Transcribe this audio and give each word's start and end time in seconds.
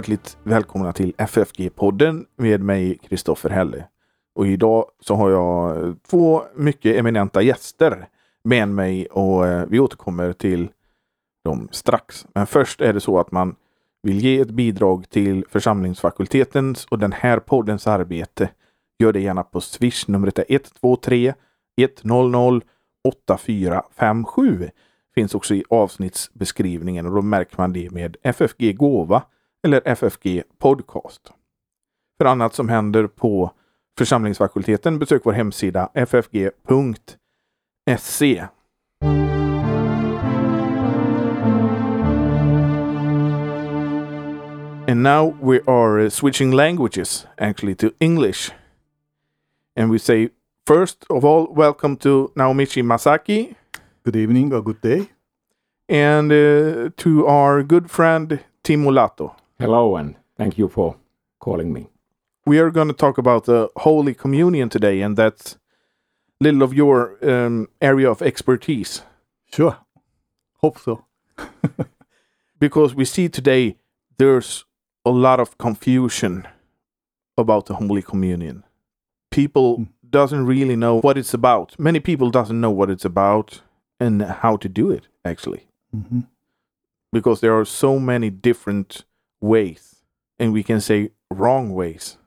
hjärtligt 0.00 0.38
välkomna 0.42 0.92
till 0.92 1.12
FFG-podden 1.18 2.24
med 2.36 2.60
mig 2.60 2.98
Kristoffer 2.98 3.50
Helle. 3.50 3.84
Och 4.34 4.46
idag 4.46 4.84
så 5.00 5.14
har 5.14 5.30
jag 5.30 5.76
eh, 5.76 5.94
två 6.10 6.42
mycket 6.56 6.96
eminenta 6.96 7.42
gäster 7.42 8.08
med 8.44 8.68
mig 8.68 9.06
och 9.06 9.46
eh, 9.46 9.66
vi 9.68 9.80
återkommer 9.80 10.32
till 10.32 10.68
dem 11.44 11.68
strax. 11.70 12.26
Men 12.34 12.46
först 12.46 12.80
är 12.80 12.92
det 12.92 13.00
så 13.00 13.18
att 13.18 13.32
man 13.32 13.54
vill 14.02 14.24
ge 14.24 14.40
ett 14.40 14.50
bidrag 14.50 15.10
till 15.10 15.44
församlingsfakultetens 15.48 16.84
och 16.84 16.98
den 16.98 17.12
här 17.12 17.38
poddens 17.38 17.86
arbete. 17.86 18.50
Gör 18.98 19.12
det 19.12 19.20
gärna 19.20 19.42
på 19.42 19.60
Swish. 19.60 20.08
Numret 20.08 20.38
är 20.38 20.44
123 20.48 21.34
100 22.02 22.60
8457. 23.04 24.70
Finns 25.14 25.34
också 25.34 25.54
i 25.54 25.64
avsnittsbeskrivningen 25.70 27.06
och 27.06 27.14
då 27.14 27.22
märker 27.22 27.54
man 27.58 27.72
det 27.72 27.90
med 27.90 28.16
FFG 28.22 28.76
Gåva 28.76 29.22
eller 29.62 29.80
FFG 29.84 30.42
Podcast. 30.58 31.32
För 32.18 32.24
annat 32.24 32.54
som 32.54 32.68
händer 32.68 33.06
på 33.06 33.52
församlingsfakulteten 33.98 34.98
besök 34.98 35.22
vår 35.24 35.32
hemsida 35.32 35.88
ffg.se. 35.94 36.48
And 44.90 45.02
now 45.02 45.36
we 45.40 45.60
are 45.66 46.04
uh, 46.04 46.10
switching 46.10 46.50
languages 46.50 47.26
actually 47.38 47.74
to 47.74 47.90
English. 48.00 48.50
And 49.76 49.92
we 49.92 49.98
say, 49.98 50.30
first 50.66 51.04
of 51.08 51.24
all, 51.24 51.46
welcome 51.54 51.96
to 51.96 52.32
Naomichi 52.34 52.82
Masaki. 52.82 53.54
Good 54.04 54.16
evening 54.16 54.52
or 54.52 54.60
good 54.62 54.80
day. 54.80 55.10
And 55.88 56.32
uh, 56.32 56.90
to 56.96 57.26
our 57.26 57.62
good 57.62 57.88
friend 57.88 58.40
Tim 58.62 58.84
Mulato. 58.84 59.34
Hello, 59.60 59.96
and 59.96 60.16
thank 60.36 60.56
you 60.58 60.68
for 60.68 60.96
calling 61.38 61.72
me. 61.72 61.88
We 62.46 62.58
are 62.58 62.70
going 62.70 62.88
to 62.88 62.94
talk 62.94 63.18
about 63.18 63.44
the 63.44 63.68
Holy 63.76 64.14
Communion 64.14 64.68
today, 64.70 65.02
and 65.02 65.16
that's 65.16 65.58
little 66.40 66.62
of 66.62 66.72
your 66.72 67.18
um, 67.22 67.68
area 67.82 68.10
of 68.10 68.22
expertise. 68.22 69.02
Sure. 69.52 69.76
Hope 70.62 70.78
so. 70.78 71.04
because 72.58 72.94
we 72.94 73.04
see 73.04 73.28
today 73.28 73.76
there's 74.16 74.64
a 75.04 75.10
lot 75.10 75.40
of 75.40 75.58
confusion 75.58 76.48
about 77.36 77.66
the 77.66 77.74
Holy 77.74 78.02
Communion. 78.02 78.64
People 79.30 79.78
Mm. 79.78 79.88
doesn't 80.10 80.46
really 80.46 80.76
know 80.76 81.00
what 81.00 81.16
it's 81.18 81.34
about. 81.34 81.78
Many 81.78 82.00
people 82.00 82.30
doesn't 82.30 82.60
know 82.60 82.70
what 82.70 82.90
it's 82.90 83.04
about 83.04 83.62
and 84.00 84.22
how 84.22 84.56
to 84.56 84.68
do 84.68 84.90
it 84.90 85.06
actually. 85.24 85.66
Mhm. 85.94 86.26
because 87.12 87.40
there 87.40 87.58
are 87.58 87.64
so 87.64 87.98
many 87.98 88.30
different 88.30 89.04
ways 89.40 89.96
and 90.38 90.52
we 90.52 90.62
can 90.62 90.80
say 90.80 91.10
wrong 91.30 91.72
ways 91.72 92.18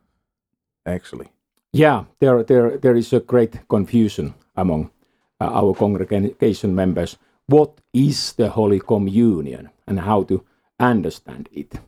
actually 0.85 1.33
Yeah, 1.75 2.03
there, 2.19 2.43
there, 2.43 2.77
there 2.77 2.95
is 2.95 3.11
a 3.13 3.19
great 3.19 3.67
confusion 3.67 4.35
among 4.55 4.91
uh, 5.41 5.45
our 5.45 5.73
congregation 5.73 6.75
members. 6.75 7.17
What 7.47 7.81
is 7.91 8.33
the 8.33 8.49
Holy 8.49 8.79
Communion 8.79 9.71
and 9.87 9.99
how 9.99 10.21
to 10.23 10.45
understand 10.79 11.49
it? 11.51 11.79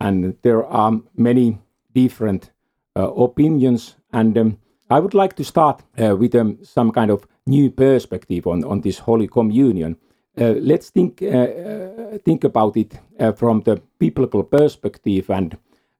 And 0.00 0.36
there 0.42 0.64
are 0.64 1.00
many 1.16 1.58
different 1.92 2.52
uh, 2.96 3.12
opinions, 3.12 3.96
and 4.12 4.38
um, 4.38 4.58
I 4.88 5.00
would 5.00 5.14
like 5.14 5.34
to 5.34 5.44
start 5.44 5.82
uh, 5.98 6.14
with 6.14 6.36
um, 6.36 6.58
some 6.62 6.92
kind 6.92 7.10
of 7.10 7.26
new 7.44 7.70
perspective 7.72 8.46
on, 8.46 8.62
on 8.62 8.82
this 8.82 9.00
Holy 9.00 9.26
Communion. 9.26 9.96
Uh, 10.36 10.54
let's 10.58 10.90
think 10.90 11.22
uh, 11.22 11.26
uh, 11.28 12.18
think 12.24 12.44
about 12.44 12.76
it 12.76 12.98
from 13.36 13.62
the 13.62 13.80
biblical 13.98 14.42
perspective, 14.42 15.30
and 15.30 15.56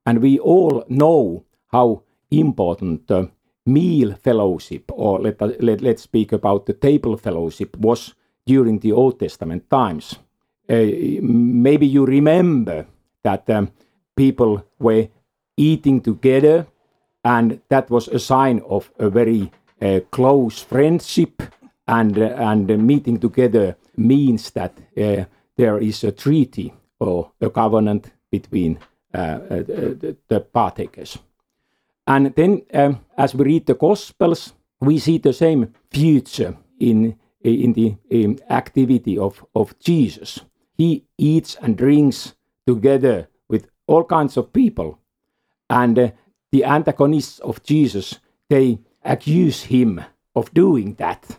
and 0.06 0.18
we 0.22 0.38
all 0.38 0.84
know 0.88 1.44
how 1.72 2.02
important 2.30 3.10
meal 3.66 4.14
fellowship, 4.22 4.90
or 4.92 5.20
let, 5.20 5.40
let 5.62 5.80
let's 5.80 6.02
speak 6.02 6.32
about 6.32 6.66
the 6.66 6.72
table 6.72 7.16
fellowship, 7.16 7.76
was 7.76 8.14
during 8.46 8.80
the 8.80 8.92
Old 8.92 9.18
Testament 9.20 9.70
times. 9.70 10.18
Maybe 10.68 11.86
you 11.86 12.04
remember 12.04 12.86
that 13.22 13.48
um, 13.50 13.70
people 14.16 14.64
were 14.80 15.08
eating 15.56 16.00
together, 16.00 16.66
and 17.24 17.60
that 17.68 17.88
was 17.90 18.08
a 18.08 18.18
sign 18.18 18.60
of 18.68 18.90
a 18.98 19.08
very 19.08 19.50
uh, 19.80 20.00
close 20.10 20.60
friendship 20.60 21.42
and 21.86 22.18
uh, 22.18 22.34
and 22.36 22.70
uh, 22.70 22.76
meeting 22.76 23.20
together 23.20 23.76
means 23.97 24.50
that 24.50 24.72
uh, 24.97 25.25
there 25.56 25.78
is 25.78 26.05
a 26.05 26.12
treaty 26.12 26.72
or 27.00 27.32
a 27.41 27.50
covenant 27.50 28.10
between 28.31 28.78
uh, 29.15 29.19
uh, 29.19 29.38
the, 29.49 30.16
the 30.28 30.41
partakers. 30.41 31.19
And 32.06 32.34
then, 32.34 32.62
um, 32.75 33.00
as 33.16 33.34
we 33.34 33.44
read 33.44 33.66
the 33.66 33.75
Gospels, 33.75 34.53
we 34.81 34.99
see 34.99 35.19
the 35.19 35.32
same 35.32 35.72
future 35.91 36.56
in 36.78 37.19
in 37.43 37.75
the 37.75 37.97
um, 38.12 38.38
activity 38.50 39.19
of 39.19 39.44
of 39.55 39.78
Jesus. 39.78 40.41
He 40.76 41.05
eats 41.19 41.56
and 41.62 41.76
drinks 41.76 42.34
together 42.66 43.28
with 43.49 43.69
all 43.87 44.05
kinds 44.05 44.37
of 44.37 44.53
people, 44.53 44.99
and 45.71 45.99
uh, 45.99 46.11
the 46.50 46.65
antagonists 46.65 47.38
of 47.41 47.62
Jesus 47.62 48.21
they 48.49 48.78
accuse 49.05 49.62
him 49.65 50.00
of 50.34 50.53
doing 50.55 50.94
that 50.94 51.38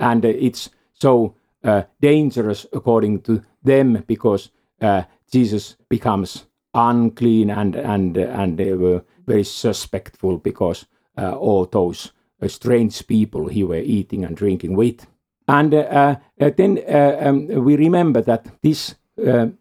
and 0.00 0.24
uh, 0.24 0.28
it's 0.28 0.70
so 0.92 1.34
uh, 1.64 1.82
dangerous 2.00 2.66
according 2.72 3.20
to 3.22 3.42
them 3.62 4.04
because 4.06 4.50
uh, 4.80 5.02
Jesus 5.30 5.76
becomes 5.88 6.46
unclean 6.74 7.50
and 7.50 7.74
and 7.74 8.16
and 8.16 8.58
they 8.58 8.74
were 8.74 9.02
very 9.26 9.44
suspectful 9.44 10.38
because 10.38 10.86
uh, 11.16 11.32
all 11.32 11.66
those 11.66 12.12
uh, 12.40 12.48
strange 12.48 13.06
people 13.06 13.48
he 13.48 13.64
were 13.64 13.82
eating 13.84 14.24
and 14.24 14.36
drinking 14.36 14.76
with. 14.76 15.06
And 15.48 15.74
uh, 15.74 16.16
uh, 16.40 16.50
then 16.56 16.78
um, 16.88 17.46
we 17.64 17.76
remember 17.76 18.20
that 18.22 18.46
this 18.62 18.94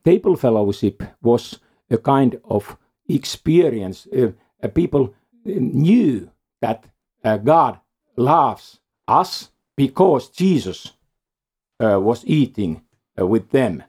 table 0.04 0.36
fellowship 0.36 1.02
was 1.22 1.60
a 1.90 1.98
kind 1.98 2.40
of 2.44 2.78
experience. 3.10 4.08
People 4.74 5.14
knew 5.46 6.30
that 6.62 6.86
God 7.44 7.80
loves 8.18 8.80
us 9.08 9.50
because 9.76 10.30
Jesus 10.30 10.94
was 11.80 12.24
eating 12.26 12.82
uh, 13.20 13.26
with 13.26 13.50
them. 13.52 13.84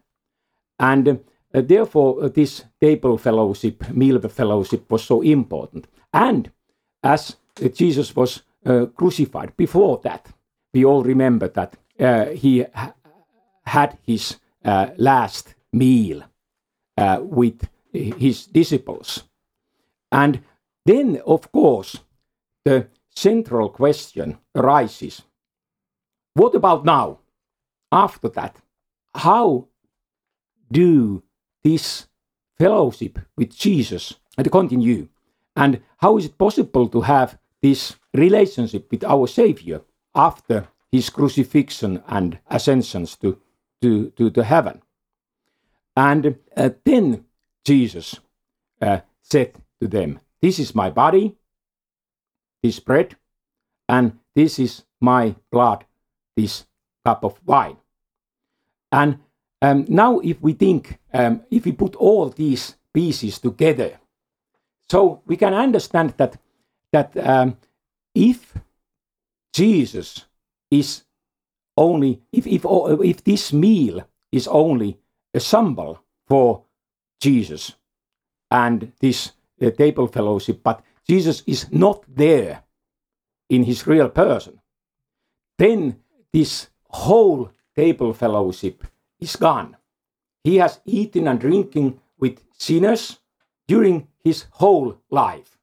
And 0.78 1.09
uh, 1.09 1.62
therefore, 1.62 2.25
uh, 2.25 2.28
this 2.28 2.65
table 2.81 3.19
fellowship, 3.19 3.88
meal 3.91 4.21
fellowship, 4.21 4.91
was 4.91 5.04
so 5.04 5.22
important. 5.22 5.87
And 6.12 6.50
as 7.03 7.37
uh, 7.62 7.69
Jesus 7.69 8.15
was 8.15 8.43
uh, 8.66 8.87
crucified, 8.94 9.56
before 9.56 10.00
that, 10.04 10.28
we 10.75 10.84
all 10.84 11.03
remember 11.03 11.49
that 11.49 11.76
uh, 11.99 12.26
he 12.26 12.65
ha- 12.75 12.94
had 13.65 13.99
his 14.03 14.37
uh, 14.65 14.88
last 14.97 15.55
meal 15.72 16.22
uh, 16.97 17.19
with 17.22 17.69
his 17.93 18.47
disciples. 18.47 19.25
And 20.12 20.43
then, 20.84 21.20
of 21.26 21.50
course, 21.53 21.99
the 22.65 22.88
central 23.15 23.70
question 23.70 24.38
arises 24.55 25.22
what 26.38 26.55
about 26.55 26.84
now? 26.84 27.19
After 27.91 28.28
that, 28.31 28.56
how 29.15 29.69
do 30.71 31.22
this 31.65 32.06
fellowship 32.59 33.19
with 33.37 33.56
Jesus 33.56 34.15
and 34.37 34.50
continue? 34.50 35.09
And 35.56 35.81
how 35.97 36.19
is 36.19 36.26
it 36.26 36.38
possible 36.38 36.88
to 36.88 37.00
have 37.00 37.38
this 37.62 37.96
relationship 38.14 38.90
with 38.90 39.05
our 39.05 39.26
Savior 39.26 39.81
after 40.14 40.69
his 40.93 41.11
crucifixion 41.11 42.02
and 42.06 42.38
ascensions 42.49 43.17
to, 43.17 43.40
to, 43.82 44.11
to 44.31 44.44
heaven? 44.44 44.82
And 45.96 46.38
uh, 46.56 46.70
then 46.84 47.25
Jesus 47.64 48.20
uh, 48.81 49.00
said 49.20 49.55
to 49.81 49.88
them, 49.88 50.20
This 50.41 50.58
is 50.58 50.75
my 50.75 50.91
body, 50.91 51.37
this 52.62 52.79
bread, 52.79 53.17
and 53.88 54.19
this 54.34 54.58
is 54.58 54.84
my 55.00 55.34
blood, 55.50 55.84
this 56.37 56.67
cup 57.08 57.25
of 57.25 57.40
wine. 57.46 57.76
And 58.93 59.19
um, 59.62 59.84
now, 59.88 60.20
if 60.20 60.37
we 60.40 60.52
think, 60.52 60.99
um, 61.12 61.43
if 61.50 61.64
we 61.64 61.72
put 61.72 61.96
all 61.96 62.28
these 62.28 62.76
pieces 62.93 63.38
together, 63.38 63.99
so 64.90 65.22
we 65.26 65.37
can 65.37 65.55
understand 65.55 66.14
that 66.16 66.40
that 66.93 67.16
um, 67.16 67.56
if 68.14 68.55
Jesus 69.52 70.26
is 70.70 71.05
only 71.76 72.20
if 72.32 72.46
if 72.46 72.64
if 73.05 73.25
this 73.25 73.52
meal 73.52 74.02
is 74.32 74.49
only 74.49 74.99
a 75.34 75.40
symbol 75.40 75.99
for 76.26 76.62
Jesus 77.20 77.76
and 78.50 78.93
this 79.00 79.32
uh, 79.62 79.70
table 79.70 80.06
fellowship, 80.06 80.62
but 80.62 80.82
Jesus 81.08 81.43
is 81.46 81.66
not 81.70 82.05
there 82.16 82.62
in 83.49 83.64
his 83.64 83.87
real 83.87 84.08
person, 84.08 84.60
then 85.58 85.96
this 86.32 86.70
whole 86.90 87.50
table 87.76 88.12
fellowship 88.12 88.85
is 89.20 89.37
gone. 89.37 89.76
He 90.44 90.56
has 90.56 90.81
eaten 90.85 91.29
and 91.29 91.40
drinking 91.40 92.00
with 92.19 92.43
sinners, 92.52 93.19
during 93.69 94.08
his 94.25 94.46
whole 94.52 94.96
life. 95.11 95.58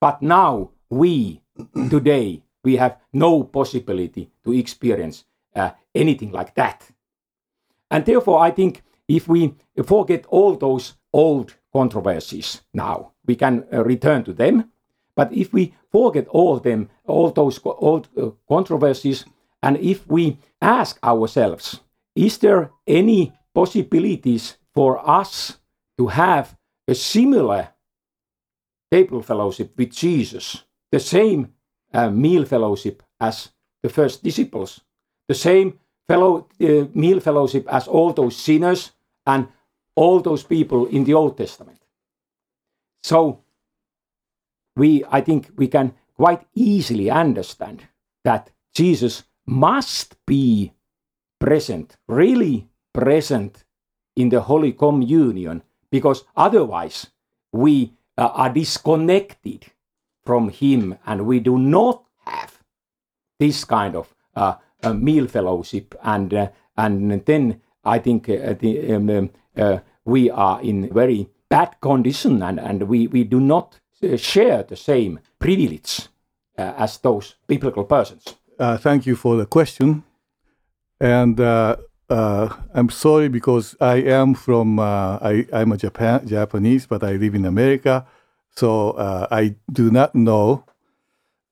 But 0.00 0.22
now 0.22 0.70
we, 0.90 1.42
today, 1.90 2.42
we 2.64 2.76
have 2.76 2.96
no 3.12 3.44
possibility 3.44 4.30
to 4.44 4.52
experience 4.52 5.24
uh, 5.54 5.70
anything 5.94 6.32
like 6.32 6.54
that. 6.54 6.90
And 7.90 8.04
therefore, 8.04 8.40
I 8.40 8.50
think 8.50 8.82
if 9.06 9.28
we 9.28 9.54
forget 9.84 10.24
all 10.26 10.56
those 10.56 10.94
old 11.12 11.54
controversies 11.72 12.62
now, 12.72 13.12
we 13.26 13.36
can 13.36 13.66
uh, 13.72 13.84
return 13.84 14.24
to 14.24 14.32
them. 14.32 14.70
But 15.14 15.32
if 15.32 15.52
we 15.52 15.74
forget 15.90 16.26
all 16.28 16.58
them, 16.58 16.88
all 17.06 17.30
those 17.30 17.60
old 17.64 18.08
uh, 18.16 18.30
controversies, 18.48 19.26
and 19.62 19.76
if 19.78 20.06
we 20.08 20.38
ask 20.60 20.98
ourselves, 21.04 21.80
is 22.14 22.38
there 22.38 22.70
any 22.86 23.32
possibilities 23.54 24.56
for 24.74 25.08
us 25.08 25.58
to 25.98 26.08
have 26.08 26.56
a 26.88 26.94
similar 26.94 27.68
table 28.90 29.22
fellowship 29.22 29.72
with 29.76 29.90
Jesus, 29.90 30.64
the 30.90 31.00
same 31.00 31.52
uh, 31.94 32.10
meal 32.10 32.44
fellowship 32.44 33.02
as 33.20 33.50
the 33.82 33.88
first 33.88 34.22
disciples, 34.22 34.80
the 35.28 35.34
same 35.34 35.78
fellow 36.08 36.48
uh, 36.60 36.84
meal 36.94 37.20
fellowship 37.20 37.66
as 37.72 37.88
all 37.88 38.12
those 38.12 38.36
sinners 38.36 38.92
and 39.26 39.48
all 39.94 40.20
those 40.20 40.42
people 40.42 40.86
in 40.86 41.04
the 41.04 41.14
Old 41.14 41.36
Testament. 41.36 41.78
So 43.02 43.42
we, 44.76 45.04
I 45.10 45.20
think, 45.20 45.50
we 45.56 45.68
can 45.68 45.94
quite 46.16 46.42
easily 46.54 47.10
understand 47.10 47.86
that 48.24 48.50
Jesus 48.74 49.24
must 49.46 50.16
be 50.26 50.72
present, 51.38 51.96
really 52.06 52.68
present 52.92 53.64
in 54.16 54.28
the 54.28 54.40
Holy 54.42 54.72
Communion, 54.72 55.62
because 55.90 56.24
otherwise 56.36 57.08
we 57.52 57.94
uh, 58.18 58.30
are 58.34 58.50
disconnected 58.50 59.66
from 60.24 60.50
Him 60.50 60.96
and 61.06 61.26
we 61.26 61.40
do 61.40 61.58
not 61.58 62.04
have 62.24 62.62
this 63.38 63.64
kind 63.64 63.96
of 63.96 64.14
uh, 64.36 64.54
meal 64.94 65.26
fellowship. 65.26 65.94
And, 66.02 66.32
uh, 66.32 66.48
and 66.76 67.24
then 67.26 67.60
I 67.84 67.98
think 67.98 68.28
uh, 68.28 68.54
the, 68.54 68.94
um, 68.94 69.10
um, 69.10 69.30
uh, 69.56 69.78
we 70.04 70.30
are 70.30 70.60
in 70.62 70.92
very 70.92 71.28
bad 71.48 71.80
condition 71.80 72.42
and, 72.42 72.60
and 72.60 72.84
we, 72.84 73.06
we 73.08 73.24
do 73.24 73.40
not 73.40 73.80
uh, 74.02 74.16
share 74.16 74.62
the 74.62 74.76
same 74.76 75.20
privilege 75.38 76.08
as 76.56 76.98
those 76.98 77.34
biblical 77.48 77.82
persons. 77.84 78.36
Thank 78.58 79.06
you 79.06 79.16
for 79.16 79.36
the 79.36 79.46
question. 79.46 80.04
And 81.00 81.40
I'm 81.40 82.90
sorry 82.90 83.28
because 83.28 83.76
I 83.80 83.96
am 83.96 84.34
from, 84.34 84.78
I, 84.78 85.46
I'm 85.52 85.72
a 85.72 85.76
Japan, 85.76 86.26
Japanese, 86.26 86.86
but 86.86 87.02
I 87.02 87.12
live 87.12 87.34
in 87.34 87.44
America. 87.44 88.06
So 88.54 88.90
uh, 88.92 89.26
I 89.30 89.56
do 89.72 89.90
not 89.90 90.14
know 90.14 90.64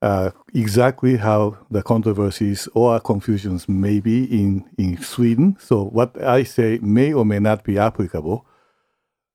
uh, 0.02 0.31
exactly 0.55 1.17
how 1.17 1.58
the 1.70 1.82
controversies 1.82 2.69
or 2.75 2.99
confusions 3.00 3.69
may 3.69 4.00
be 4.00 4.25
in, 4.25 4.64
in 4.79 5.02
Sweden. 5.02 5.56
So 5.61 5.85
what 5.85 6.23
I 6.23 6.43
say 6.43 6.79
may 6.82 7.12
or 7.12 7.25
may 7.25 7.38
not 7.38 7.64
be 7.64 7.79
applicable. 7.79 8.47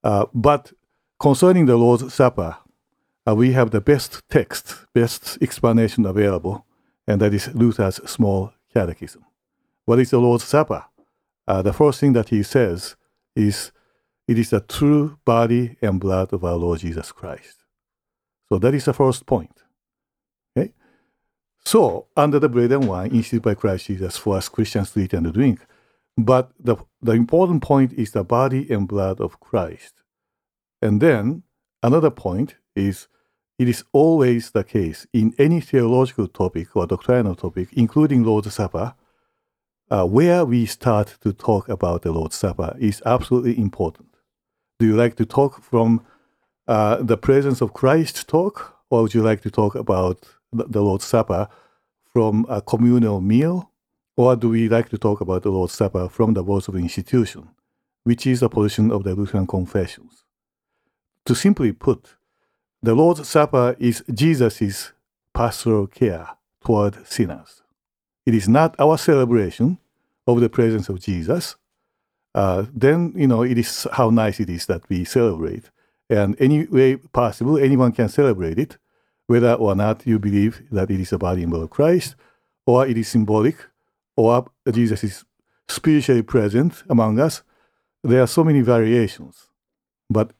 Uh, 0.03 0.25
but 0.33 0.73
concerning 1.19 1.65
the 1.65 1.77
Lord's 1.77 2.13
Supper, 2.13 2.57
uh, 3.27 3.35
we 3.35 3.53
have 3.53 3.71
the 3.71 3.81
best 3.81 4.21
text, 4.29 4.85
best 4.93 5.37
explanation 5.41 6.05
available, 6.05 6.65
and 7.07 7.21
that 7.21 7.33
is 7.33 7.53
Luther's 7.53 7.97
Small 8.09 8.53
Catechism. 8.73 9.23
What 9.85 9.99
is 9.99 10.11
the 10.11 10.19
Lord's 10.19 10.43
Supper? 10.43 10.85
Uh, 11.47 11.61
the 11.61 11.73
first 11.73 11.99
thing 11.99 12.13
that 12.13 12.29
he 12.29 12.41
says 12.43 12.95
is 13.35 13.71
it 14.27 14.39
is 14.39 14.49
the 14.49 14.59
true 14.59 15.19
body 15.25 15.77
and 15.81 15.99
blood 15.99 16.33
of 16.33 16.43
our 16.43 16.55
Lord 16.55 16.79
Jesus 16.79 17.11
Christ. 17.11 17.63
So 18.49 18.57
that 18.59 18.73
is 18.73 18.85
the 18.85 18.93
first 18.93 19.25
point. 19.25 19.63
Okay? 20.57 20.73
So, 21.63 22.07
under 22.15 22.39
the 22.39 22.49
bread 22.49 22.71
and 22.71 22.87
wine 22.87 23.11
instituted 23.11 23.43
by 23.43 23.55
Christ 23.55 23.87
Jesus 23.87 24.17
for 24.17 24.37
us 24.37 24.49
Christians 24.49 24.91
to 24.91 24.99
eat 24.99 25.13
and 25.13 25.25
to 25.25 25.31
drink. 25.31 25.59
But 26.17 26.51
the, 26.59 26.77
the 27.01 27.11
important 27.11 27.61
point 27.61 27.93
is 27.93 28.11
the 28.11 28.23
body 28.23 28.71
and 28.71 28.87
blood 28.87 29.19
of 29.19 29.39
Christ. 29.39 29.93
And 30.81 31.01
then 31.01 31.43
another 31.83 32.09
point 32.09 32.55
is 32.75 33.07
it 33.57 33.67
is 33.69 33.83
always 33.93 34.51
the 34.51 34.63
case 34.63 35.07
in 35.13 35.33
any 35.37 35.61
theological 35.61 36.27
topic 36.27 36.75
or 36.75 36.85
doctrinal 36.85 37.35
topic, 37.35 37.69
including 37.73 38.23
Lord's 38.23 38.53
Supper, 38.53 38.93
uh, 39.89 40.05
where 40.05 40.43
we 40.43 40.65
start 40.65 41.17
to 41.21 41.31
talk 41.31 41.69
about 41.69 42.01
the 42.01 42.11
Lord's 42.11 42.35
Supper 42.35 42.75
is 42.79 43.01
absolutely 43.05 43.57
important. 43.57 44.09
Do 44.79 44.85
you 44.85 44.95
like 44.95 45.15
to 45.17 45.25
talk 45.25 45.61
from 45.61 46.05
uh, 46.67 46.97
the 46.97 47.17
presence 47.17 47.61
of 47.61 47.73
Christ 47.73 48.27
talk, 48.27 48.77
or 48.89 49.03
would 49.03 49.13
you 49.13 49.21
like 49.21 49.41
to 49.41 49.51
talk 49.51 49.75
about 49.75 50.27
the 50.51 50.81
Lord's 50.81 51.05
Supper 51.05 51.47
from 52.11 52.45
a 52.49 52.61
communal 52.61 53.21
meal, 53.21 53.71
or 54.17 54.35
do 54.35 54.49
we 54.49 54.67
like 54.67 54.89
to 54.89 54.97
talk 54.97 55.21
about 55.21 55.43
the 55.43 55.51
Lord's 55.51 55.73
Supper 55.73 56.09
from 56.09 56.33
the 56.33 56.43
words 56.43 56.67
of 56.67 56.75
institution, 56.75 57.49
which 58.03 58.25
is 58.27 58.39
the 58.39 58.49
position 58.49 58.91
of 58.91 59.03
the 59.03 59.15
Lutheran 59.15 59.47
confessions? 59.47 60.23
To 61.25 61.35
simply 61.35 61.71
put, 61.71 62.15
the 62.85 62.95
Lord's 62.95 63.27
Supper 63.27 63.75
is 63.79 64.03
Jesus' 64.13 64.93
pastoral 65.33 65.87
care 65.87 66.29
toward 66.63 67.05
sinners. 67.07 67.63
It 68.25 68.33
is 68.33 68.47
not 68.47 68.75
our 68.79 68.97
celebration 68.97 69.79
of 70.27 70.39
the 70.39 70.49
presence 70.49 70.89
of 70.89 70.99
Jesus. 70.99 71.55
Uh, 72.33 72.65
then, 72.73 73.13
you 73.15 73.27
know, 73.27 73.43
it 73.43 73.57
is 73.57 73.87
how 73.93 74.09
nice 74.09 74.39
it 74.39 74.49
is 74.49 74.65
that 74.67 74.87
we 74.89 75.03
celebrate. 75.03 75.69
And 76.09 76.35
any 76.39 76.65
way 76.65 76.97
possible, 76.97 77.57
anyone 77.57 77.91
can 77.91 78.09
celebrate 78.09 78.59
it, 78.59 78.77
whether 79.27 79.53
or 79.53 79.75
not 79.75 80.05
you 80.05 80.19
believe 80.19 80.61
that 80.71 80.91
it 80.91 80.99
is 80.99 81.09
the 81.09 81.17
body 81.17 81.41
and 81.43 81.51
blood 81.51 81.63
of 81.63 81.69
Christ, 81.69 82.15
or 82.65 82.85
it 82.85 82.97
is 82.97 83.07
symbolic, 83.07 83.57
or 84.15 84.45
Jesus 84.71 85.03
is 85.03 85.25
spiritually 85.67 86.21
present 86.21 86.83
among 86.89 87.19
us. 87.19 87.41
There 88.03 88.21
are 88.21 88.27
so 88.27 88.43
many 88.43 88.61
variations. 88.61 89.47
But 90.09 90.31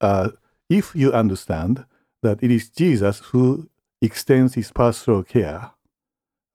uh, 0.00 0.30
if 0.68 0.94
you 0.94 1.12
understand 1.12 1.84
that 2.22 2.42
it 2.42 2.50
is 2.50 2.68
Jesus 2.68 3.20
who 3.30 3.68
extends 4.00 4.54
his 4.54 4.72
pastoral 4.72 5.22
care 5.22 5.70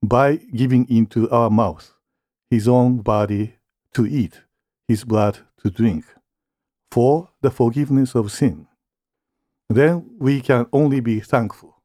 by 0.03 0.36
giving 0.36 0.88
into 0.89 1.30
our 1.30 1.50
mouth 1.50 1.94
his 2.50 2.68
own 2.68 2.98
body 2.98 3.56
to 3.94 4.06
eat, 4.06 4.41
his 4.88 5.03
blood 5.03 5.39
to 5.63 5.70
drink, 5.70 6.06
for 6.91 7.30
the 7.41 7.51
forgiveness 7.51 8.15
of 8.15 8.32
sin, 8.32 8.68
then 9.70 10.10
we 10.20 10.41
can 10.41 10.68
only 10.74 11.00
be 11.00 11.20
thankful. 11.22 11.82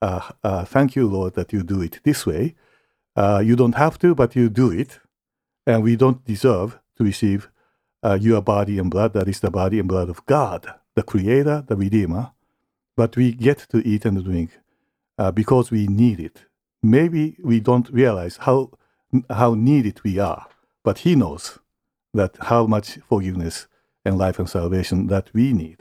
Uh, 0.00 0.30
uh, 0.42 0.64
thank 0.64 0.96
you, 0.96 1.06
Lord, 1.06 1.34
that 1.34 1.52
you 1.52 1.62
do 1.62 1.82
it 1.82 2.00
this 2.04 2.24
way. 2.24 2.54
Uh, 3.14 3.42
you 3.44 3.56
don't 3.56 3.74
have 3.74 3.98
to, 3.98 4.14
but 4.14 4.34
you 4.34 4.48
do 4.48 4.70
it. 4.70 5.00
And 5.66 5.82
we 5.82 5.96
don't 5.96 6.24
deserve 6.24 6.78
to 6.96 7.04
receive 7.04 7.50
uh, 8.02 8.18
your 8.20 8.40
body 8.40 8.78
and 8.78 8.90
blood, 8.90 9.12
that 9.12 9.28
is 9.28 9.40
the 9.40 9.50
body 9.50 9.78
and 9.78 9.88
blood 9.88 10.08
of 10.08 10.24
God, 10.24 10.74
the 10.94 11.02
Creator, 11.02 11.64
the 11.68 11.76
Redeemer. 11.76 12.32
But 12.96 13.16
we 13.16 13.32
get 13.32 13.66
to 13.70 13.78
eat 13.86 14.04
and 14.04 14.22
drink 14.24 14.58
uh, 15.18 15.30
because 15.30 15.70
we 15.70 15.86
need 15.86 16.20
it. 16.20 16.44
Maybe 16.82 17.36
we 17.42 17.60
don't 17.60 17.88
realize 17.90 18.38
how, 18.38 18.70
how 19.28 19.54
needed 19.54 20.00
we 20.02 20.18
are, 20.18 20.46
but 20.82 20.98
He 20.98 21.14
knows 21.14 21.58
that 22.14 22.36
how 22.40 22.66
much 22.66 22.98
forgiveness 23.08 23.68
and 24.04 24.18
life 24.18 24.38
and 24.38 24.48
salvation 24.48 25.06
that 25.08 25.30
we 25.32 25.52
need. 25.52 25.78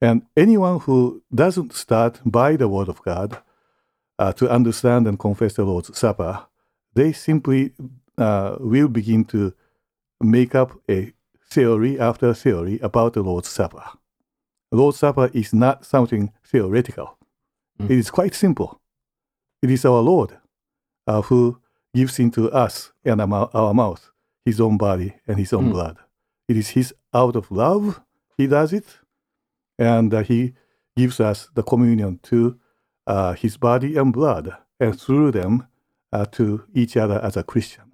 And 0.00 0.22
anyone 0.36 0.80
who 0.80 1.22
doesn't 1.34 1.72
start 1.74 2.20
by 2.24 2.56
the 2.56 2.68
Word 2.68 2.88
of 2.88 3.02
God 3.02 3.38
uh, 4.18 4.32
to 4.34 4.48
understand 4.50 5.06
and 5.06 5.18
confess 5.18 5.54
the 5.54 5.64
Lord's 5.64 5.96
Supper, 5.96 6.46
they 6.94 7.12
simply 7.12 7.72
uh, 8.18 8.56
will 8.60 8.88
begin 8.88 9.24
to 9.26 9.54
make 10.20 10.54
up 10.54 10.72
a 10.88 11.12
theory 11.48 11.98
after 11.98 12.34
theory 12.34 12.78
about 12.80 13.14
the 13.14 13.22
Lord's 13.22 13.48
Supper. 13.48 13.84
The 14.70 14.76
Lord's 14.76 14.98
Supper 14.98 15.30
is 15.32 15.54
not 15.54 15.84
something 15.84 16.32
theoretical. 16.44 17.18
Mm. 17.80 17.90
It 17.90 17.98
is 17.98 18.10
quite 18.10 18.34
simple. 18.34 18.80
It 19.62 19.70
is 19.70 19.84
our 19.84 20.00
Lord 20.00 20.38
uh, 21.06 21.22
who 21.22 21.60
gives 21.94 22.18
into 22.18 22.50
us 22.50 22.92
and 23.04 23.20
our 23.20 23.74
mouth 23.74 24.10
his 24.44 24.60
own 24.60 24.76
body 24.76 25.14
and 25.26 25.38
his 25.38 25.52
own 25.52 25.68
mm. 25.68 25.72
blood. 25.72 25.98
It 26.48 26.56
is 26.56 26.70
his 26.70 26.94
out 27.12 27.36
of 27.36 27.50
love 27.50 28.00
he 28.36 28.46
does 28.46 28.72
it, 28.72 28.98
and 29.78 30.12
uh, 30.12 30.22
he 30.22 30.54
gives 30.96 31.20
us 31.20 31.48
the 31.54 31.62
communion 31.62 32.20
to 32.24 32.58
uh, 33.06 33.32
his 33.32 33.56
body 33.56 33.96
and 33.96 34.12
blood, 34.12 34.54
and 34.78 35.00
through 35.00 35.32
them 35.32 35.66
uh, 36.12 36.26
to 36.32 36.64
each 36.74 36.96
other 36.96 37.18
as 37.22 37.36
a 37.36 37.42
Christian. 37.42 37.92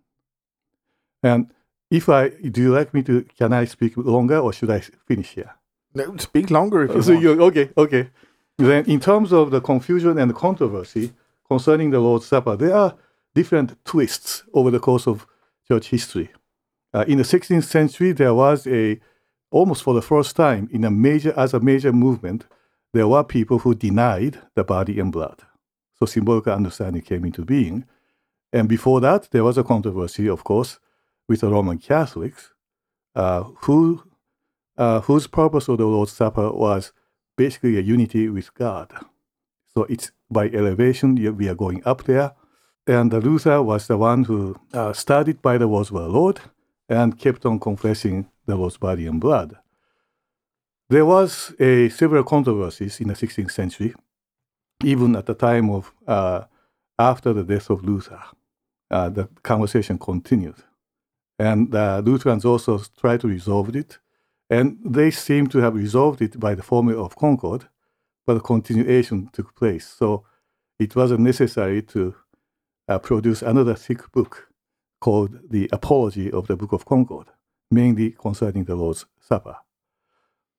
And 1.22 1.52
if 1.92 2.08
I 2.08 2.30
do 2.30 2.62
you 2.62 2.72
like 2.74 2.94
me 2.94 3.02
to 3.02 3.24
can 3.38 3.52
I 3.52 3.66
speak 3.66 3.96
longer 3.96 4.38
or 4.38 4.52
should 4.52 4.70
I 4.70 4.80
finish 4.80 5.34
here? 5.34 5.54
No, 5.94 6.16
speak 6.16 6.50
longer 6.50 6.84
if 6.84 6.94
you 6.94 7.02
so 7.02 7.12
want. 7.12 7.22
You, 7.22 7.42
okay, 7.42 7.70
okay. 7.76 8.10
Then 8.56 8.84
in 8.86 8.98
terms 8.98 9.32
of 9.32 9.50
the 9.50 9.60
confusion 9.60 10.18
and 10.18 10.34
controversy 10.34 11.12
concerning 11.46 11.90
the 11.90 12.00
Lord's 12.00 12.26
Supper, 12.26 12.56
there 12.56 12.74
are 12.74 12.94
different 13.34 13.76
twists 13.84 14.42
over 14.54 14.70
the 14.70 14.80
course 14.80 15.06
of 15.06 15.26
church 15.68 15.88
history. 15.88 16.30
Uh, 16.94 17.04
in 17.08 17.18
the 17.18 17.24
16th 17.24 17.64
century, 17.64 18.12
there 18.12 18.34
was 18.34 18.66
a 18.66 18.98
almost 19.50 19.82
for 19.82 19.92
the 19.92 20.02
first 20.02 20.34
time 20.34 20.68
in 20.72 20.84
a 20.84 20.90
major 20.90 21.34
as 21.36 21.52
a 21.52 21.60
major 21.60 21.92
movement, 21.92 22.46
there 22.94 23.08
were 23.08 23.24
people 23.24 23.58
who 23.60 23.74
denied 23.74 24.38
the 24.54 24.64
body 24.64 24.98
and 24.98 25.12
blood. 25.12 25.42
So 25.98 26.06
symbolic 26.06 26.48
understanding 26.48 27.02
came 27.02 27.24
into 27.24 27.44
being. 27.44 27.84
And 28.52 28.68
before 28.68 29.00
that, 29.02 29.28
there 29.30 29.44
was 29.44 29.58
a 29.58 29.64
controversy, 29.64 30.28
of 30.28 30.42
course, 30.44 30.78
with 31.32 31.40
the 31.40 31.48
Roman 31.48 31.78
Catholics, 31.78 32.50
uh, 33.14 33.44
who, 33.62 34.02
uh, 34.76 35.00
whose 35.00 35.26
purpose 35.26 35.66
of 35.66 35.78
the 35.78 35.86
Lord's 35.86 36.12
Supper 36.12 36.52
was 36.52 36.92
basically 37.38 37.78
a 37.78 37.80
unity 37.80 38.28
with 38.28 38.52
God. 38.52 38.92
So 39.72 39.84
it's 39.84 40.12
by 40.30 40.44
elevation, 40.48 41.14
we 41.38 41.48
are 41.48 41.54
going 41.54 41.82
up 41.86 42.04
there. 42.04 42.32
And 42.86 43.10
Luther 43.10 43.62
was 43.62 43.86
the 43.86 43.96
one 43.96 44.24
who 44.24 44.60
uh, 44.74 44.92
started 44.92 45.40
by 45.40 45.56
the 45.56 45.68
words 45.68 45.90
of 45.90 46.02
the 46.02 46.08
Lord 46.08 46.40
and 46.86 47.18
kept 47.18 47.46
on 47.46 47.58
confessing 47.58 48.28
the 48.44 48.56
Lord's 48.56 48.76
body 48.76 49.06
and 49.06 49.18
blood. 49.18 49.56
There 50.90 51.06
was 51.06 51.54
a 51.58 51.88
several 51.88 52.24
controversies 52.24 53.00
in 53.00 53.08
the 53.08 53.14
16th 53.14 53.52
century, 53.52 53.94
even 54.84 55.16
at 55.16 55.24
the 55.24 55.34
time 55.34 55.70
of 55.70 55.94
uh, 56.06 56.42
after 56.98 57.32
the 57.32 57.44
death 57.44 57.70
of 57.70 57.84
Luther. 57.84 58.22
Uh, 58.90 59.08
the 59.08 59.26
conversation 59.42 59.96
continued, 59.96 60.56
and 61.38 61.74
uh, 61.74 62.02
Lutherans 62.04 62.44
also 62.44 62.80
tried 62.98 63.20
to 63.20 63.28
resolve 63.28 63.74
it, 63.74 63.98
and 64.50 64.78
they 64.84 65.10
seem 65.10 65.46
to 65.48 65.58
have 65.58 65.74
resolved 65.74 66.20
it 66.20 66.38
by 66.38 66.54
the 66.54 66.62
formula 66.62 67.02
of 67.02 67.16
Concord, 67.16 67.68
but 68.26 68.36
a 68.36 68.40
continuation 68.40 69.28
took 69.32 69.54
place. 69.54 69.86
So 69.86 70.24
it 70.78 70.94
wasn't 70.94 71.20
necessary 71.20 71.82
to 71.82 72.14
uh, 72.88 72.98
produce 72.98 73.42
another 73.42 73.74
thick 73.74 74.10
book 74.12 74.48
called 75.00 75.38
the 75.50 75.68
Apology 75.72 76.30
of 76.30 76.46
the 76.46 76.56
Book 76.56 76.72
of 76.72 76.84
Concord, 76.84 77.28
mainly 77.70 78.10
concerning 78.10 78.64
the 78.64 78.76
Lord's 78.76 79.06
Supper. 79.20 79.56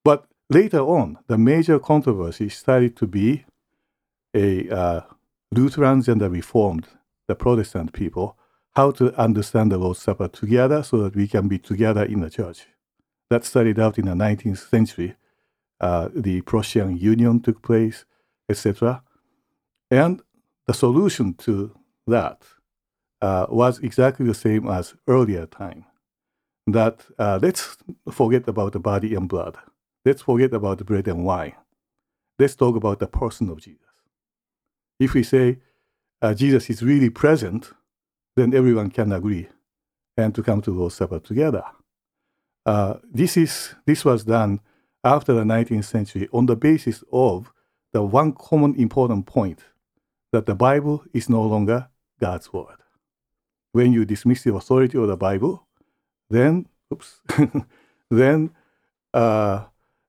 But 0.03 0.25
later 0.50 0.80
on, 0.80 1.20
the 1.27 1.38
major 1.38 1.80
controversy 1.80 2.50
started 2.50 2.96
to 2.98 3.08
be 3.08 3.46
a 4.34 4.70
uh, 4.70 5.01
Lutherans 5.51 6.08
and 6.10 6.20
the 6.20 6.30
Reformed, 6.30 6.88
the 7.27 7.36
Protestant 7.36 7.94
people, 7.94 8.38
how 8.75 8.92
to 8.92 9.13
understand 9.20 9.72
the 9.72 9.77
Lord's 9.77 10.00
Supper 10.00 10.27
together 10.27 10.84
so 10.84 10.98
that 11.03 11.15
we 11.15 11.27
can 11.27 11.48
be 11.48 11.60
together 11.60 12.03
in 12.03 12.22
the 12.22 12.30
church. 12.30 12.68
That 13.30 13.46
started 13.46 13.80
out 13.80 13.98
in 13.98 14.06
the 14.06 14.13
19th 14.13 14.70
century. 14.70 15.15
Uh, 15.80 16.10
the 16.13 16.42
Prussian 16.42 16.98
Union 16.98 17.42
took 17.42 17.62
place, 17.62 18.06
etc. 18.50 19.03
And 19.92 20.22
the 20.65 20.74
solution 20.74 21.34
to 21.36 21.77
that 22.08 22.44
uh, 23.22 23.48
was 23.50 23.80
exactly 23.80 24.25
the 24.25 24.34
same 24.34 24.68
as 24.68 24.96
earlier 25.08 25.46
time. 25.46 25.86
That 26.68 27.06
uh, 27.20 27.39
let's 27.42 27.77
forget 28.12 28.48
about 28.48 28.74
the 28.74 28.80
body 28.80 29.13
and 29.15 29.27
blood. 29.27 29.58
Let's 30.06 30.22
forget 30.22 30.53
about 30.53 30.77
the 30.77 30.86
bread 30.86 31.08
and 31.08 31.25
wine. 31.25 31.56
Let's 32.39 32.56
talk 32.56 32.75
about 32.75 33.00
the 33.00 33.08
person 33.08 33.50
of 33.50 33.62
Jesus. 33.62 33.80
If 35.00 35.13
we 35.13 35.24
say 35.24 35.60
uh, 36.22 36.34
Jesus 36.34 36.70
is 36.70 36.82
really 36.82 37.10
present, 37.10 37.74
then 38.36 38.54
everyone 38.54 38.90
can 38.90 39.12
agree 39.12 39.48
and 40.18 40.34
to 40.36 40.44
come 40.44 40.62
to 40.62 40.72
Lord's 40.72 40.96
Supper 40.96 41.20
together. 41.20 41.63
Uh, 42.66 42.96
this, 43.12 43.36
is, 43.38 43.75
this 43.86 44.06
was 44.06 44.24
done 44.24 44.60
after 45.04 45.34
the 45.34 45.44
19th 45.44 45.86
century 45.86 46.30
on 46.32 46.46
the 46.46 46.56
basis 46.56 47.04
of 47.12 47.52
the 47.92 48.04
one 48.04 48.32
common 48.34 48.75
important 48.75 49.25
point 49.25 49.66
that 50.32 50.46
the 50.46 50.56
Bible 50.56 51.04
is 51.13 51.30
no 51.30 51.44
longer 51.44 51.90
God's 52.20 52.52
word. 52.54 52.78
When 53.72 53.92
you 53.92 54.06
dismiss 54.06 54.44
the 54.44 54.54
authority 54.54 54.98
of 54.98 55.08
the 55.08 55.18
Bible, 55.18 55.68
then, 56.30 56.68
oops, 56.92 57.22
then 58.10 58.52
uh, 59.13 59.66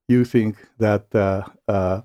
you 0.08 0.24
think 0.24 0.56
that 0.78 1.14
uh, 1.14 1.44
uh, 1.66 2.02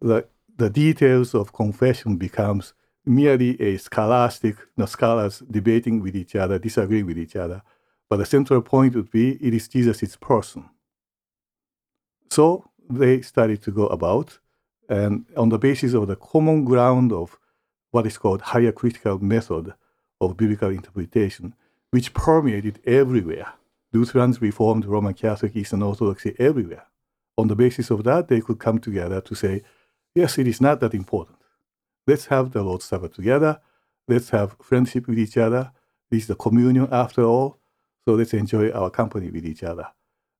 the, 0.00 0.26
the 0.56 0.70
details 0.70 1.34
of 1.34 1.52
confession 1.52 2.16
becomes 2.16 2.74
merely 3.04 3.60
a 3.60 3.78
scholastic, 3.78 4.56
you 4.76 4.86
scholars 4.86 5.42
debating 5.50 6.00
with 6.00 6.16
each 6.16 6.36
other, 6.36 6.58
disagreeing 6.58 7.06
with 7.06 7.18
each 7.18 7.36
other. 7.36 7.62
But 8.08 8.18
the 8.18 8.26
central 8.26 8.62
point 8.62 8.94
would 8.94 9.10
be 9.10 9.32
it 9.44 9.54
is 9.54 9.68
Jesus' 9.68 10.16
person. 10.16 10.68
So 12.30 12.70
they 12.88 13.22
started 13.22 13.62
to 13.62 13.70
go 13.70 13.86
about, 13.86 14.38
and 14.88 15.26
on 15.36 15.48
the 15.48 15.58
basis 15.58 15.94
of 15.94 16.08
the 16.08 16.16
common 16.16 16.64
ground 16.64 17.12
of 17.12 17.38
what 17.90 18.06
is 18.06 18.18
called 18.18 18.40
higher 18.40 18.72
critical 18.72 19.18
method 19.18 19.74
of 20.20 20.36
biblical 20.36 20.70
interpretation, 20.70 21.54
which 21.90 22.14
permeated 22.14 22.80
everywhere. 22.86 23.52
Lutherans, 23.92 24.40
Reformed, 24.40 24.86
Roman 24.86 25.12
Catholic, 25.12 25.54
Eastern 25.54 25.82
Orthodoxy, 25.82 26.34
everywhere. 26.38 26.86
On 27.36 27.48
the 27.48 27.56
basis 27.56 27.90
of 27.90 28.04
that, 28.04 28.28
they 28.28 28.40
could 28.40 28.58
come 28.58 28.78
together 28.78 29.20
to 29.20 29.34
say, 29.34 29.62
yes, 30.14 30.38
it 30.38 30.46
is 30.46 30.60
not 30.60 30.80
that 30.80 30.94
important. 30.94 31.38
Let's 32.06 32.26
have 32.26 32.52
the 32.52 32.62
Lord's 32.62 32.84
Supper 32.84 33.08
together. 33.08 33.60
Let's 34.08 34.30
have 34.30 34.56
friendship 34.60 35.06
with 35.06 35.18
each 35.18 35.36
other. 35.36 35.72
This 36.10 36.22
is 36.22 36.28
the 36.28 36.34
communion 36.34 36.88
after 36.90 37.24
all. 37.24 37.58
So 38.04 38.14
let's 38.14 38.34
enjoy 38.34 38.70
our 38.70 38.90
company 38.90 39.30
with 39.30 39.46
each 39.46 39.62
other. 39.62 39.86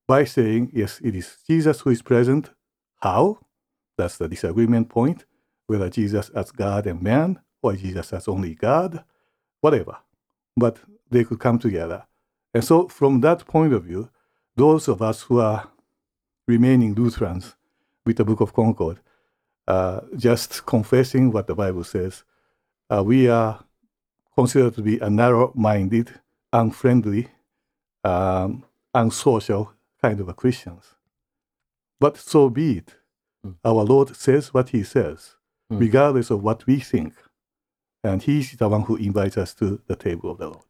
By 0.09 0.25
saying, 0.25 0.73
yes, 0.75 1.01
it 1.03 1.15
is 1.15 1.39
Jesus 1.49 1.81
who 1.81 1.91
is 1.91 2.03
present. 2.03 2.51
How? 3.01 3.39
That's 3.97 4.19
the 4.19 4.29
disagreement 4.29 4.89
point. 4.89 5.25
Whether 5.69 5.89
Jesus 5.89 6.29
as 6.31 6.51
God 6.51 6.87
and 6.87 7.01
man, 7.01 7.39
or 7.63 7.75
Jesus 7.75 8.13
as 8.13 8.27
only 8.27 8.55
God, 8.55 9.05
whatever. 9.61 9.99
But 10.57 10.79
they 11.11 11.25
could 11.25 11.39
come 11.39 11.59
together. 11.59 12.05
And 12.53 12.65
so, 12.65 12.89
from 12.89 13.21
that 13.21 13.47
point 13.47 13.73
of 13.73 13.85
view, 13.85 14.11
those 14.57 14.89
of 14.89 15.01
us 15.01 15.23
who 15.23 15.41
are 15.41 15.69
remaining 16.47 16.95
Lutherans 16.95 17.55
with 18.05 18.17
the 18.17 18.25
Book 18.25 18.41
of 18.41 18.53
Concord, 18.53 19.01
uh, 19.69 20.01
just 20.17 20.67
confessing 20.67 21.31
what 21.31 21.47
the 21.47 21.55
Bible 21.55 21.85
says, 21.85 22.25
uh, 22.91 23.03
we 23.03 23.29
are 23.29 23.65
considered 24.35 24.75
to 24.75 24.83
be 24.83 24.99
a 24.99 25.11
narrow 25.11 25.53
minded, 25.55 26.21
unfriendly, 26.53 27.29
um, 28.05 28.65
unsocial 28.95 29.73
kind 30.01 30.21
of 30.21 30.29
a 30.29 30.35
Christians. 30.35 30.95
But 32.01 32.17
so 32.17 32.51
be 32.51 32.79
it. 32.79 32.97
Mm. 33.47 33.57
Our 33.65 33.85
Lord 33.85 34.17
says 34.17 34.53
what 34.53 34.71
He 34.71 34.83
says, 34.83 35.37
mm. 35.73 35.79
regardless 35.81 36.31
of 36.31 36.43
what 36.43 36.67
we 36.67 36.81
think. 36.81 37.15
And 38.03 38.23
He's 38.23 38.53
the 38.53 38.69
one 38.69 38.83
who 38.83 38.97
invites 38.97 39.39
us 39.39 39.55
to 39.55 39.81
the 39.87 39.97
table 39.97 40.31
of 40.31 40.39
the 40.39 40.47
Lord. 40.47 40.65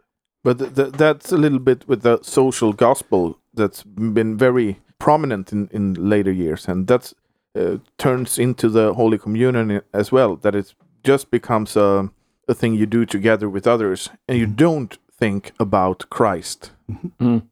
But 0.45 0.59
th 0.59 0.75
th 0.75 0.93
that's 0.93 1.33
a 1.33 1.37
little 1.37 1.61
bit 1.61 1.89
with 1.89 2.03
the 2.03 2.19
social 2.23 2.73
gospel 2.73 3.39
that's 3.55 3.85
been 3.85 4.37
very 4.37 4.81
prominent 4.99 5.53
in, 5.53 5.69
in 5.73 5.95
later 5.95 6.33
years. 6.33 6.69
And 6.69 6.87
that's 6.87 7.15
uh, 7.55 7.79
turns 7.99 8.39
into 8.39 8.69
the 8.69 8.95
Holy 8.95 9.19
Communion 9.19 9.83
as 9.93 10.13
well. 10.13 10.37
That 10.37 10.55
it 10.55 10.75
just 11.05 11.31
becomes 11.31 11.77
a, 11.77 12.11
a 12.49 12.55
thing 12.55 12.75
you 12.75 12.87
do 12.87 13.05
together 13.05 13.49
with 13.49 13.67
others, 13.67 14.11
and 14.29 14.39
you 14.39 14.47
mm-hmm. 14.47 14.57
don't 14.57 14.99
think 15.11 15.53
about 15.59 16.09
Christ. 16.11 16.73
Mm. 17.21 17.43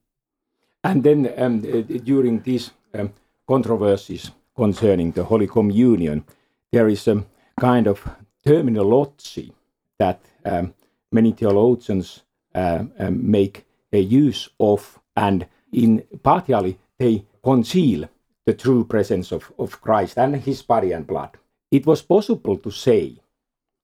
And 0.82 1.02
then 1.02 1.32
um, 1.36 1.58
uh, 1.58 1.82
during 2.04 2.42
these 2.42 2.70
um, 2.94 3.12
controversies 3.46 4.30
concerning 4.56 5.12
the 5.12 5.24
Holy 5.24 5.46
Communion, 5.46 6.24
there 6.72 6.88
is 6.88 7.06
a 7.08 7.24
kind 7.60 7.86
of 7.86 8.08
terminology 8.44 9.52
that 9.98 10.20
um, 10.44 10.74
many 11.12 11.32
theologians 11.32 12.22
uh, 12.54 12.84
um, 12.98 13.30
make 13.30 13.66
a 13.92 13.98
use 13.98 14.48
of, 14.58 14.98
and 15.16 15.46
in 15.72 16.02
partially 16.22 16.78
they 16.98 17.24
conceal 17.42 18.08
the 18.50 18.56
true 18.56 18.84
presence 18.84 19.30
of, 19.30 19.52
of 19.58 19.80
Christ 19.80 20.18
and 20.18 20.34
his 20.34 20.60
body 20.62 20.90
and 20.90 21.06
blood. 21.06 21.30
It 21.70 21.86
was 21.86 22.02
possible 22.02 22.56
to 22.58 22.70
say 22.72 23.14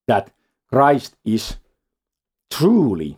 that 0.09 0.33
Christ 0.73 1.15
is 1.25 1.57
truly 2.51 3.17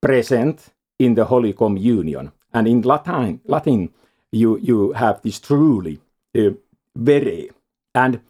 present 0.00 0.72
in 0.98 1.14
the 1.14 1.26
Holy 1.26 1.52
Communion. 1.52 2.32
And 2.54 2.66
in 2.66 2.80
Latin, 2.80 3.40
Latin 3.44 3.90
you, 4.32 4.58
you 4.58 4.92
have 4.92 5.20
this 5.20 5.38
truly, 5.38 6.00
uh, 6.34 6.52
vere. 6.96 7.48
And 7.94 8.20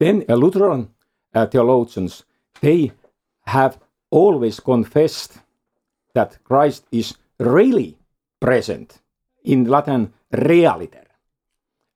then 0.00 0.24
uh, 0.26 0.36
Lutheran 0.36 0.88
uh, 1.34 1.46
theologians, 1.46 2.24
they 2.62 2.92
have 3.44 3.78
always 4.10 4.60
confessed 4.60 5.40
that 6.14 6.38
Christ 6.42 6.86
is 6.90 7.18
really 7.38 7.98
present 8.40 8.98
in 9.44 9.64
Latin 9.64 10.14
realiter. 10.32 11.07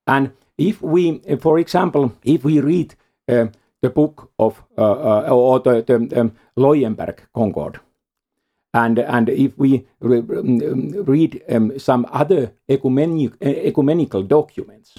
And 0.06 0.32
if 0.58 0.82
we, 0.82 1.18
for 1.40 1.58
example, 1.58 2.12
if 2.22 2.44
we 2.44 2.60
read 2.60 2.94
uh, 3.28 3.46
the 3.80 3.90
book 3.90 4.30
of 4.38 4.62
uh, 4.78 4.82
uh, 4.82 5.28
or 5.30 5.60
the, 5.60 5.82
the 5.82 6.20
um, 6.20 6.32
Leuenberg 6.56 7.20
Concord, 7.34 7.80
and 8.74 8.98
and 8.98 9.28
if 9.28 9.58
we 9.58 9.86
re 10.00 10.18
um, 10.18 11.04
read 11.04 11.42
um, 11.48 11.78
some 11.78 12.06
other 12.10 12.52
ecumenic, 12.68 13.34
ecumenical 13.40 14.22
documents, 14.22 14.98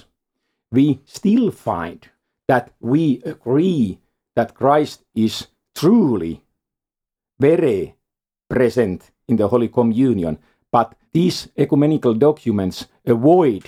we 0.70 1.00
still 1.04 1.50
find 1.50 2.08
that 2.46 2.72
we 2.80 3.22
agree 3.24 3.98
that 4.36 4.54
Christ 4.54 5.04
is 5.14 5.46
truly 5.74 6.42
very 7.40 7.96
present 8.48 9.10
in 9.28 9.36
the 9.36 9.48
Holy 9.48 9.68
Communion, 9.68 10.38
but 10.70 10.94
these 11.12 11.48
ecumenical 11.56 12.14
documents 12.14 12.86
avoid 13.06 13.64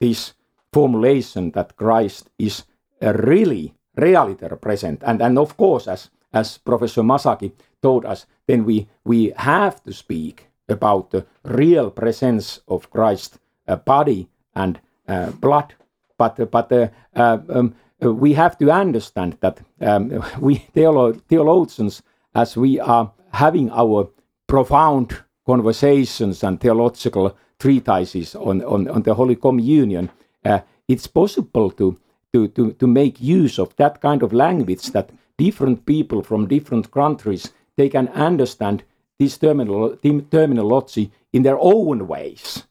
this 0.00 0.32
formulation 0.78 1.50
that 1.50 1.76
Christ 1.76 2.30
is 2.38 2.64
really 3.00 3.74
realiter 3.96 4.56
present. 4.60 5.02
And, 5.02 5.20
and 5.20 5.38
of 5.38 5.56
course, 5.56 5.88
as, 5.88 6.10
as 6.32 6.58
Professor 6.58 7.02
Masaki 7.02 7.50
told 7.82 8.04
us, 8.04 8.26
then 8.46 8.64
we, 8.64 8.86
we 9.04 9.32
have 9.36 9.82
to 9.82 9.92
speak 9.92 10.46
about 10.68 11.10
the 11.10 11.26
real 11.42 11.90
presence 11.90 12.60
of 12.68 12.90
Christ's 12.90 13.38
uh, 13.66 13.76
body 13.76 14.28
and 14.54 14.78
uh, 15.08 15.30
blood. 15.40 15.74
But, 16.16 16.50
but 16.50 16.72
uh, 16.72 16.88
uh 17.16 17.38
um, 17.48 17.74
we 18.00 18.34
have 18.34 18.56
to 18.58 18.70
understand 18.70 19.36
that 19.40 19.58
um, 19.80 20.22
we 20.40 20.58
theolo- 20.76 21.20
theologians, 21.28 22.02
as 22.34 22.56
we 22.56 22.78
are 22.78 23.10
having 23.32 23.70
our 23.72 24.08
profound 24.46 25.24
conversations 25.44 26.44
and 26.44 26.60
theological 26.60 27.36
treatises 27.58 28.36
on, 28.36 28.62
on, 28.64 28.88
on 28.88 29.02
the 29.02 29.14
Holy 29.14 29.36
Communion, 29.36 30.10
uh, 30.44 30.60
it's 30.86 31.06
possible 31.06 31.70
to, 31.72 31.98
to, 32.32 32.48
to, 32.48 32.72
to 32.72 32.86
make 32.86 33.20
use 33.20 33.58
of 33.58 33.74
that 33.76 34.00
kind 34.00 34.22
of 34.22 34.32
language 34.32 34.90
that 34.92 35.10
different 35.36 35.86
people 35.86 36.22
from 36.22 36.48
different 36.48 36.90
countries 36.90 37.52
they 37.76 37.88
can 37.88 38.08
understand 38.08 38.82
this 39.18 39.38
terminal, 39.38 39.96
terminology 40.30 41.10
in 41.32 41.42
their 41.42 41.58
own 41.58 42.06
ways. 42.08 42.64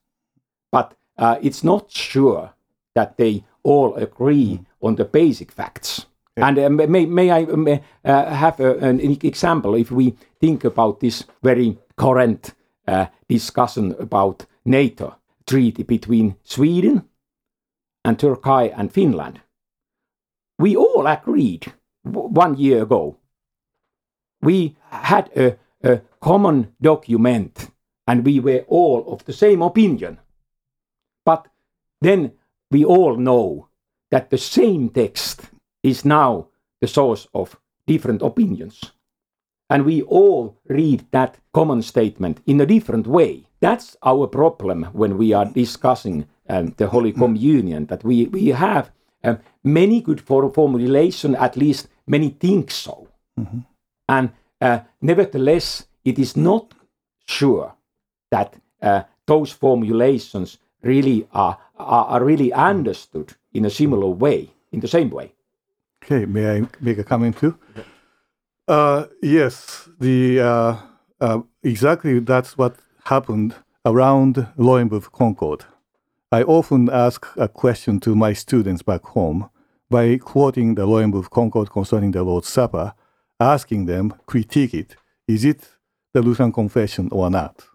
But 0.72 0.96
uh, 1.18 1.38
it's 1.42 1.64
not 1.64 1.92
sure 1.92 2.54
that 2.94 3.18
they 3.18 3.44
all 3.64 3.96
agree 3.96 4.60
on 4.82 4.96
the 4.96 5.06
basic 5.06 5.52
facts. 5.52 6.06
Yeah. 6.36 6.48
And 6.48 6.60
uh, 6.60 6.70
may, 6.70 7.06
may 7.06 7.32
I 7.32 7.46
may, 7.46 7.82
uh, 8.06 8.26
have 8.34 8.60
a, 8.60 8.78
an 8.78 9.00
example 9.00 9.76
if 9.76 9.92
we 9.92 10.16
think 10.40 10.64
about 10.64 11.00
this 11.00 11.24
very 11.42 11.78
current 11.96 12.54
uh, 12.88 13.08
discussion 13.28 13.96
about 14.00 14.46
NATO 14.66 15.16
treaty 15.46 15.84
between 15.84 16.36
Sweden 16.44 17.04
and 18.08 18.18
Turkey 18.18 18.72
and 18.72 18.90
Finland. 18.90 19.42
We 20.58 20.78
all 20.78 21.06
agreed 21.08 21.74
one 22.04 22.56
year 22.58 22.84
ago. 22.84 23.18
We 24.42 24.78
had 24.90 25.30
a, 25.36 25.58
a 25.84 26.00
common 26.22 26.74
document 26.82 27.70
and 28.08 28.26
we 28.26 28.40
were 28.40 28.64
all 28.70 29.04
of 29.12 29.26
the 29.26 29.34
same 29.34 29.62
opinion. 29.62 30.20
But 31.26 31.48
then 32.00 32.32
we 32.72 32.86
all 32.86 33.18
know 33.18 33.68
that 34.10 34.30
the 34.30 34.38
same 34.38 34.90
text 34.90 35.42
is 35.84 36.06
now 36.06 36.48
the 36.80 36.88
source 36.88 37.28
of 37.34 37.60
different 37.88 38.22
opinions. 38.22 38.94
And 39.70 39.84
we 39.84 40.02
all 40.04 40.56
read 40.70 41.06
that 41.12 41.40
common 41.54 41.82
statement 41.82 42.40
in 42.46 42.62
a 42.62 42.66
different 42.66 43.06
way. 43.06 43.44
That's 43.60 43.98
our 44.02 44.28
problem 44.28 44.86
when 44.94 45.18
we 45.18 45.34
are 45.34 45.46
discussing 45.46 46.26
um, 46.50 46.74
the 46.78 46.88
Holy 46.88 47.12
Communion, 47.12 47.86
that 47.88 48.04
we, 48.04 48.28
we 48.28 48.48
have 48.48 48.92
um, 49.24 49.40
many 49.64 50.02
good 50.02 50.22
for 50.22 50.52
formulation, 50.54 51.36
at 51.36 51.58
least 51.58 51.88
many 52.06 52.30
think 52.30 52.72
so. 52.72 53.08
Mm-hmm. 53.40 53.60
And 54.10 54.30
uh, 54.62 54.80
nevertheless, 55.02 55.88
it 56.06 56.18
is 56.18 56.36
not 56.38 56.74
sure 57.26 57.74
that 58.32 58.56
uh, 58.82 59.04
those 59.26 59.52
formulations 59.52 60.58
really 60.82 61.28
are, 61.34 61.58
are, 61.78 62.06
are 62.06 62.24
really 62.24 62.54
understood 62.54 63.34
in 63.54 63.66
a 63.66 63.70
similar 63.70 64.08
way, 64.08 64.50
in 64.72 64.80
the 64.80 64.88
same 64.88 65.10
way. 65.10 65.34
Okay, 66.04 66.26
may 66.26 66.58
I 66.58 66.68
make 66.80 66.98
a 66.98 67.04
comment 67.04 67.38
too? 67.38 67.58
Uh, 68.68 69.06
yes, 69.22 69.90
the 70.00 70.40
uh, 70.40 70.76
uh, 71.20 71.42
exactly 71.64 72.20
that's 72.20 72.58
what 72.58 72.76
happened 73.06 73.56
around 73.86 74.48
Leuenberg 74.58 75.12
Concord. 75.12 75.66
I 76.32 76.44
often 76.44 76.90
ask 76.90 77.26
a 77.38 77.48
question 77.48 78.02
to 78.02 78.14
my 78.14 78.34
students 78.34 78.82
back 78.82 79.04
home 79.06 79.50
by 79.90 80.18
quoting 80.18 80.76
the 80.76 80.86
Leuenberg 80.86 81.30
Concord 81.30 81.72
concerning 81.72 82.12
the 82.12 82.24
Lord's 82.24 82.50
Supper, 82.50 82.94
asking 83.40 83.86
them 83.86 84.14
critique 84.26 84.74
it. 84.74 84.98
Is 85.28 85.46
it 85.46 85.70
the 86.14 86.22
Lutheran 86.22 86.52
confession 86.52 87.08
or 87.14 87.30
not? 87.30 87.68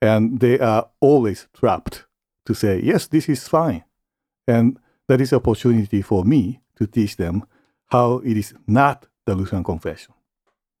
And 0.00 0.38
they 0.38 0.60
are 0.60 0.88
always 1.00 1.48
trapped 1.52 2.06
to 2.46 2.54
say, 2.54 2.80
yes, 2.80 3.08
this 3.08 3.28
is 3.28 3.48
fine. 3.48 3.84
And 4.46 4.78
that 5.08 5.20
is 5.20 5.32
opportunity 5.32 6.00
for 6.00 6.24
me 6.24 6.60
to 6.76 6.86
teach 6.86 7.16
them 7.16 7.44
how 7.88 8.18
it 8.18 8.36
is 8.36 8.54
not 8.68 9.06
the 9.26 9.34
Lutheran 9.34 9.64
confession. 9.64 10.14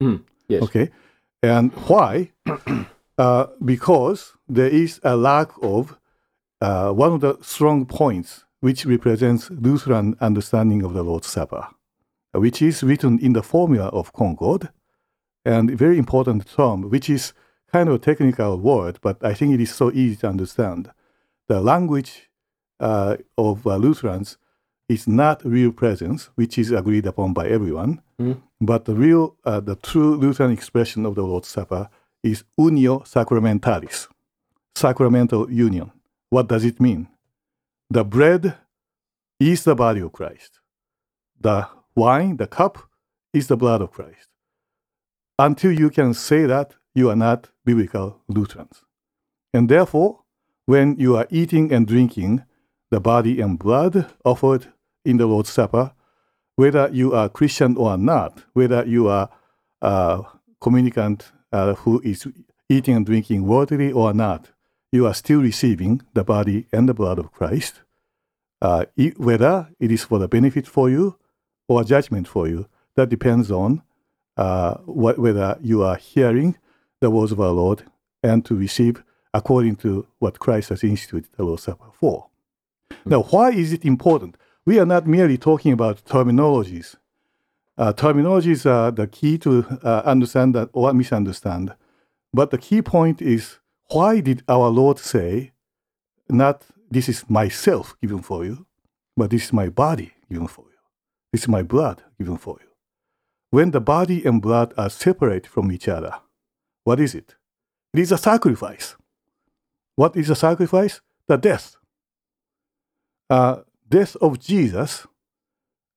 Mm, 0.00 0.22
yes. 0.46 0.62
Okay. 0.62 0.90
And 1.42 1.72
why? 1.72 2.30
uh, 3.18 3.46
because 3.64 4.34
there 4.48 4.68
is 4.68 5.00
a 5.02 5.16
lack 5.16 5.50
of 5.60 5.98
uh, 6.62 6.92
one 6.92 7.12
of 7.12 7.20
the 7.20 7.36
strong 7.42 7.84
points 7.84 8.44
which 8.60 8.86
represents 8.86 9.50
Lutheran 9.50 10.16
understanding 10.20 10.82
of 10.84 10.94
the 10.94 11.02
Lord's 11.02 11.26
Supper, 11.26 11.66
which 12.32 12.62
is 12.62 12.84
written 12.84 13.18
in 13.18 13.32
the 13.32 13.42
formula 13.42 13.86
of 13.88 14.12
Concord, 14.12 14.68
and 15.44 15.70
a 15.70 15.76
very 15.76 15.98
important 15.98 16.46
term, 16.46 16.88
which 16.88 17.10
is 17.10 17.32
kind 17.72 17.88
of 17.88 17.96
a 17.96 17.98
technical 17.98 18.56
word, 18.58 19.00
but 19.02 19.16
I 19.24 19.34
think 19.34 19.52
it 19.54 19.60
is 19.60 19.74
so 19.74 19.90
easy 19.90 20.14
to 20.16 20.28
understand. 20.28 20.92
The 21.48 21.60
language 21.60 22.30
uh, 22.78 23.16
of 23.36 23.66
uh, 23.66 23.76
Lutherans 23.76 24.38
is 24.88 25.08
not 25.08 25.44
real 25.44 25.72
presence, 25.72 26.30
which 26.36 26.58
is 26.58 26.70
agreed 26.70 27.06
upon 27.06 27.32
by 27.32 27.48
everyone, 27.48 28.02
mm. 28.20 28.40
but 28.60 28.84
the 28.84 28.94
real, 28.94 29.36
uh, 29.44 29.58
the 29.58 29.74
true 29.74 30.14
Lutheran 30.14 30.52
expression 30.52 31.04
of 31.06 31.16
the 31.16 31.22
Lord's 31.22 31.48
Supper 31.48 31.88
is 32.22 32.44
unio 32.56 33.04
sacramentalis, 33.04 34.06
sacramental 34.76 35.50
union. 35.50 35.90
What 36.32 36.48
does 36.48 36.64
it 36.64 36.80
mean? 36.80 37.08
The 37.90 38.04
bread 38.04 38.56
is 39.38 39.64
the 39.64 39.74
body 39.74 40.00
of 40.00 40.12
Christ. 40.12 40.60
The 41.38 41.68
wine, 41.94 42.38
the 42.38 42.46
cup, 42.46 42.78
is 43.34 43.48
the 43.48 43.56
blood 43.58 43.82
of 43.82 43.90
Christ. 43.90 44.30
Until 45.38 45.72
you 45.72 45.90
can 45.90 46.14
say 46.14 46.46
that, 46.46 46.74
you 46.94 47.10
are 47.10 47.16
not 47.16 47.50
biblical 47.66 48.22
Lutherans. 48.28 48.82
And 49.52 49.68
therefore, 49.68 50.20
when 50.64 50.96
you 50.96 51.18
are 51.18 51.26
eating 51.28 51.70
and 51.70 51.86
drinking 51.86 52.44
the 52.90 52.98
body 52.98 53.38
and 53.42 53.58
blood 53.58 54.10
offered 54.24 54.72
in 55.04 55.18
the 55.18 55.26
Lord's 55.26 55.50
Supper, 55.50 55.92
whether 56.56 56.88
you 56.90 57.12
are 57.12 57.28
Christian 57.28 57.76
or 57.76 57.98
not, 57.98 58.42
whether 58.54 58.86
you 58.86 59.06
are 59.06 59.28
a 59.82 60.22
communicant 60.62 61.30
uh, 61.52 61.74
who 61.74 62.00
is 62.00 62.26
eating 62.70 62.96
and 62.96 63.04
drinking 63.04 63.46
worthily 63.46 63.92
or 63.92 64.14
not, 64.14 64.48
you 64.92 65.06
are 65.06 65.14
still 65.14 65.40
receiving 65.40 66.02
the 66.12 66.22
body 66.22 66.66
and 66.70 66.88
the 66.88 66.94
blood 66.94 67.18
of 67.18 67.32
Christ. 67.32 67.80
Uh, 68.60 68.84
whether 69.16 69.68
it 69.80 69.90
is 69.90 70.04
for 70.04 70.20
the 70.20 70.28
benefit 70.28 70.68
for 70.68 70.88
you 70.88 71.18
or 71.66 71.82
judgment 71.82 72.28
for 72.28 72.46
you, 72.46 72.68
that 72.94 73.08
depends 73.08 73.50
on 73.50 73.82
uh, 74.36 74.74
what, 74.84 75.18
whether 75.18 75.58
you 75.60 75.82
are 75.82 75.96
hearing 75.96 76.56
the 77.00 77.10
words 77.10 77.32
of 77.32 77.40
our 77.40 77.50
Lord 77.50 77.84
and 78.22 78.44
to 78.44 78.54
receive 78.54 79.02
according 79.34 79.76
to 79.76 80.06
what 80.18 80.38
Christ 80.38 80.68
has 80.68 80.84
instituted 80.84 81.30
the 81.36 81.42
Lord's 81.44 81.62
Supper 81.62 81.90
for. 81.92 82.28
Now, 83.04 83.22
why 83.22 83.50
is 83.50 83.72
it 83.72 83.84
important? 83.84 84.36
We 84.64 84.78
are 84.78 84.86
not 84.86 85.06
merely 85.06 85.38
talking 85.38 85.72
about 85.72 86.04
terminologies. 86.04 86.94
Uh, 87.76 87.92
terminologies 87.92 88.70
are 88.70 88.90
the 88.90 89.06
key 89.06 89.38
to 89.38 89.80
uh, 89.82 90.02
understand 90.04 90.54
that 90.54 90.68
or 90.72 90.92
misunderstand. 90.92 91.74
But 92.32 92.50
the 92.50 92.58
key 92.58 92.82
point 92.82 93.20
is 93.20 93.58
why 93.92 94.20
did 94.20 94.42
our 94.48 94.68
Lord 94.68 94.98
say, 94.98 95.52
not 96.28 96.64
this 96.90 97.08
is 97.08 97.28
myself 97.28 97.94
given 98.00 98.22
for 98.22 98.44
you, 98.44 98.66
but 99.16 99.30
this 99.30 99.44
is 99.44 99.52
my 99.52 99.68
body 99.68 100.12
given 100.30 100.46
for 100.46 100.64
you. 100.64 100.78
This 101.32 101.42
is 101.42 101.48
my 101.48 101.62
blood 101.62 102.02
given 102.18 102.36
for 102.38 102.58
you. 102.60 102.68
When 103.50 103.70
the 103.70 103.80
body 103.80 104.24
and 104.24 104.40
blood 104.40 104.72
are 104.78 104.88
separate 104.88 105.46
from 105.46 105.70
each 105.70 105.88
other, 105.88 106.14
what 106.84 107.00
is 107.00 107.14
it? 107.14 107.34
It 107.92 108.00
is 108.00 108.12
a 108.12 108.18
sacrifice. 108.18 108.96
What 109.96 110.16
is 110.16 110.30
a 110.30 110.34
sacrifice? 110.34 111.00
The 111.28 111.36
death. 111.36 111.76
Uh, 113.28 113.56
death 113.88 114.16
of 114.16 114.40
Jesus 114.40 115.06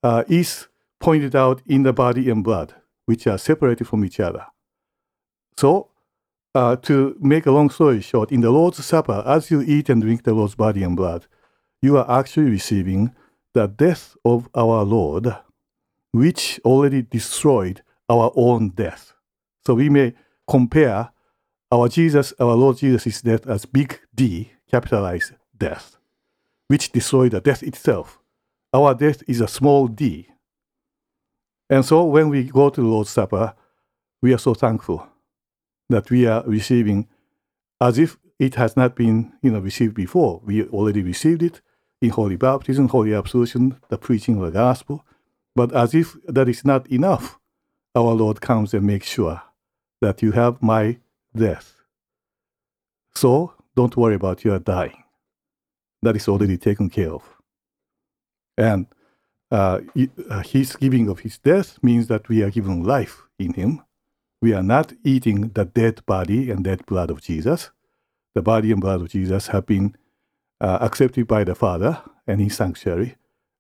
uh, 0.04 0.24
is 0.28 0.68
pointed 1.00 1.36
out 1.36 1.62
in 1.66 1.84
the 1.84 1.94
body 1.94 2.30
and 2.30 2.44
blood, 2.44 2.76
which 3.06 3.26
are 3.26 3.38
separated 3.38 3.88
from 3.88 4.04
each 4.04 4.20
other. 4.20 4.46
So, 5.58 5.92
uh, 6.56 6.78
to 6.78 7.18
make 7.20 7.46
a 7.46 7.52
long 7.52 7.70
story 7.70 8.02
short, 8.02 8.32
in 8.32 8.40
the 8.40 8.50
Lord's 8.50 8.84
Supper, 8.84 9.22
as 9.26 9.52
you 9.52 9.62
eat 9.62 9.90
and 9.90 10.02
drink 10.02 10.24
the 10.24 10.34
Lord's 10.34 10.56
body 10.56 10.84
and 10.84 10.96
blood, 10.96 11.28
you 11.82 11.98
are 11.98 12.20
actually 12.20 12.50
receiving 12.50 13.14
the 13.54 13.68
death 13.68 14.16
of 14.24 14.48
our 14.56 14.84
Lord, 14.84 15.36
which 16.14 16.60
already 16.64 17.02
destroyed 17.02 17.84
our 18.10 18.32
own 18.36 18.70
death. 18.70 19.14
So 19.66 19.74
we 19.74 19.90
may 19.90 20.14
compare 20.50 21.12
our 21.72 21.90
Jesus, 21.90 22.34
our 22.40 22.56
Lord 22.56 22.78
Jesus' 22.78 23.22
death 23.22 23.46
as 23.48 23.66
big 23.66 24.00
D, 24.14 24.54
capitalized 24.72 25.34
death, 25.58 25.98
which 26.68 26.92
destroyed 26.94 27.32
the 27.32 27.42
death 27.42 27.64
itself. 27.64 28.20
Our 28.74 28.94
death 28.94 29.24
is 29.28 29.42
a 29.42 29.48
small 29.48 29.88
d. 29.88 30.30
And 31.70 31.84
so 31.84 32.06
when 32.06 32.30
we 32.30 32.44
go 32.44 32.70
to 32.70 32.82
the 32.82 32.88
Lord's 32.88 33.10
Supper, 33.10 33.56
we 34.22 34.34
are 34.34 34.38
so 34.38 34.54
thankful 34.54 35.08
that 35.90 36.10
we 36.10 36.26
are 36.26 36.44
receiving 36.46 37.08
as 37.80 37.98
if 37.98 38.18
it 38.40 38.56
has 38.56 38.76
not 38.76 38.96
been 38.96 39.34
you 39.42 39.52
know, 39.52 39.60
received 39.60 39.96
before. 39.96 40.42
We 40.44 40.64
already 40.64 41.02
received 41.02 41.44
it, 41.44 41.62
in 42.02 42.10
holy 42.10 42.36
baptism, 42.36 42.90
holy 42.90 43.14
absolution, 43.14 43.78
the 43.90 43.98
preaching 43.98 44.38
of 44.38 44.46
the 44.46 44.52
gospel. 44.52 45.06
But 45.56 45.74
as 45.74 45.94
if 45.94 46.16
that 46.28 46.50
is 46.50 46.66
not 46.66 46.88
enough, 46.88 47.40
our 47.96 48.14
Lord 48.14 48.42
comes 48.42 48.74
and 48.74 48.86
makes 48.86 49.08
sure 49.08 49.42
that 50.02 50.22
you 50.22 50.32
have 50.34 50.62
my 50.62 51.00
death. 51.36 51.76
So 53.16 53.54
don't 53.76 53.96
worry 53.96 54.16
about 54.16 54.44
your 54.44 54.60
dying. 54.60 55.04
That 56.02 56.16
is 56.16 56.28
already 56.28 56.58
taken 56.58 56.90
care 56.90 57.14
of. 57.14 57.24
And 58.58 58.88
uh, 59.52 59.82
uh, 60.30 60.44
his 60.44 60.76
giving 60.76 61.08
of 61.08 61.20
his 61.20 61.38
death 61.38 61.82
means 61.82 62.08
that 62.08 62.28
we 62.28 62.44
are 62.44 62.52
given 62.52 62.84
life 62.84 63.24
in 63.40 63.54
him. 63.54 63.82
We 64.42 64.54
are 64.54 64.64
not 64.64 64.94
eating 65.04 65.50
the 65.50 65.66
dead 65.66 66.06
body 66.06 66.52
and 66.52 66.64
dead 66.64 66.86
blood 66.86 67.10
of 67.10 67.22
Jesus. 67.22 67.72
The 68.34 68.42
body 68.42 68.72
and 68.72 68.82
blood 68.82 69.02
of 69.02 69.10
Jesus 69.10 69.48
have 69.48 69.66
been 69.66 69.96
uh, 70.62 70.80
accepted 70.82 71.28
by 71.28 71.44
the 71.44 71.56
Father 71.56 72.02
and 72.28 72.42
his 72.42 72.56
sanctuary. 72.56 73.16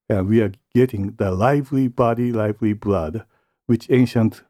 And 0.09 0.27
we 0.27 0.41
are 0.41 0.51
getting 0.73 1.13
the 1.13 1.31
lively 1.31 1.87
body, 1.87 2.31
lively 2.31 2.73
blood, 2.73 3.25
which 3.65 3.89
ancient 3.89 4.43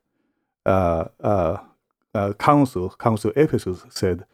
uh, 0.65 1.05
uh, 1.23 1.57
uh 2.13 2.33
council, 2.33 2.89
Council 2.99 3.31
Ephesus, 3.35 3.85
said, 3.89 4.25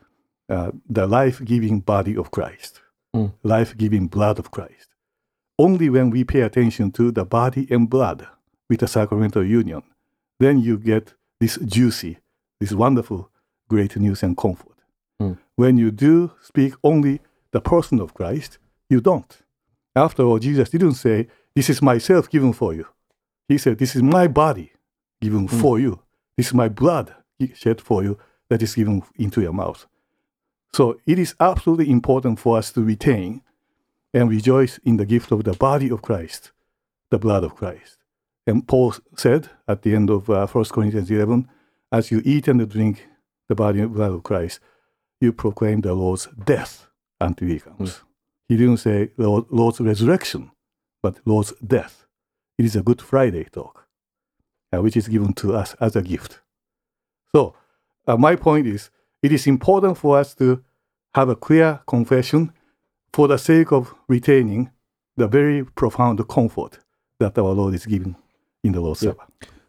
uh, 0.52 0.72
the 0.90 1.08
life-giving 1.08 1.80
body 1.80 2.16
of 2.18 2.32
Christ, 2.32 2.82
mm. 3.16 3.32
life-giving 3.44 4.08
blood 4.08 4.38
of 4.38 4.52
Christ. 4.52 4.90
Only 5.58 5.90
when 5.90 6.10
we 6.10 6.24
pay 6.24 6.42
attention 6.42 6.92
to 6.94 7.12
the 7.12 7.24
body 7.24 7.68
and 7.70 7.90
blood 7.90 8.28
with 8.70 8.80
the 8.82 8.88
sacramental 8.88 9.46
union, 9.46 9.84
then 10.40 10.60
you 10.60 10.78
get 10.78 11.14
this 11.42 11.58
juicy, 11.66 12.20
this 12.60 12.72
wonderful, 12.72 13.30
great 13.68 13.98
news 13.98 14.22
and 14.22 14.38
comfort. 14.38 14.78
Mm. 15.20 15.40
When 15.56 15.76
you 15.76 15.90
do 15.90 16.32
speak 16.40 16.76
only 16.84 17.20
the 17.52 17.60
person 17.60 18.00
of 18.00 18.14
Christ, 18.14 18.60
you 18.90 19.02
don't. 19.02 19.36
After 19.96 20.22
all, 20.24 20.38
Jesus 20.38 20.70
didn't 20.70 20.94
say, 20.94 21.28
This 21.56 21.70
is 21.70 21.82
myself 21.82 22.30
given 22.30 22.54
for 22.54 22.74
you. 22.76 22.86
He 23.48 23.58
said, 23.58 23.80
This 23.80 23.96
is 23.96 24.04
my 24.04 24.28
body 24.28 24.72
given 25.20 25.48
mm. 25.48 25.62
for 25.62 25.80
you. 25.80 26.00
This 26.38 26.48
is 26.48 26.54
my 26.54 26.70
blood 26.70 27.16
shed 27.56 27.82
for 27.82 28.04
you 28.04 28.20
that 28.50 28.62
is 28.62 28.76
given 28.76 29.02
into 29.16 29.42
your 29.42 29.54
mouth. 29.54 29.88
So 30.74 31.00
it 31.08 31.18
is 31.18 31.34
absolutely 31.40 31.90
important 31.90 32.40
for 32.40 32.56
us 32.60 32.72
to 32.74 32.84
retain 32.84 33.42
and 34.14 34.30
rejoice 34.30 34.80
in 34.86 34.98
the 34.98 35.08
gift 35.08 35.32
of 35.32 35.44
the 35.44 35.54
body 35.54 35.90
of 35.90 36.04
Christ, 36.04 36.52
the 37.10 37.18
blood 37.18 37.44
of 37.44 37.56
Christ. 37.56 37.98
And 38.48 38.68
Paul 38.68 38.96
said 39.16 39.50
at 39.68 39.84
the 39.84 39.96
end 39.96 40.10
of 40.10 40.30
uh, 40.30 40.48
1 40.48 40.66
Corinthians 40.66 41.12
11, 41.12 41.48
as 41.92 42.12
you 42.12 42.22
eat 42.26 42.48
and 42.48 42.68
drink 42.70 43.08
the 43.50 43.56
body 43.56 43.82
and 43.82 43.94
blood 43.94 44.12
of 44.12 44.24
Christ, 44.24 44.60
you 45.20 45.32
proclaim 45.32 45.82
the 45.82 45.94
Lord's 45.94 46.28
death 46.44 46.88
until 47.20 47.48
he 47.48 47.60
comes. 47.60 47.92
Mm. 47.92 48.02
He 48.50 48.58
didn't 48.58 48.78
say 48.78 49.12
Lord, 49.18 49.46
Lord's 49.50 49.80
resurrection, 49.80 50.52
but 51.04 51.20
Lord's 51.26 51.54
death. 51.66 52.08
It 52.58 52.66
is 52.66 52.76
a 52.76 52.82
Good 52.82 53.02
Friday 53.02 53.46
talk, 53.46 53.88
uh, 54.74 54.82
which 54.82 54.98
is 54.98 55.08
given 55.08 55.34
to 55.34 55.56
us 55.56 55.76
as 55.80 55.96
a 55.96 56.02
gift. 56.02 56.42
So, 57.34 57.56
uh, 58.08 58.18
my 58.18 58.36
point 58.36 58.68
is, 58.68 58.90
it 59.22 59.32
is 59.32 59.48
important 59.48 59.98
for 59.98 60.18
us 60.18 60.34
to 60.36 60.64
have 61.14 61.30
a 61.30 61.36
clear 61.36 61.82
confession 61.88 62.52
for 63.14 63.28
the 63.28 63.38
sake 63.38 63.72
of 63.72 63.94
retaining 64.08 64.72
the 65.16 65.28
very 65.28 65.64
profound 65.64 66.28
comfort 66.28 66.80
that 67.20 67.38
our 67.38 67.52
Lord 67.52 67.74
is 67.76 67.86
giving 67.86 68.16
in 68.64 68.74
the 68.74 68.82
Lord's 68.82 69.04
yeah. 69.04 69.12
Supper. 69.12 69.26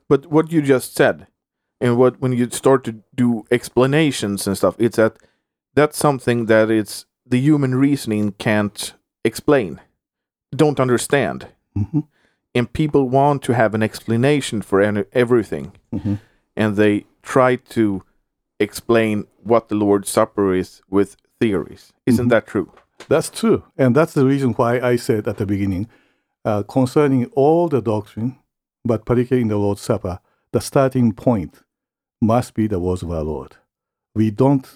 But 0.09 0.27
what 0.27 0.53
you 0.53 0.63
just 0.63 0.95
said, 0.95 1.27
and 1.81 1.97
what 1.97 2.21
when 2.21 2.33
you 2.33 2.49
start 2.51 2.85
to 2.85 3.03
do 3.15 3.45
explanations 3.51 4.47
and 4.47 4.57
stuff, 4.57 4.77
it's 4.79 4.97
that 4.97 5.17
that's 5.75 5.97
something 5.97 6.47
that 6.47 6.71
it's 6.71 7.07
the 7.27 7.39
human 7.39 7.75
reasoning 7.75 8.33
can't 8.33 8.95
explain, 9.25 9.81
don't 10.55 10.81
understand. 10.81 11.49
Mm-hmm. 11.77 12.01
And 12.55 12.73
people 12.73 13.09
want 13.09 13.43
to 13.45 13.55
have 13.55 13.75
an 13.75 13.83
explanation 13.83 14.61
for 14.61 14.83
any, 14.83 15.05
everything. 15.13 15.73
Mm-hmm. 15.93 16.17
And 16.55 16.77
they 16.77 17.07
try 17.23 17.57
to 17.57 18.05
explain 18.61 19.27
what 19.43 19.69
the 19.69 19.75
Lord's 19.75 20.11
Supper 20.11 20.55
is 20.55 20.83
with 20.91 21.17
theories. 21.41 21.95
Isn't 22.05 22.25
mm-hmm. 22.25 22.31
that 22.31 22.47
true? 22.47 22.71
That's 23.09 23.31
true. 23.31 23.65
And 23.79 23.97
that's 23.97 24.13
the 24.13 24.27
reason 24.27 24.53
why 24.53 24.81
I 24.81 24.97
said 24.97 25.27
at 25.27 25.39
the 25.39 25.47
beginning 25.47 25.89
uh, 26.45 26.63
concerning 26.65 27.27
all 27.35 27.69
the 27.69 27.81
doctrine, 27.81 28.39
but 28.85 29.05
particularly 29.05 29.43
in 29.43 29.49
the 29.49 29.57
Lord's 29.57 29.81
Supper, 29.81 30.21
the 30.53 30.61
starting 30.61 31.13
point 31.13 31.63
must 32.21 32.55
be 32.55 32.67
the 32.67 32.79
words 32.79 33.03
of 33.03 33.11
our 33.11 33.23
Lord. 33.23 33.57
We 34.15 34.31
don't 34.31 34.67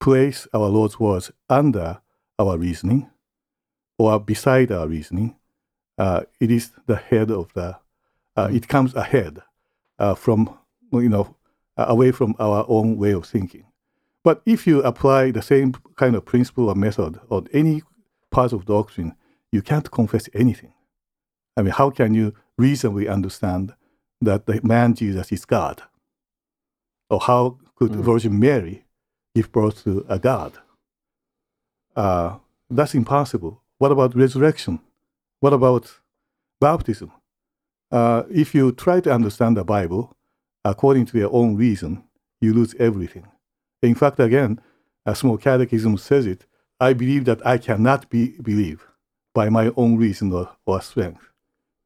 place 0.00 0.46
our 0.52 0.68
Lord's 0.68 0.98
words 0.98 1.30
under 1.48 2.00
our 2.38 2.58
reasoning 2.58 3.10
or 3.98 4.18
beside 4.18 4.72
our 4.72 4.88
reasoning. 4.88 5.36
Uh, 5.98 6.22
it 6.40 6.50
is 6.50 6.72
the 6.86 6.96
head 6.96 7.30
of 7.30 7.52
the, 7.54 7.78
uh, 8.36 8.48
it 8.50 8.66
comes 8.68 8.94
ahead 8.94 9.42
uh, 9.98 10.14
from, 10.14 10.58
you 10.92 11.08
know, 11.08 11.36
away 11.76 12.10
from 12.10 12.34
our 12.38 12.64
own 12.68 12.96
way 12.96 13.12
of 13.12 13.26
thinking. 13.26 13.64
But 14.22 14.42
if 14.44 14.66
you 14.66 14.82
apply 14.82 15.30
the 15.30 15.42
same 15.42 15.74
kind 15.96 16.14
of 16.14 16.24
principle 16.24 16.68
or 16.68 16.74
method 16.74 17.20
on 17.30 17.48
any 17.52 17.82
part 18.30 18.52
of 18.52 18.66
doctrine, 18.66 19.14
you 19.52 19.62
can't 19.62 19.90
confess 19.90 20.28
anything. 20.34 20.72
I 21.56 21.62
mean, 21.62 21.72
how 21.72 21.90
can 21.90 22.14
you 22.14 22.34
reasonably 22.60 23.08
understand 23.08 23.74
that 24.20 24.46
the 24.46 24.60
man 24.62 24.94
Jesus 24.94 25.32
is 25.32 25.44
God? 25.44 25.82
Or 27.08 27.20
how 27.20 27.58
could 27.76 27.92
mm. 27.92 28.04
Virgin 28.04 28.38
Mary 28.38 28.84
give 29.34 29.50
birth 29.50 29.84
to 29.84 30.04
a 30.08 30.18
God? 30.18 30.52
Uh, 31.96 32.38
that's 32.68 32.94
impossible. 32.94 33.62
What 33.78 33.92
about 33.92 34.14
resurrection? 34.14 34.80
What 35.40 35.52
about 35.52 35.84
baptism? 36.60 37.10
Uh, 37.90 38.22
if 38.30 38.54
you 38.54 38.72
try 38.72 39.00
to 39.00 39.12
understand 39.12 39.56
the 39.56 39.64
Bible 39.64 40.16
according 40.64 41.06
to 41.06 41.18
your 41.18 41.32
own 41.32 41.56
reason, 41.56 42.04
you 42.40 42.52
lose 42.54 42.74
everything. 42.78 43.26
In 43.82 43.94
fact, 43.94 44.20
again, 44.20 44.60
a 45.06 45.14
small 45.14 45.38
catechism 45.38 45.96
says 45.96 46.26
it 46.26 46.46
I 46.78 46.94
believe 46.94 47.24
that 47.26 47.44
I 47.46 47.58
cannot 47.58 48.08
be 48.08 48.28
believe 48.40 48.86
by 49.34 49.48
my 49.50 49.70
own 49.76 49.96
reason 49.96 50.32
or, 50.32 50.50
or 50.64 50.80
strength, 50.80 51.29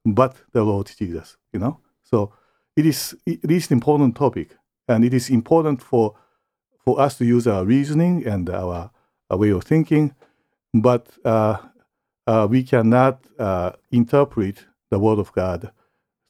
but 0.05 0.37
the 0.53 0.63
Lord 0.63 0.91
Jesus, 0.99 1.37
you 1.53 1.61
know? 1.61 1.81
So 2.03 2.33
it 2.77 2.87
is, 2.87 3.17
it 3.27 3.51
is 3.51 3.71
an 3.71 3.79
important 3.79 4.17
topic, 4.17 4.57
and 4.89 5.05
it 5.05 5.15
is 5.15 5.31
important 5.31 5.83
for, 5.83 6.15
for 6.85 7.01
us 7.01 7.17
to 7.19 7.25
use 7.25 7.47
our 7.47 7.65
reasoning 7.65 8.27
and 8.27 8.51
our, 8.51 8.91
our 9.31 9.37
way 9.39 9.51
of 9.51 9.65
thinking, 9.65 10.15
but 10.73 11.09
uh, 11.25 11.57
uh, 12.27 12.47
we 12.51 12.63
cannot 12.63 13.25
uh, 13.39 13.73
interpret 13.91 14.67
the 14.91 14.99
Word 14.99 15.19
of 15.19 15.33
God 15.33 15.71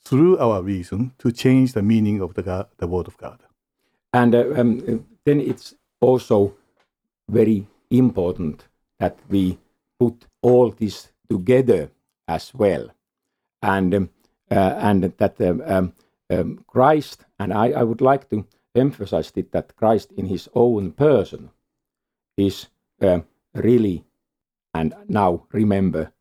through 0.05 0.39
our 0.39 0.63
reason 0.63 1.13
to 1.19 1.33
change 1.33 1.73
the 1.73 1.83
meaning 1.83 2.21
of 2.21 2.35
the, 2.35 2.43
God, 2.43 2.67
the 2.77 2.87
Word 2.87 3.09
of 3.09 3.17
God. 3.17 3.41
And 4.13 4.35
uh, 4.35 4.53
um, 4.57 5.07
then 5.25 5.41
it's 5.41 5.75
also 6.01 6.55
very 7.29 7.67
important 7.91 8.69
that 8.99 9.19
we 9.29 9.59
put 9.99 10.27
all 10.43 10.71
this 10.71 11.09
together 11.29 11.91
as 12.29 12.55
well, 12.55 12.91
and 13.64 13.94
um, 13.94 14.11
uh, 14.50 14.74
and 14.79 15.03
that 15.16 15.40
um, 15.40 15.62
um, 15.64 15.92
um, 16.31 16.64
Christ 16.66 17.24
and 17.38 17.53
I, 17.53 17.70
I 17.70 17.83
would 17.83 18.00
like 18.03 18.29
to 18.31 18.46
emphasize 18.74 19.33
it 19.37 19.53
that 19.53 19.74
Christ 19.77 20.12
in 20.12 20.27
His 20.27 20.48
own 20.55 20.92
person 20.92 21.50
is 22.37 22.66
uh, 23.00 23.20
really, 23.55 24.05
and 24.74 24.94
now 25.09 25.46
remember 25.53 26.12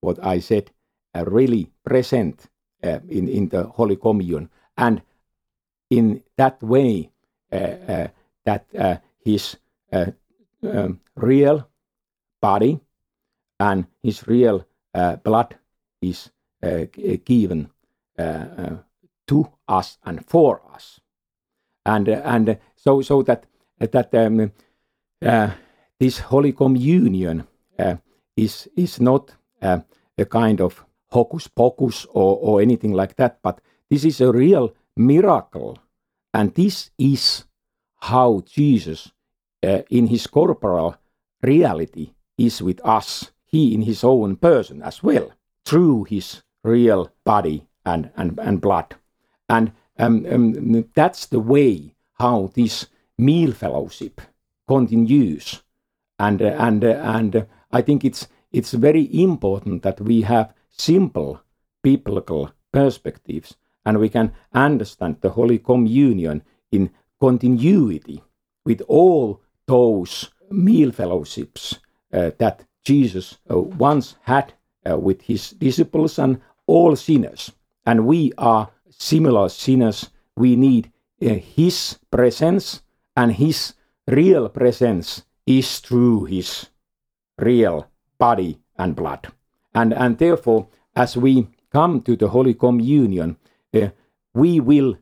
what 0.00 0.22
I 0.22 0.40
said, 0.40 0.70
uh, 1.14 1.24
really 1.24 1.70
present 1.84 2.46
uh, 2.82 3.00
in 3.08 3.28
in 3.28 3.48
the 3.48 3.64
Holy 3.64 3.96
Communion, 3.96 4.50
and 4.76 5.00
in 5.90 6.22
that 6.36 6.62
way 6.62 7.10
uh, 7.52 7.56
uh, 7.56 8.08
that 8.44 8.66
uh, 8.78 8.96
his 9.24 9.56
um, 9.92 11.00
real 11.16 11.66
body 12.42 12.80
and 13.58 13.86
his 14.02 14.26
real 14.26 14.66
blood 15.22 15.56
is 16.02 16.30
Uh, 16.64 16.86
uh, 16.98 17.16
given 17.24 17.68
uh, 18.18 18.76
to 19.26 19.46
us 19.68 19.98
and 20.04 20.24
for 20.24 20.62
us, 20.74 21.00
and 21.84 22.08
and 22.08 22.58
so 22.74 23.02
so 23.02 23.22
that 23.22 23.46
that 23.78 24.14
um, 24.14 24.50
this 25.98 26.18
Holy 26.20 26.52
Communion 26.52 27.44
is 28.36 28.68
is 28.76 29.00
not 29.00 29.36
a 29.60 30.24
kind 30.24 30.60
of 30.60 30.86
hocus 31.10 31.48
pocus 31.48 32.06
or, 32.10 32.38
or 32.40 32.62
anything 32.62 32.92
like 32.92 33.16
that, 33.16 33.38
but 33.42 33.60
this 33.90 34.04
is 34.04 34.20
a 34.20 34.32
real 34.32 34.74
miracle. 34.96 35.78
And 36.32 36.54
this 36.54 36.90
is 36.98 37.44
how 37.96 38.42
Jesus, 38.46 39.12
uh, 39.62 39.82
in 39.90 40.06
his 40.06 40.26
corporal 40.26 40.96
reality, 41.42 42.14
is 42.38 42.62
with 42.62 42.80
us, 42.84 43.32
he 43.44 43.74
in 43.74 43.82
his 43.82 44.02
own 44.02 44.36
person 44.36 44.82
as 44.82 45.02
well, 45.02 45.30
through 45.64 46.04
his 46.04 46.42
real 46.64 47.10
body 47.24 47.68
and, 47.84 48.10
and, 48.16 48.38
and 48.40 48.60
blood. 48.60 48.96
And 49.48 49.72
um, 49.98 50.26
um, 50.26 50.84
that's 50.94 51.26
the 51.26 51.38
way 51.38 51.94
how 52.14 52.50
this 52.54 52.86
meal 53.16 53.52
fellowship 53.52 54.20
continues. 54.66 55.62
And, 56.18 56.42
uh, 56.42 56.56
and, 56.58 56.84
uh, 56.84 57.00
and 57.02 57.46
I 57.70 57.82
think 57.82 58.04
it's, 58.04 58.26
it's 58.50 58.72
very 58.72 59.08
important 59.22 59.82
that 59.82 60.00
we 60.00 60.22
have 60.22 60.52
simple 60.70 61.40
biblical 61.82 62.50
perspectives 62.72 63.56
and 63.84 63.98
we 63.98 64.08
can 64.08 64.32
understand 64.52 65.18
the 65.20 65.30
Holy 65.30 65.58
Communion 65.58 66.42
in 66.72 66.90
continuity 67.20 68.22
with 68.64 68.80
all 68.88 69.42
those 69.66 70.30
meal 70.50 70.90
fellowships 70.92 71.78
uh, 72.12 72.30
that 72.38 72.64
Jesus 72.84 73.38
uh, 73.50 73.58
once 73.58 74.16
had 74.22 74.52
uh, 74.88 74.98
with 74.98 75.22
his 75.22 75.50
disciples 75.50 76.18
and 76.18 76.40
all 76.66 76.96
sinners. 76.96 77.52
And 77.86 78.06
we 78.06 78.32
are 78.38 78.70
similar 78.90 79.48
sinners. 79.48 80.10
We 80.36 80.56
need 80.56 80.90
uh, 81.22 81.34
his 81.34 81.98
presence, 82.10 82.82
and 83.16 83.32
his 83.32 83.74
real 84.06 84.48
presence 84.48 85.22
is 85.46 85.78
through 85.78 86.24
his 86.24 86.66
real 87.38 87.86
body 88.18 88.58
and 88.76 88.96
blood. 88.96 89.28
And, 89.74 89.92
and 89.92 90.18
therefore, 90.18 90.68
as 90.96 91.16
we 91.16 91.48
come 91.70 92.00
to 92.02 92.16
the 92.16 92.28
Holy 92.28 92.54
Communion, 92.54 93.36
uh, 93.74 93.88
we 94.32 94.60
will 94.60 94.96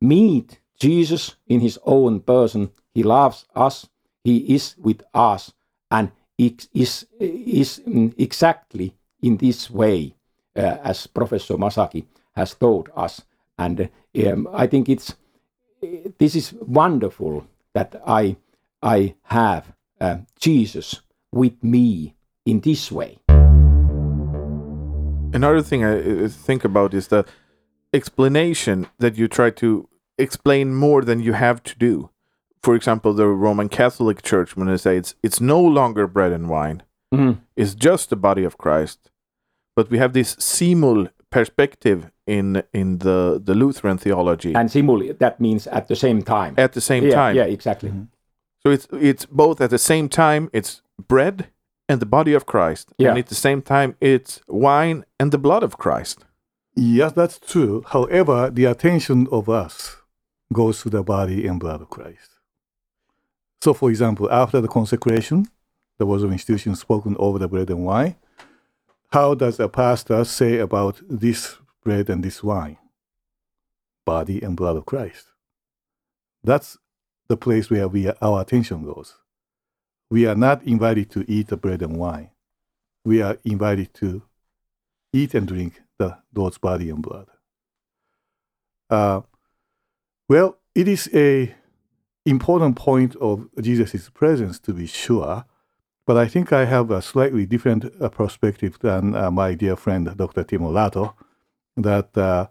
meet 0.00 0.60
Jesus 0.78 1.36
in 1.46 1.60
his 1.60 1.78
own 1.84 2.20
person. 2.20 2.70
He 2.94 3.02
loves 3.02 3.46
us, 3.54 3.88
he 4.24 4.54
is 4.54 4.74
with 4.78 5.02
us, 5.14 5.52
and 5.90 6.10
is, 6.38 6.68
is, 6.72 7.06
is 7.18 7.80
exactly 8.18 8.94
in 9.22 9.36
this 9.36 9.70
way, 9.70 10.14
as 10.54 11.06
Professor 11.06 11.54
Masaki 11.56 12.04
has 12.32 12.54
told 12.54 12.90
us. 12.96 13.22
And 13.58 13.88
um, 14.26 14.48
I 14.52 14.66
think 14.66 14.88
it's 14.88 15.14
this 16.18 16.34
is 16.34 16.52
wonderful 16.52 17.46
that 17.74 18.00
I 18.06 18.36
I 18.82 19.14
have 19.24 19.72
uh, 20.00 20.18
Jesus 20.38 21.00
with 21.32 21.62
me 21.62 22.14
in 22.44 22.60
this 22.60 22.90
way. 22.90 23.18
Another 25.32 25.62
thing 25.62 25.84
I 25.84 26.26
think 26.28 26.64
about 26.64 26.92
is 26.94 27.08
the 27.08 27.24
explanation 27.92 28.86
that 28.98 29.16
you 29.16 29.28
try 29.28 29.50
to 29.50 29.88
explain 30.18 30.74
more 30.74 31.02
than 31.02 31.20
you 31.20 31.34
have 31.34 31.62
to 31.62 31.76
do. 31.78 32.10
For 32.62 32.74
example, 32.74 33.14
the 33.14 33.26
Roman 33.26 33.68
Catholic 33.68 34.22
Church, 34.22 34.56
when 34.56 34.66
they 34.68 34.76
say 34.76 34.96
it's 34.96 35.14
it's 35.22 35.40
no 35.40 35.60
longer 35.60 36.06
bread 36.06 36.32
and 36.32 36.48
wine, 36.48 36.82
Mhm. 37.14 37.38
it's 37.56 37.74
just 37.74 38.10
the 38.10 38.16
body 38.16 38.44
of 38.44 38.56
Christ. 38.58 39.09
But 39.80 39.90
we 39.90 39.96
have 39.98 40.12
this 40.12 40.36
simul 40.38 41.08
perspective 41.30 42.10
in 42.26 42.62
in 42.72 42.98
the 42.98 43.40
the 43.48 43.54
Lutheran 43.54 43.96
theology 43.98 44.52
And 44.54 44.70
simul, 44.70 45.00
that 45.18 45.40
means 45.40 45.66
at 45.66 45.86
the 45.86 45.96
same 45.96 46.22
time. 46.22 46.52
at 46.58 46.72
the 46.72 46.80
same 46.80 47.04
yeah, 47.06 47.14
time. 47.14 47.36
yeah, 47.36 47.44
exactly. 47.56 47.88
Mm-hmm. 47.90 48.04
So 48.62 48.70
it's 48.74 48.86
it's 49.10 49.24
both 49.30 49.60
at 49.60 49.70
the 49.70 49.78
same 49.78 50.08
time 50.08 50.48
it's 50.52 50.82
bread 51.08 51.36
and 51.88 51.98
the 52.00 52.06
body 52.06 52.34
of 52.36 52.44
Christ, 52.44 52.92
Yeah. 52.98 53.08
and 53.10 53.18
at 53.18 53.26
the 53.28 53.34
same 53.34 53.62
time 53.62 53.94
it's 54.00 54.40
wine 54.48 55.04
and 55.18 55.32
the 55.32 55.38
blood 55.38 55.62
of 55.62 55.72
Christ. 55.76 56.26
Yes, 56.76 57.12
that's 57.12 57.38
true. 57.52 57.82
However, 57.86 58.50
the 58.58 58.66
attention 58.66 59.26
of 59.30 59.48
us 59.48 59.96
goes 60.52 60.82
to 60.82 60.90
the 60.90 61.02
body 61.02 61.46
and 61.48 61.58
blood 61.60 61.80
of 61.80 61.88
Christ. 61.88 62.30
So, 63.64 63.74
for 63.74 63.88
example, 63.90 64.26
after 64.30 64.60
the 64.60 64.68
consecration, 64.68 65.46
there 65.98 66.06
was 66.06 66.22
an 66.22 66.32
institution 66.32 66.76
spoken 66.76 67.16
over 67.18 67.38
the 67.38 67.48
bread 67.48 67.70
and 67.70 67.84
wine. 67.84 68.14
How 69.12 69.34
does 69.34 69.58
a 69.58 69.68
pastor 69.68 70.24
say 70.24 70.58
about 70.58 71.00
this 71.08 71.56
bread 71.82 72.08
and 72.08 72.22
this 72.22 72.44
wine? 72.44 72.78
Body 74.04 74.40
and 74.40 74.56
blood 74.56 74.76
of 74.76 74.86
Christ. 74.86 75.26
That's 76.44 76.78
the 77.28 77.36
place 77.36 77.70
where 77.70 77.88
we 77.88 78.10
our 78.22 78.40
attention 78.40 78.84
goes. 78.84 79.16
We 80.10 80.26
are 80.26 80.34
not 80.34 80.62
invited 80.64 81.10
to 81.10 81.24
eat 81.30 81.48
the 81.48 81.56
bread 81.56 81.82
and 81.82 81.96
wine. 81.96 82.30
We 83.04 83.20
are 83.20 83.38
invited 83.44 83.94
to 83.94 84.22
eat 85.12 85.34
and 85.34 85.46
drink 85.46 85.80
the 85.98 86.18
Lord's 86.34 86.58
body 86.58 86.90
and 86.90 87.02
blood. 87.02 87.28
Uh, 88.88 89.22
well, 90.28 90.58
it 90.74 90.86
is 90.86 91.08
a 91.12 91.54
important 92.24 92.76
point 92.76 93.16
of 93.16 93.48
Jesus' 93.60 94.08
presence 94.08 94.58
to 94.60 94.72
be 94.72 94.86
sure, 94.86 95.44
but 96.06 96.16
I 96.16 96.26
think 96.28 96.52
I 96.52 96.64
have 96.64 96.90
a 96.90 97.00
slightly 97.02 97.46
different 97.46 97.84
uh, 98.00 98.08
perspective 98.08 98.78
than 98.80 99.14
uh, 99.14 99.30
my 99.30 99.54
dear 99.54 99.76
friend 99.76 100.10
Dr. 100.16 100.44
Timo 100.44 100.70
Laato. 100.72 101.14
That, 101.76 102.16
uh, 102.16 102.46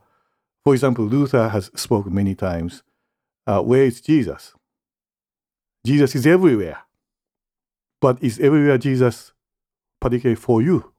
for 0.64 0.74
example, 0.74 1.06
Luther 1.06 1.50
has 1.50 1.70
spoken 1.76 2.14
many 2.14 2.36
times. 2.36 2.84
Uh, 3.46 3.62
where 3.62 3.84
is 3.84 4.02
Jesus? 4.02 4.54
Jesus 5.86 6.16
is 6.16 6.26
everywhere, 6.28 6.80
but 8.02 8.22
is 8.24 8.40
everywhere 8.40 8.78
Jesus 8.78 9.34
particularly 10.00 10.36
for 10.36 10.62
you? 10.62 10.92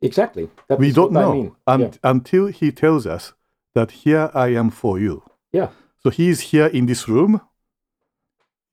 Exactly. 0.00 0.48
That 0.68 0.78
we 0.78 0.90
don't 0.92 1.12
know 1.12 1.30
I 1.30 1.34
mean. 1.34 1.56
un- 1.66 1.80
yeah. 1.80 1.90
until 2.02 2.46
he 2.46 2.72
tells 2.72 3.06
us 3.06 3.32
that 3.74 3.90
here 3.90 4.30
I 4.34 4.48
am 4.48 4.70
for 4.70 4.98
you. 4.98 5.22
yeah. 5.52 5.68
So 6.02 6.10
he 6.10 6.30
is 6.30 6.40
here 6.40 6.66
in 6.66 6.86
this 6.86 7.08
room, 7.08 7.40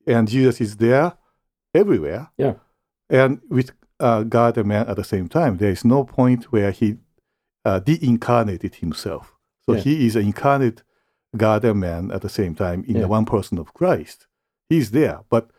and 0.04 0.26
Jesus 0.26 0.60
is 0.60 0.76
there 0.78 1.12
everywhere, 1.72 2.30
Yeah. 2.36 2.54
And 3.10 3.40
with 3.50 3.72
uh, 3.98 4.22
God 4.22 4.56
and 4.56 4.68
man 4.68 4.86
at 4.88 4.96
the 4.96 5.04
same 5.04 5.28
time. 5.28 5.58
There 5.58 5.70
is 5.70 5.84
no 5.84 6.04
point 6.04 6.44
where 6.52 6.70
he 6.70 6.96
uh, 7.64 7.80
de-incarnated 7.80 8.76
himself. 8.76 9.34
So 9.66 9.74
Yeah. 9.74 9.80
he 9.82 10.06
is 10.06 10.16
an 10.16 10.24
incarnate 10.24 10.82
God 11.36 11.64
and 11.64 11.80
man 11.80 12.10
at 12.10 12.22
the 12.22 12.28
same 12.30 12.54
time 12.54 12.82
in 12.84 12.94
Yeah. 12.96 13.02
the 13.02 13.08
one 13.08 13.26
person 13.26 13.58
of 13.58 13.74
Christ. 13.74 14.26
He's 14.70 14.90
there, 14.92 15.20
but 15.28 15.50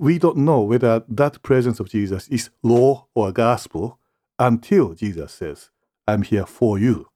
we 0.00 0.18
don't 0.18 0.36
know 0.36 0.60
whether 0.62 1.02
that 1.08 1.42
presence 1.42 1.80
of 1.80 1.88
Jesus 1.88 2.28
is 2.28 2.50
law 2.62 3.08
or 3.14 3.32
gospel 3.32 3.98
until 4.38 4.94
Jesus 4.94 5.32
says, 5.32 5.70
I'm 6.06 6.22
here 6.22 6.46
for 6.46 6.78
you. 6.78 7.08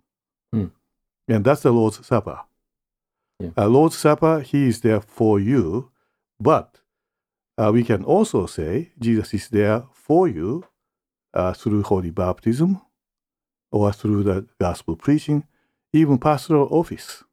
Hmm. 0.53 0.67
And 1.29 1.45
that's 1.45 1.63
the 1.63 1.71
Lord's 1.73 2.05
Supper. 2.05 2.41
Yeah. 3.39 3.51
Uh, 3.57 3.69
Lord's 3.69 3.97
Supper, 3.97 4.41
He 4.41 4.67
is 4.67 4.81
there 4.81 5.01
for 5.01 5.39
you, 5.39 5.91
but 6.41 6.81
uh, 7.59 7.71
we 7.73 7.83
can 7.85 8.05
also 8.05 8.47
say 8.47 8.93
Jesus 8.99 9.35
is 9.35 9.49
there 9.49 9.85
for 9.93 10.29
you 10.29 10.65
uh, 11.35 11.53
through 11.53 11.83
holy 11.83 12.11
baptism 12.11 12.81
or 13.71 13.93
through 13.93 14.23
the 14.23 14.47
gospel 14.61 14.97
preaching, 14.97 15.45
even 15.93 16.19
pastoral 16.19 16.69
office. 16.71 17.25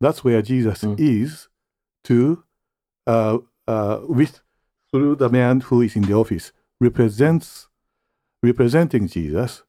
That's 0.00 0.24
where 0.24 0.42
Jesus 0.42 0.82
Mm. 0.82 0.98
is 0.98 1.48
to, 2.04 2.42
uh, 3.06 3.38
uh, 3.68 4.00
with 4.08 4.40
through 4.90 5.16
the 5.16 5.28
man 5.28 5.60
who 5.60 5.80
is 5.82 5.96
in 5.96 6.02
the 6.02 6.14
office, 6.14 6.52
represents 6.80 7.68
representing 8.42 9.06
Jesus 9.06 9.62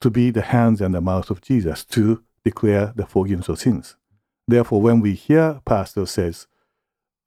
to 0.00 0.10
be 0.10 0.30
the 0.30 0.42
hands 0.42 0.80
and 0.80 0.94
the 0.94 1.00
mouth 1.00 1.30
of 1.30 1.40
Jesus 1.40 1.84
to 1.84 2.22
declare 2.44 2.92
the 2.96 3.06
forgiveness 3.06 3.48
of 3.48 3.58
sins. 3.60 3.96
Therefore, 4.48 4.82
when 4.82 5.00
we 5.00 5.14
hear 5.14 5.60
pastor 5.64 6.04
says, 6.06 6.46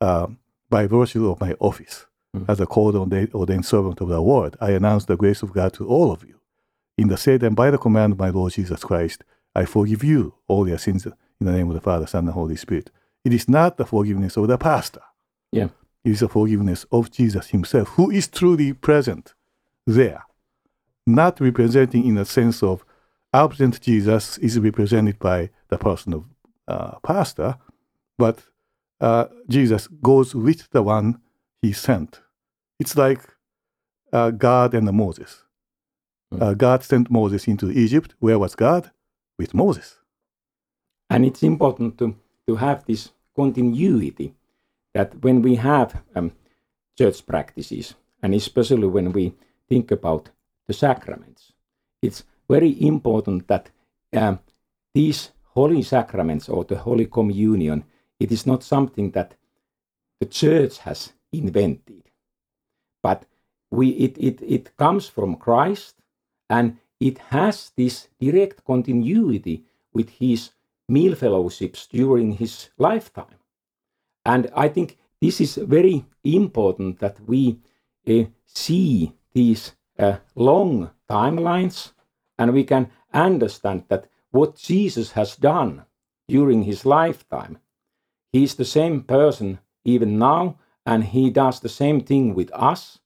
uh, 0.01 0.27
by 0.69 0.87
virtue 0.87 1.29
of 1.29 1.39
my 1.39 1.53
office 1.59 2.05
Mm. 2.35 2.45
as 2.49 2.59
a 2.59 2.65
called 2.65 2.95
ordained, 2.95 3.33
ordained 3.33 3.65
servant 3.65 4.01
of 4.01 4.09
the 4.09 4.21
word, 4.21 4.57
I 4.59 4.71
announce 4.71 5.05
the 5.05 5.15
grace 5.15 5.41
of 5.41 5.53
God 5.53 5.73
to 5.73 5.87
all 5.87 6.11
of 6.11 6.23
you. 6.25 6.35
In 6.97 7.07
the 7.07 7.17
said 7.17 7.41
and 7.43 7.55
by 7.55 7.71
the 7.71 7.77
command 7.77 8.13
of 8.13 8.19
my 8.19 8.29
Lord 8.29 8.53
Jesus 8.53 8.83
Christ, 8.83 9.23
I 9.55 9.65
forgive 9.65 10.03
you 10.03 10.33
all 10.47 10.67
your 10.67 10.77
sins 10.77 11.05
in 11.05 11.13
the 11.39 11.51
name 11.51 11.69
of 11.69 11.73
the 11.73 11.81
Father, 11.81 12.05
Son, 12.05 12.25
and 12.25 12.33
Holy 12.33 12.55
Spirit. 12.55 12.91
It 13.23 13.33
is 13.33 13.47
not 13.47 13.77
the 13.77 13.85
forgiveness 13.85 14.35
of 14.37 14.47
the 14.47 14.57
pastor. 14.57 15.01
Yeah. 15.51 15.69
It 16.03 16.11
is 16.11 16.19
the 16.19 16.29
forgiveness 16.29 16.85
of 16.91 17.11
Jesus 17.11 17.47
himself, 17.47 17.89
who 17.89 18.11
is 18.11 18.27
truly 18.27 18.73
present 18.73 19.33
there. 19.85 20.23
Not 21.05 21.39
representing 21.39 22.05
in 22.05 22.15
the 22.15 22.25
sense 22.25 22.61
of 22.61 22.83
absent 23.33 23.79
Jesus 23.81 24.37
is 24.39 24.59
represented 24.59 25.19
by 25.19 25.49
the 25.69 25.77
person 25.77 26.13
of 26.13 26.25
uh, 26.67 26.99
pastor, 26.99 27.55
but 28.17 28.43
uh, 28.99 29.25
Jesus 29.47 29.87
goes 29.87 30.33
with 30.35 30.69
the 30.71 30.83
one 30.83 31.19
he 31.61 31.73
sent. 31.73 32.21
It's 32.79 32.95
like 32.95 33.21
uh, 34.13 34.31
God 34.31 34.73
and 34.73 34.91
Moses. 34.91 35.43
Uh, 36.31 36.53
God 36.53 36.83
sent 36.83 37.09
Moses 37.09 37.47
into 37.47 37.71
Egypt. 37.71 38.13
Where 38.19 38.37
was 38.37 38.55
God? 38.55 38.91
With 39.39 39.53
Moses. 39.53 39.97
And 41.09 41.25
it's 41.25 41.43
important 41.43 41.97
to, 41.99 42.15
to 42.47 42.55
have 42.55 42.85
this 42.85 43.11
continuity 43.35 44.33
that 44.93 45.23
when 45.23 45.41
we 45.41 45.55
have 45.55 46.01
um, 46.15 46.31
church 46.97 47.25
practices, 47.25 47.93
and 48.21 48.33
especially 48.33 48.87
when 48.87 49.11
we 49.13 49.33
think 49.69 49.91
about 49.91 50.29
the 50.67 50.73
sacraments, 50.73 51.53
it's 52.01 52.23
very 52.49 52.75
important 52.81 53.47
that 53.47 53.69
um, 54.13 54.39
these 54.93 55.31
holy 55.43 55.83
sacraments 55.83 56.49
or 56.49 56.63
the 56.63 56.77
Holy 56.77 57.05
Communion, 57.05 57.83
it 58.19 58.31
is 58.31 58.45
not 58.45 58.63
something 58.63 59.11
that 59.11 59.35
the 60.19 60.25
church 60.25 60.79
has 60.79 61.13
invented, 61.31 62.03
but 63.03 63.25
we, 63.69 63.89
it, 63.89 64.17
it, 64.17 64.41
it 64.41 64.77
comes 64.77 65.07
from 65.07 65.35
Christ 65.35 65.95
and 66.49 66.77
it 66.99 67.17
has 67.29 67.71
this 67.75 68.07
direct 68.19 68.63
continuity 68.65 69.65
with 69.93 70.09
his 70.09 70.51
meal 70.89 71.15
fellowships 71.15 71.87
during 71.87 72.33
his 72.33 72.69
lifetime. 72.77 73.39
And 74.25 74.49
I 74.55 74.67
think 74.69 74.97
this 75.21 75.41
is 75.41 75.55
very 75.55 76.05
important 76.23 76.99
that 76.99 77.19
we 77.27 77.59
uh, 78.07 78.23
see 78.45 79.13
these 79.33 79.73
uh, 79.99 80.17
long 80.35 80.91
timelines 81.09 81.91
and 82.37 82.53
we 82.53 82.63
can 82.63 82.89
understand 83.13 83.83
that 83.89 84.07
what 84.31 84.55
Jesus 84.55 85.11
has 85.11 85.35
done 85.35 85.85
during 86.27 86.63
his 86.63 86.85
lifetime, 86.85 87.57
he's 88.31 88.55
the 88.55 88.65
same 88.65 89.01
person 89.01 89.59
even 89.83 90.17
now, 90.17 90.57
and 90.85 91.03
he 91.03 91.29
does 91.29 91.59
the 91.59 91.69
same 91.69 92.01
thing 92.01 92.33
with 92.35 92.51
us, 92.53 92.99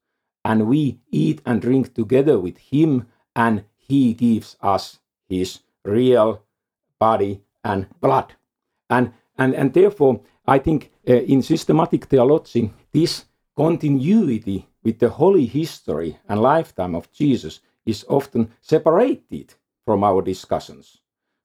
and 0.44 0.68
we 0.68 1.00
eat 1.10 1.42
and 1.46 1.62
drink 1.62 1.94
together 1.94 2.40
with 2.40 2.58
him, 2.58 3.08
and 3.36 3.64
he 3.78 4.14
gives 4.14 4.58
us 4.62 5.00
his 5.30 5.60
real 5.84 6.44
body 7.00 7.42
and 7.64 7.88
blood. 8.00 8.34
And, 8.90 9.14
and, 9.38 9.56
and 9.56 9.74
therefore, 9.74 10.22
I 10.46 10.60
think 10.60 10.92
uh, 11.08 11.14
in 11.14 11.42
systematic 11.42 12.06
theology, 12.06 12.74
this 12.92 13.26
continuity 13.56 14.68
with 14.84 15.00
the 15.00 15.10
holy 15.10 15.46
history 15.46 16.18
and 16.28 16.42
lifetime 16.42 16.96
of 16.96 17.12
Jesus 17.12 17.62
is 17.86 18.06
often 18.08 18.52
separated 18.62 19.54
from 19.86 20.04
our 20.04 20.22
discussions. 20.22 20.98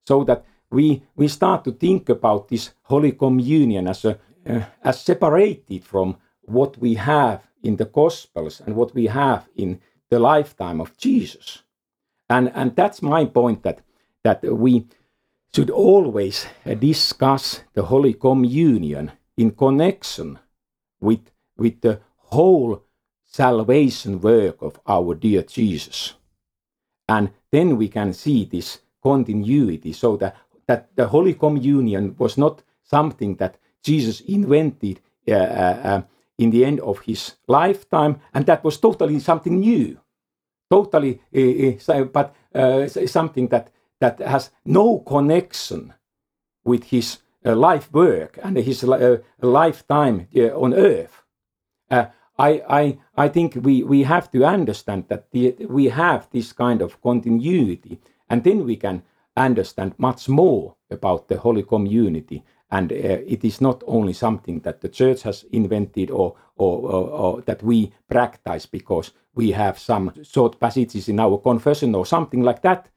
So 0.07 0.25
that 0.25 0.45
we, 0.77 1.03
we 1.17 1.27
start 1.27 1.65
to 1.65 1.73
think 1.73 2.11
about 2.11 2.49
this 2.49 2.75
Holy 2.83 3.13
Communion 3.13 3.89
as, 3.89 4.05
a, 4.05 4.19
uh, 4.47 4.61
as 4.83 5.01
separated 5.01 5.83
from 5.85 6.19
what 6.43 6.77
we 6.77 6.95
have 6.95 7.41
in 7.63 7.77
the 7.77 7.87
Gospels 7.87 8.61
and 8.65 8.77
what 8.77 8.95
we 8.95 9.07
have 9.07 9.49
in 9.57 9.81
the 10.11 10.19
lifetime 10.19 10.83
of 10.83 10.95
Jesus. 10.99 11.63
And, 12.29 12.53
and 12.55 12.77
that's 12.77 13.01
my 13.01 13.25
point 13.25 13.63
that, 13.63 13.81
that 14.23 14.43
we 14.43 14.87
should 15.55 15.71
always 15.71 16.47
discuss 16.79 17.63
the 17.73 17.85
Holy 17.85 18.13
Communion 18.13 19.13
in 19.39 19.53
connection 19.53 20.39
with, 21.01 21.31
with 21.57 21.81
the 21.81 22.01
whole 22.17 22.83
salvation 23.25 24.21
work 24.21 24.61
of 24.61 24.79
our 24.87 25.15
dear 25.15 25.43
Jesus. 25.43 26.13
And 27.09 27.31
then 27.51 27.79
we 27.79 27.89
can 27.89 28.13
see 28.13 28.45
this 28.45 28.81
continuity 29.03 29.93
so 29.93 30.17
that, 30.17 30.37
that 30.67 30.95
the 30.97 31.07
Holy 31.09 31.35
Communion 31.35 32.15
was 32.19 32.37
not 32.37 32.63
something 32.83 33.37
that 33.37 33.59
Jesus 33.83 34.21
invented 34.21 35.01
uh, 35.29 35.33
uh, 35.33 35.81
uh 35.85 36.03
in 36.39 36.51
the 36.51 36.65
end 36.65 36.81
of 36.81 37.01
his 37.01 37.37
lifetime, 37.49 38.21
and 38.35 38.45
that 38.45 38.63
was 38.63 38.79
totally 38.79 39.19
something 39.21 39.59
new, 39.61 39.99
totally, 40.71 41.21
uh, 41.35 41.93
uh 41.93 42.05
but 42.05 42.35
uh, 42.55 42.87
something 43.07 43.49
that 43.49 43.71
that 44.01 44.19
has 44.19 44.51
no 44.65 44.99
connection 44.99 45.95
with 46.65 46.85
his 46.85 47.19
life 47.43 47.91
work 47.93 48.39
and 48.43 48.59
his 48.59 48.85
lifetime 49.41 50.29
on 50.55 50.75
earth. 50.75 51.23
I, 52.39 52.63
I, 52.69 52.99
I 53.17 53.29
think 53.29 53.57
we, 53.63 53.83
we 53.83 54.03
have 54.03 54.31
to 54.33 54.45
understand 54.45 55.05
that 55.09 55.31
the, 55.31 55.57
we 55.69 55.87
have 55.87 56.29
this 56.31 56.53
kind 56.53 56.83
of 56.83 57.01
continuity, 57.01 57.99
and 58.29 58.45
then 58.45 58.65
we 58.65 58.77
can 58.77 59.03
understand 59.37 59.95
much 59.99 60.29
more 60.29 60.77
about 60.91 61.29
the 61.29 61.39
Holy 61.39 61.63
Communion. 61.63 62.43
And 62.71 62.93
uh, 62.93 62.95
it 62.95 63.45
is 63.45 63.61
not 63.61 63.85
only 63.87 64.13
something 64.13 64.61
that 64.61 64.81
the 64.81 64.89
church 64.89 65.23
has 65.23 65.45
invented 65.53 66.11
or, 66.11 66.35
or, 66.57 66.79
or, 66.79 67.09
or, 67.11 67.43
that 67.43 67.63
we 67.63 67.93
practice 68.09 68.67
because 68.67 69.13
we 69.35 69.53
have 69.53 69.79
some 69.79 70.13
short 70.25 70.59
passages 70.59 71.09
in 71.09 71.21
our 71.21 71.39
confession 71.39 71.95
or 71.95 72.05
something 72.07 72.43
like 72.43 72.63
that. 72.63 72.89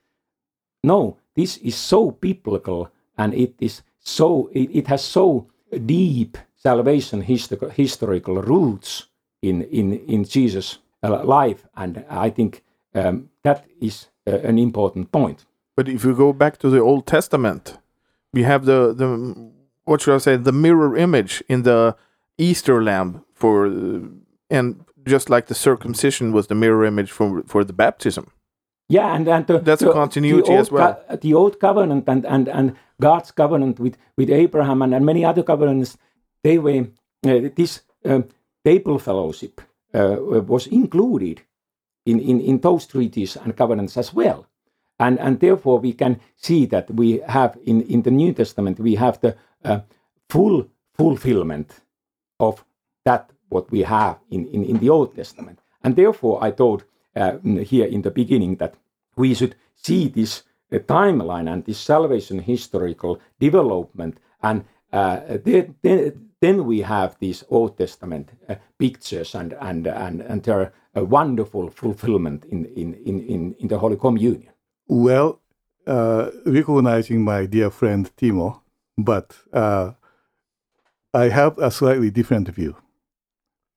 No, 0.83 1.17
this 1.35 1.57
is 1.57 1.75
so 1.75 2.11
biblical 2.11 2.89
and 3.17 3.33
it 3.33 3.53
is 3.59 3.83
so 3.99 4.49
it, 4.53 4.69
it 4.73 4.87
has 4.87 5.03
so 5.03 5.47
deep 5.85 6.37
salvation 6.55 7.21
histor- 7.21 7.71
historical 7.71 8.41
roots 8.41 9.07
in 9.41 9.61
in 9.63 9.93
in 10.07 10.23
Jesus' 10.23 10.79
life, 11.03 11.65
and 11.75 12.05
I 12.09 12.29
think 12.29 12.63
um, 12.95 13.29
that 13.43 13.65
is 13.79 14.07
uh, 14.27 14.39
an 14.39 14.57
important 14.57 15.11
point. 15.11 15.45
But 15.79 15.87
if 15.87 16.03
you 16.03 16.13
go 16.13 16.33
back 16.33 16.57
to 16.57 16.69
the 16.69 16.81
Old 16.81 17.05
Testament, 17.05 17.77
we 18.33 18.43
have 18.43 18.65
the 18.65 18.93
the 18.93 19.07
what 19.85 20.01
should 20.01 20.15
I 20.15 20.17
say 20.17 20.35
the 20.35 20.51
mirror 20.51 20.97
image 20.97 21.41
in 21.47 21.63
the 21.63 21.95
Easter 22.37 22.83
lamb 22.83 23.23
for 23.33 23.67
uh, 23.67 24.01
and 24.49 24.83
just 25.07 25.29
like 25.29 25.45
the 25.45 25.55
circumcision 25.55 26.33
was 26.33 26.47
the 26.47 26.55
mirror 26.55 26.83
image 26.83 27.11
for 27.11 27.43
for 27.47 27.63
the 27.63 27.71
baptism. 27.71 28.25
Yeah, 28.89 29.15
and, 29.15 29.27
and 29.29 29.47
the, 29.47 29.59
that's 29.59 29.81
a 29.81 29.93
continuity 29.93 30.53
as 30.53 30.69
well. 30.69 31.01
the 31.21 31.33
old 31.33 31.59
covenant 31.59 32.09
and, 32.09 32.25
and, 32.25 32.49
and 32.49 32.75
God's 32.99 33.31
covenant 33.31 33.79
with, 33.79 33.95
with 34.17 34.29
Abraham 34.29 34.81
and, 34.81 34.93
and 34.93 35.05
many 35.05 35.23
other 35.23 35.43
covenants, 35.43 35.97
they 36.43 36.57
were 36.57 36.87
uh, 37.25 37.49
this 37.55 37.83
um, 38.03 38.25
Table 38.65 38.99
fellowship 38.99 39.61
uh, 39.93 40.17
was 40.45 40.67
included 40.67 41.41
in, 42.05 42.19
in, 42.19 42.41
in 42.41 42.59
those 42.59 42.85
treaties 42.85 43.37
and 43.37 43.55
covenants 43.55 43.95
as 43.95 44.13
well. 44.13 44.48
And, 44.99 45.19
and 45.19 45.39
therefore, 45.39 45.79
we 45.79 45.93
can 45.93 46.19
see 46.35 46.65
that 46.67 46.91
we 46.91 47.21
have 47.27 47.57
in, 47.65 47.81
in 47.83 48.01
the 48.01 48.11
New 48.11 48.33
Testament, 48.33 48.79
we 48.79 48.95
have 48.95 49.19
the 49.21 49.35
uh, 49.63 49.79
full 50.29 50.67
fulfillment 50.93 51.71
of 52.39 52.65
that 53.05 53.29
what 53.49 53.71
we 53.71 53.81
have 53.81 54.19
in, 54.29 54.47
in, 54.47 54.63
in 54.63 54.77
the 54.79 54.89
Old 54.89 55.15
Testament. 55.15 55.59
And 55.83 55.95
therefore, 55.95 56.43
I 56.43 56.51
thought 56.51 56.83
uh, 57.15 57.37
here 57.63 57.87
in 57.87 58.01
the 58.01 58.11
beginning 58.11 58.57
that 58.57 58.75
we 59.15 59.33
should 59.33 59.55
see 59.75 60.07
this 60.07 60.43
uh, 60.71 60.77
timeline 60.79 61.51
and 61.51 61.65
this 61.65 61.79
salvation 61.79 62.39
historical 62.39 63.19
development 63.39 64.19
and 64.43 64.65
uh, 64.91 65.37
then, 65.43 65.75
then 66.39 66.65
we 66.65 66.81
have 66.81 67.15
these 67.19 67.43
Old 67.49 67.77
Testament 67.77 68.29
uh, 68.47 68.55
pictures 68.77 69.35
and 69.35 69.53
and 69.61 69.87
and 69.87 70.21
and 70.21 70.43
their 70.43 70.73
a 70.95 71.03
wonderful 71.03 71.69
fulfillment 71.69 72.45
in 72.45 72.65
in 72.65 72.93
in 72.93 73.55
in 73.59 73.67
the 73.67 73.77
Holy 73.77 73.97
Communion. 73.97 74.49
Well, 74.89 75.39
uh, 75.87 76.31
recognizing 76.45 77.23
my 77.23 77.45
dear 77.45 77.69
friend 77.69 78.09
Timo, 78.17 78.61
but 78.97 79.37
uh, 79.53 79.91
I 81.13 81.29
have 81.29 81.57
a 81.59 81.71
slightly 81.71 82.09
different 82.11 82.49
view. 82.49 82.75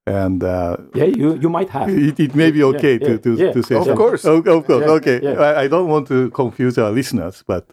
And 0.07 0.43
uh, 0.43 0.79
yeah, 0.95 1.05
you, 1.05 1.39
you 1.39 1.49
might 1.49 1.69
have. 1.69 1.89
It, 2.09 2.19
it 2.19 2.35
may 2.35 2.51
be 2.51 2.65
okay 2.65 2.95
yeah, 2.95 3.09
to, 3.09 3.19
to, 3.19 3.35
yeah. 3.35 3.53
to 3.53 3.63
say 3.63 3.77
Of 3.77 3.97
course. 3.97 4.25
Oh, 4.25 4.39
of 4.39 4.67
course. 4.67 4.85
okay. 4.85 5.37
I, 5.37 5.63
I, 5.63 5.69
don't 5.69 5.89
want 5.89 6.09
to 6.09 6.31
confuse 6.31 6.77
our 6.77 6.91
listeners, 6.91 7.45
but 7.47 7.71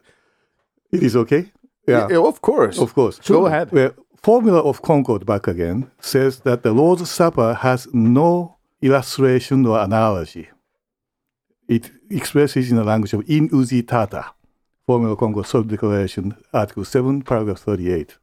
it 0.91 1.02
is 1.02 1.15
okay. 1.15 1.52
Yeah. 1.88 2.08
of 2.17 2.41
course. 2.41 2.78
Of 2.78 2.93
course. 2.93 3.19
Sure. 3.23 3.41
Go 3.41 3.45
ahead. 3.47 3.71
Well, 3.71 3.93
Formula 4.21 4.60
of 4.60 4.82
Concord 4.82 5.25
back 5.25 5.47
again 5.47 5.89
says 6.02 6.41
that 6.41 6.62
the 6.62 6.71
Lord's 6.71 7.10
Supper 7.10 7.56
has 7.56 7.88
no 7.93 8.58
illustration 8.82 9.65
or 9.65 9.80
analogy. 9.80 10.49
It 11.67 11.89
expresses 12.10 12.72
in 12.72 12.78
the 12.78 12.84
language 12.84 13.13
of 13.13 13.30
in 13.30 13.50
usitata. 13.50 14.32
Formula 14.86 15.13
of 15.13 15.19
Concord 15.19 15.45
Solid 15.45 15.67
Declaration, 15.67 16.36
Article 16.52 16.84
7, 16.84 17.22
Paragraph 17.22 17.60
38. 17.60 18.17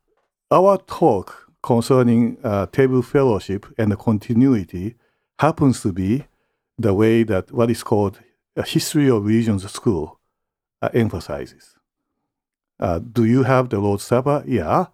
Our 0.50 0.78
talk 0.78 1.52
concerning 1.62 2.38
uh, 2.42 2.66
table 2.66 3.02
fellowship 3.02 3.66
and 3.78 3.92
the 3.92 3.96
continuity 3.96 4.96
happens 5.38 5.80
to 5.82 5.92
be 5.92 6.24
the 6.78 6.94
way 6.94 7.22
that 7.22 7.52
what 7.52 7.70
is 7.70 7.82
called 7.82 8.20
a 8.56 8.62
history 8.62 9.08
of 9.08 9.24
religions 9.24 9.70
school 9.70 10.18
uh, 10.82 10.88
emphasizes. 10.92 11.76
Uh, 12.78 12.98
do 12.98 13.24
you 13.24 13.42
have 13.42 13.68
the 13.68 13.78
Lord's 13.78 14.04
Supper? 14.04 14.42
Yeah. 14.46 14.86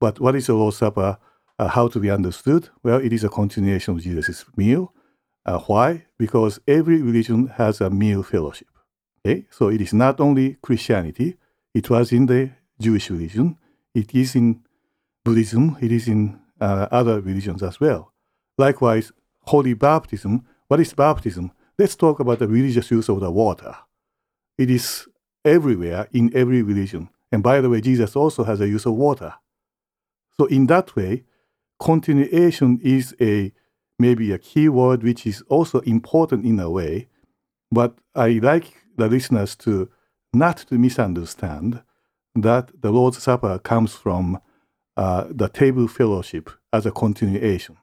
But 0.00 0.20
what 0.20 0.34
is 0.34 0.46
the 0.46 0.54
Lord's 0.54 0.76
Supper? 0.76 1.18
Uh, 1.58 1.68
how 1.68 1.88
to 1.88 1.98
be 1.98 2.10
understood? 2.10 2.68
Well, 2.82 3.00
it 3.00 3.12
is 3.12 3.24
a 3.24 3.28
continuation 3.28 3.94
of 3.94 4.02
Jesus' 4.02 4.44
meal. 4.56 4.92
Uh, 5.46 5.60
why? 5.60 6.04
Because 6.18 6.58
every 6.66 7.00
religion 7.00 7.46
has 7.46 7.80
a 7.80 7.88
meal 7.88 8.22
fellowship. 8.24 8.68
Okay? 9.24 9.46
So 9.50 9.68
it 9.68 9.80
is 9.80 9.94
not 9.94 10.20
only 10.20 10.56
Christianity, 10.60 11.36
it 11.72 11.88
was 11.88 12.12
in 12.12 12.26
the 12.26 12.50
Jewish 12.80 13.10
religion, 13.10 13.56
it 13.94 14.14
is 14.14 14.34
in 14.34 14.62
Buddhism, 15.24 15.76
it 15.80 15.92
is 15.92 16.08
in 16.08 16.40
uh, 16.60 16.88
other 16.90 17.20
religions 17.20 17.62
as 17.62 17.78
well. 17.80 18.12
Likewise, 18.58 19.12
holy 19.42 19.74
baptism. 19.74 20.44
What 20.68 20.80
is 20.80 20.92
baptism? 20.92 21.52
Let's 21.78 21.94
talk 21.94 22.20
about 22.20 22.40
the 22.40 22.48
religious 22.48 22.90
use 22.90 23.08
of 23.08 23.20
the 23.20 23.30
water. 23.30 23.76
It 24.58 24.70
is 24.70 25.06
everywhere 25.44 26.08
in 26.12 26.34
every 26.34 26.62
religion. 26.62 27.08
And 27.30 27.42
by 27.42 27.60
the 27.60 27.68
way, 27.68 27.80
Jesus 27.80 28.16
also 28.16 28.44
has 28.44 28.60
a 28.60 28.68
use 28.68 28.86
of 28.86 28.94
water. 28.94 29.34
So 30.38 30.46
in 30.46 30.66
that 30.66 30.96
way, 30.96 31.24
continuation 31.78 32.80
is 32.82 33.14
a 33.20 33.52
maybe 33.98 34.32
a 34.32 34.38
key 34.38 34.68
word 34.68 35.02
which 35.02 35.26
is 35.26 35.42
also 35.48 35.80
important 35.80 36.44
in 36.44 36.60
a 36.60 36.70
way, 36.70 37.08
but 37.70 37.98
I 38.14 38.40
like 38.42 38.74
the 38.96 39.08
listeners 39.08 39.56
to 39.56 39.88
not 40.32 40.58
to 40.68 40.74
misunderstand 40.74 41.82
that 42.34 42.70
the 42.80 42.90
Lord's 42.90 43.22
Supper 43.22 43.58
comes 43.58 43.94
from 43.94 44.40
uh, 44.96 45.26
the 45.30 45.48
table 45.48 45.88
fellowship 45.88 46.50
as 46.72 46.86
a 46.86 46.90
continuation. 46.90 47.76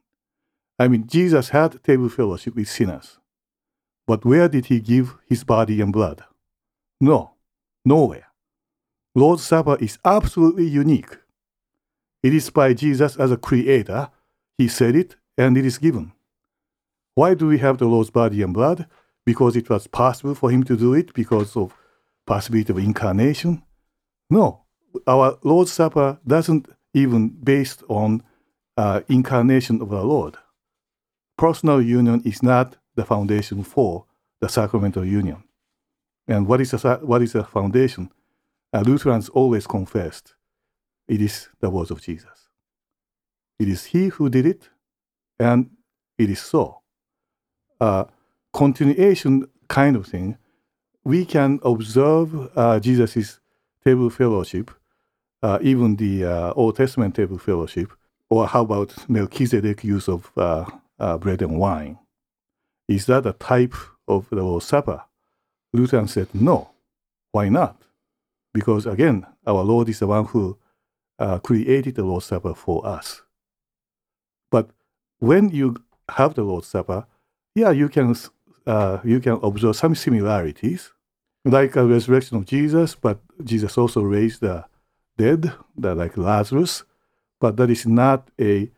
I 0.79 0.87
mean, 0.87 1.07
Jesus 1.07 1.49
had 1.49 1.83
table 1.83 2.09
fellowship 2.09 2.55
with 2.55 2.69
sinners, 2.69 3.19
but 4.07 4.25
where 4.25 4.49
did 4.49 4.67
he 4.67 4.79
give 4.79 5.15
his 5.27 5.43
body 5.43 5.81
and 5.81 5.93
blood? 5.93 6.23
No, 6.99 7.33
nowhere. 7.85 8.27
Lord's 9.15 9.43
Supper 9.43 9.77
is 9.79 9.99
absolutely 10.03 10.67
unique. 10.67 11.17
It 12.23 12.33
is 12.33 12.49
by 12.49 12.73
Jesus 12.73 13.15
as 13.17 13.31
a 13.31 13.37
creator. 13.37 14.09
He 14.57 14.67
said 14.67 14.95
it, 14.95 15.15
and 15.37 15.57
it 15.57 15.65
is 15.65 15.77
given. 15.77 16.11
Why 17.15 17.33
do 17.33 17.47
we 17.47 17.59
have 17.59 17.77
the 17.77 17.85
Lord's 17.85 18.09
body 18.09 18.41
and 18.41 18.53
blood? 18.53 18.87
because 19.25 19.55
it 19.55 19.69
was 19.69 19.87
possible 19.87 20.35
for 20.35 20.51
him 20.51 20.63
to 20.63 20.75
do 20.75 20.93
it 20.93 21.13
because 21.13 21.55
of 21.55 21.75
possibility 22.25 22.71
of 22.71 22.79
incarnation. 22.79 23.63
No, 24.29 24.63
our 25.07 25.37
Lord's 25.43 25.71
Supper 25.71 26.19
doesn't 26.25 26.67
even 26.93 27.29
based 27.29 27.83
on 27.87 28.23
uh, 28.77 29.01
incarnation 29.07 29.81
of 29.81 29.89
the 29.89 30.03
Lord. 30.03 30.37
Personal 31.37 31.81
union 31.81 32.21
is 32.25 32.43
not 32.43 32.77
the 32.95 33.05
foundation 33.05 33.63
for 33.63 34.05
the 34.39 34.49
sacramental 34.49 35.05
union. 35.05 35.43
And 36.27 36.47
what 36.47 36.61
is 36.61 36.71
the, 36.71 36.99
what 37.01 37.21
is 37.21 37.33
the 37.33 37.43
foundation? 37.43 38.11
Uh, 38.71 38.81
Lutherans 38.81 39.29
always 39.29 39.67
confessed 39.67 40.35
it 41.07 41.21
is 41.21 41.49
the 41.59 41.69
words 41.69 41.91
of 41.91 42.01
Jesus. 42.01 42.49
It 43.59 43.67
is 43.67 43.85
He 43.85 44.07
who 44.07 44.29
did 44.29 44.45
it, 44.45 44.69
and 45.39 45.69
it 46.17 46.29
is 46.29 46.41
so. 46.41 46.81
Uh, 47.81 48.05
continuation 48.53 49.47
kind 49.67 49.95
of 49.95 50.07
thing, 50.07 50.37
we 51.03 51.25
can 51.25 51.59
observe 51.63 52.49
uh, 52.55 52.79
Jesus' 52.79 53.39
table 53.83 54.09
fellowship, 54.09 54.71
uh, 55.41 55.59
even 55.61 55.97
the 55.97 56.25
uh, 56.25 56.53
Old 56.53 56.77
Testament 56.77 57.15
table 57.15 57.37
fellowship, 57.37 57.91
or 58.29 58.47
how 58.47 58.61
about 58.61 59.09
Melchizedek 59.09 59.83
use 59.83 60.07
of 60.07 60.31
uh, 60.37 60.65
uh, 60.99 61.17
bread 61.17 61.41
and 61.41 61.59
wine? 61.59 61.99
Is 62.87 63.05
that 63.07 63.25
a 63.25 63.33
type 63.33 63.75
of 64.07 64.29
the 64.29 64.43
Lord's 64.43 64.65
Supper? 64.65 65.03
Lutheran 65.73 66.07
said, 66.07 66.27
no. 66.33 66.69
Why 67.31 67.49
not? 67.49 67.81
Because 68.53 68.85
again, 68.85 69.25
our 69.45 69.63
Lord 69.63 69.89
is 69.89 69.99
the 69.99 70.07
one 70.07 70.25
who 70.25 70.57
uh, 71.19 71.39
created 71.39 71.95
the 71.95 72.03
Lord's 72.03 72.25
Supper 72.25 72.53
for 72.53 72.85
us. 72.85 73.23
But 74.51 74.69
when 75.23 75.49
you 75.49 75.77
have 76.09 76.33
the 76.33 76.43
Lord's 76.43 76.67
Supper, 76.67 77.05
yeah, 77.55 77.71
you 77.71 77.87
can 77.87 78.15
uh, 78.67 78.97
you 79.03 79.19
can 79.21 79.39
observe 79.41 79.75
some 79.75 79.95
similarities, 79.95 80.91
like 81.45 81.75
a 81.77 81.85
resurrection 81.85 82.37
of 82.37 82.45
Jesus. 82.45 82.95
But 82.95 83.19
Jesus 83.43 83.77
also 83.77 84.01
raised 84.01 84.41
the 84.41 84.65
dead, 85.17 85.53
the, 85.77 85.95
like 85.95 86.17
Lazarus. 86.17 86.83
But 87.39 87.55
that 87.57 87.69
is 87.69 87.85
not 87.85 88.29
a 88.39 88.69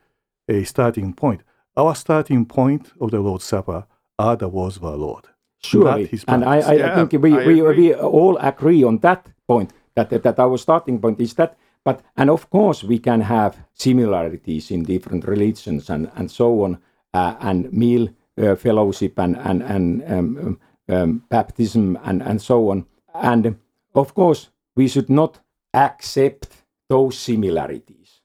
a 0.47 0.63
starting 0.65 1.13
point. 1.13 1.41
Our 1.75 1.95
starting 1.95 2.45
point 2.45 2.91
of 3.01 3.09
the 3.09 3.19
Lord's 3.19 3.45
Supper 3.45 3.87
are 4.19 4.35
the 4.35 4.47
words 4.47 4.77
of 4.77 4.85
our 4.85 4.97
Lord. 4.97 5.25
Surely, 5.63 6.09
and 6.27 6.45
I, 6.45 6.57
I 6.59 6.73
yeah, 6.73 6.95
think 6.95 7.23
we, 7.23 7.33
I 7.33 7.47
we, 7.47 7.61
we 7.61 7.93
all 7.95 8.37
agree 8.37 8.83
on 8.83 8.99
that 8.99 9.25
point 9.47 9.73
that, 9.95 10.09
that 10.11 10.37
our 10.37 10.57
starting 10.59 10.99
point 10.99 11.19
is 11.19 11.33
that 11.33 11.57
but 11.85 12.01
and 12.17 12.29
of 12.29 12.49
course 12.49 12.83
we 12.83 12.99
can 12.99 13.21
have 13.21 13.55
similarities 13.73 14.71
in 14.71 14.83
different 14.83 15.25
religions 15.25 15.89
and 15.89 16.11
and 16.15 16.29
so 16.29 16.63
on 16.63 16.77
uh, 17.13 17.35
and 17.39 17.71
meal 17.71 18.09
uh, 18.37 18.55
fellowship 18.55 19.17
and 19.19 19.37
and 19.37 19.61
and 19.61 20.03
um, 20.11 20.59
um, 20.89 21.23
baptism 21.29 21.97
and 22.03 22.21
and 22.21 22.41
so 22.41 22.69
on. 22.71 22.85
And 23.13 23.57
of 23.93 24.13
course 24.13 24.49
we 24.75 24.87
should 24.87 25.09
not 25.09 25.39
accept 25.73 26.47
those 26.89 27.17
similarities 27.17 28.21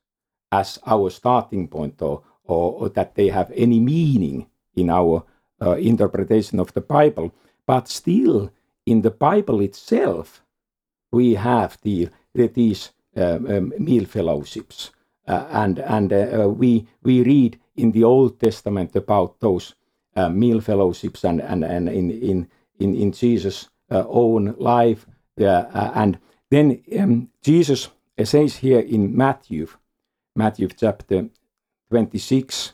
as 0.51 0.79
our 0.87 1.11
starting 1.11 1.69
point 1.69 2.03
or 2.03 2.23
or, 2.45 2.73
or 2.73 2.89
that 2.89 3.15
they 3.15 3.29
have 3.29 3.53
any 3.55 3.79
meaning 3.79 4.47
in 4.75 4.91
our 4.91 5.25
uh, 5.63 5.73
interpretation 5.73 6.59
of 6.59 6.73
the 6.73 6.81
Bible. 6.81 7.33
But 7.67 7.89
still 7.89 8.51
in 8.87 9.03
the 9.03 9.11
Bible 9.11 9.61
itself 9.61 10.43
we 11.13 11.35
have 11.35 11.77
the, 11.83 12.09
these 12.35 12.91
meal 13.15 14.05
fellowships. 14.05 14.91
Uh, 15.29 15.47
and 15.51 15.79
and 15.79 16.13
uh, 16.13 16.49
we 16.49 16.87
we 17.03 17.23
read 17.23 17.59
in 17.77 17.93
the 17.93 18.05
Old 18.05 18.41
Testament 18.41 18.97
about 18.97 19.39
those 19.41 19.75
uh, 20.17 20.29
meal 20.29 20.61
fellowships 20.61 21.25
and 21.25 21.41
and, 21.41 21.65
and 21.65 21.89
in 21.89 22.11
in 22.11 22.49
in, 22.79 22.95
in 22.97 23.13
Jesus' 23.13 23.69
own 23.91 24.55
life. 24.59 25.07
and 25.37 26.19
then 26.51 26.83
um, 26.99 27.29
Jesus 27.43 27.89
says 28.25 28.57
here 28.57 28.81
in 28.81 29.17
Matthew, 29.17 29.69
Matthew 30.35 30.69
chapter 30.69 31.29
26, 31.91 32.73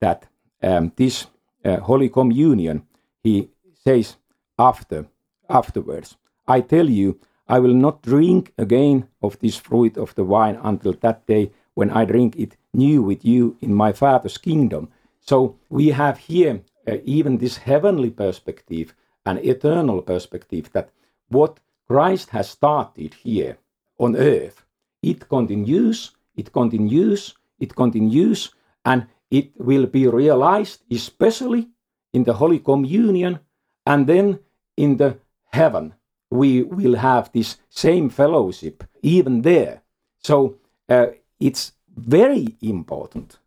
that 0.00 0.26
um, 0.62 0.92
this 0.96 1.26
uh, 1.64 1.78
Holy 1.80 2.08
Communion, 2.08 2.86
he 3.22 3.48
says 3.84 4.16
after 4.58 5.06
afterwards, 5.48 6.16
I 6.46 6.60
tell 6.60 6.88
you, 6.88 7.18
I 7.48 7.60
will 7.60 7.74
not 7.74 8.02
drink 8.02 8.52
again 8.58 9.08
of 9.22 9.38
this 9.38 9.56
fruit 9.56 9.96
of 9.96 10.14
the 10.14 10.24
vine 10.24 10.58
until 10.62 10.92
that 10.94 11.26
day 11.26 11.52
when 11.74 11.90
I 11.90 12.04
drink 12.04 12.36
it 12.36 12.56
new 12.72 13.02
with 13.02 13.24
you 13.24 13.56
in 13.60 13.72
my 13.72 13.92
Father's 13.92 14.38
kingdom. 14.38 14.88
So 15.20 15.56
we 15.68 15.88
have 15.88 16.18
here 16.18 16.62
uh, 16.88 16.96
even 17.04 17.38
this 17.38 17.58
heavenly 17.58 18.10
perspective 18.10 18.94
and 19.24 19.38
eternal 19.44 20.02
perspective 20.02 20.70
that 20.72 20.90
what 21.28 21.60
Christ 21.88 22.30
has 22.30 22.48
started 22.48 23.14
here 23.14 23.58
on 23.98 24.16
earth, 24.16 24.64
it 25.02 25.28
continues, 25.28 26.12
it 26.36 26.52
continues, 26.52 27.34
it 27.60 27.74
continues, 27.74 28.50
and 28.84 29.06
it 29.30 29.50
will 29.56 29.86
be 29.86 30.06
realized 30.06 30.82
especially 30.90 31.68
in 32.12 32.24
the 32.24 32.34
Holy 32.34 32.58
Communion 32.58 33.40
and 33.86 34.06
then 34.06 34.38
in 34.76 34.96
the 34.96 35.18
heaven 35.52 35.94
we 36.36 36.62
will 36.62 36.96
have 36.96 37.30
this 37.32 37.56
same 37.68 38.08
fellowship 38.08 38.84
even 39.02 39.42
there. 39.42 39.82
So 40.18 40.56
uh, 40.88 41.06
it's 41.40 41.72
very 41.96 42.56
important 42.60 43.38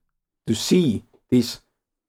to 0.47 0.55
see 0.55 1.03
this 1.29 1.59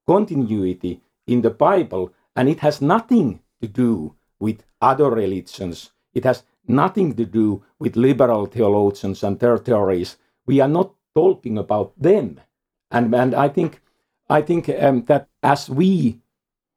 continuity 0.06 1.00
in 1.26 1.42
the 1.42 1.50
Bible, 1.50 2.12
and 2.34 2.48
it 2.48 2.60
has 2.60 2.80
nothing 2.80 3.40
to 3.60 3.68
do 3.68 4.14
with 4.38 4.64
other 4.80 5.10
religions. 5.10 5.92
It 6.14 6.24
has 6.24 6.42
nothing 6.66 7.14
to 7.16 7.24
do 7.24 7.62
with 7.78 7.96
liberal 7.96 8.46
theologians 8.46 9.22
and 9.22 9.38
their 9.38 9.58
theories. 9.58 10.16
We 10.46 10.60
are 10.60 10.68
not 10.68 10.94
talking 11.14 11.58
about 11.58 11.92
them. 12.00 12.40
And, 12.90 13.14
and 13.14 13.34
I 13.34 13.48
think, 13.48 13.80
I 14.28 14.42
think 14.42 14.68
um, 14.68 15.04
that 15.04 15.28
as 15.42 15.68
we 15.68 16.20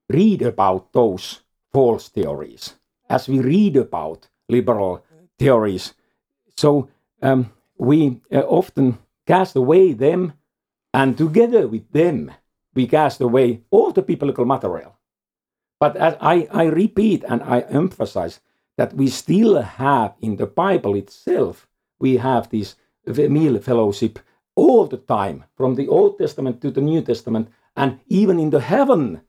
read 0.09 0.41
about 0.41 0.91
those 0.93 1.41
false 1.71 2.09
theories, 2.09 2.75
as 3.09 3.27
we 3.27 3.39
read 3.39 3.75
about 3.77 4.27
liberal 4.49 5.03
theories. 5.37 5.93
So 6.55 6.89
um, 7.21 7.51
we 7.77 8.21
uh, 8.31 8.39
often 8.41 8.97
cast 9.25 9.55
away 9.55 9.93
them, 9.93 10.33
and 10.93 11.17
together 11.17 11.67
with 11.67 11.91
them, 11.91 12.31
we 12.75 12.87
cast 12.87 13.21
away 13.21 13.61
all 13.71 13.91
the 13.91 14.01
biblical 14.01 14.45
material. 14.45 14.97
But 15.79 15.97
I, 15.99 16.47
I 16.51 16.65
repeat 16.65 17.23
and 17.27 17.41
I 17.43 17.61
emphasize 17.61 18.39
that 18.77 18.93
we 18.93 19.07
still 19.07 19.61
have 19.61 20.13
in 20.21 20.37
the 20.37 20.45
Bible 20.45 20.95
itself, 20.95 21.67
we 21.99 22.17
have 22.17 22.49
this 22.49 22.75
meal 23.05 23.59
fellowship 23.59 24.19
all 24.55 24.85
the 24.85 24.97
time, 24.97 25.43
from 25.55 25.75
the 25.75 25.87
Old 25.87 26.17
Testament 26.17 26.61
to 26.61 26.71
the 26.71 26.81
New 26.81 27.01
Testament, 27.01 27.49
and 27.75 27.99
even 28.07 28.39
in 28.39 28.49
the 28.49 28.61
heaven, 28.61 29.21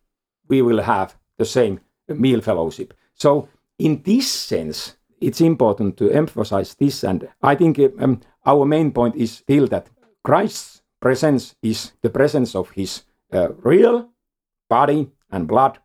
we 0.49 0.63
will 0.63 0.83
have 0.83 1.17
the 1.39 1.45
same 1.45 1.81
meal 2.09 2.41
fellowship. 2.41 2.95
So 3.15 3.49
in 3.79 4.03
this 4.03 4.31
sense, 4.31 4.97
it's 5.21 5.41
important 5.41 5.97
to 5.97 6.11
emphasize 6.11 6.75
this. 6.75 7.05
And 7.05 7.29
I 7.43 7.55
think 7.55 7.79
um, 7.99 8.21
our 8.45 8.65
main 8.65 8.93
point 8.93 9.17
is 9.17 9.33
still 9.33 9.67
that 9.69 9.89
Christ's 10.23 10.83
presence 11.01 11.55
is 11.63 11.93
the 12.03 12.11
presence 12.11 12.55
of 12.55 12.71
his 12.71 13.05
uh, 13.33 13.53
real 13.63 14.11
body 14.69 15.11
and 15.31 15.49
blood 15.49 15.79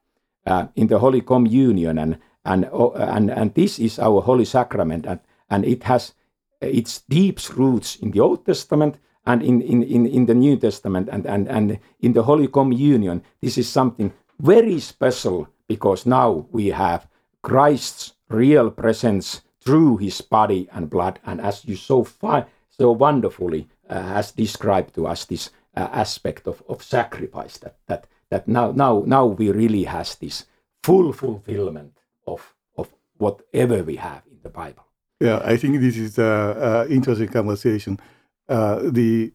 uh, 0.45 0.67
in 0.75 0.87
the 0.87 0.99
Holy 0.99 1.21
Communion. 1.21 1.97
And, 1.97 2.17
and, 2.45 2.65
uh, 2.65 2.91
and, 2.93 3.29
and 3.29 3.53
this 3.53 3.79
is 3.79 3.99
our 3.99 4.21
Holy 4.21 4.45
Sacrament. 4.45 5.05
And, 5.05 5.19
and 5.49 5.65
it 5.65 5.83
has 5.83 6.13
its 6.61 7.01
deep 7.09 7.39
roots 7.57 7.95
in 7.95 8.11
the 8.11 8.19
Old 8.19 8.45
Testament 8.45 8.97
and 9.25 9.41
in, 9.43 9.61
in, 9.61 9.83
in, 9.83 10.05
in 10.05 10.25
the 10.25 10.33
New 10.33 10.57
Testament 10.57 11.09
and, 11.11 11.25
and, 11.25 11.47
and 11.47 11.79
in 12.01 12.13
the 12.13 12.23
Holy 12.23 12.47
Communion. 12.47 13.23
This 13.41 13.57
is 13.57 13.69
something 13.69 14.13
very 14.39 14.79
special 14.79 15.47
because 15.67 16.05
now 16.05 16.47
we 16.51 16.67
have 16.67 17.07
Christ's 17.41 18.13
real 18.29 18.71
presence 18.71 19.41
through 19.61 19.97
his 19.97 20.21
body 20.21 20.67
and 20.71 20.89
blood, 20.89 21.19
and 21.25 21.41
as 21.41 21.65
you 21.65 21.75
so 21.75 22.03
far, 22.03 22.47
so 22.69 22.91
wonderfully 22.91 23.67
uh, 23.89 24.01
has 24.01 24.31
described 24.31 24.95
to 24.95 25.07
us 25.07 25.25
this 25.25 25.49
uh, 25.75 25.89
aspect 25.91 26.47
of, 26.47 26.63
of 26.67 26.83
sacrifice 26.83 27.57
that 27.57 27.75
that 27.87 28.07
that 28.29 28.47
now 28.47 28.71
now 28.71 29.03
now 29.05 29.25
we 29.25 29.51
really 29.51 29.83
has 29.83 30.15
this 30.15 30.45
full 30.83 31.13
fulfillment 31.13 31.97
of 32.25 32.55
of 32.77 32.89
whatever 33.17 33.83
we 33.83 33.95
have 33.97 34.23
in 34.31 34.39
the 34.43 34.49
Bible. 34.49 34.85
Yeah, 35.19 35.41
I 35.43 35.57
think 35.57 35.81
this 35.81 35.97
is 35.97 36.17
an 36.17 36.89
interesting 36.89 37.27
conversation. 37.27 37.99
Uh, 38.47 38.79
the 38.83 39.33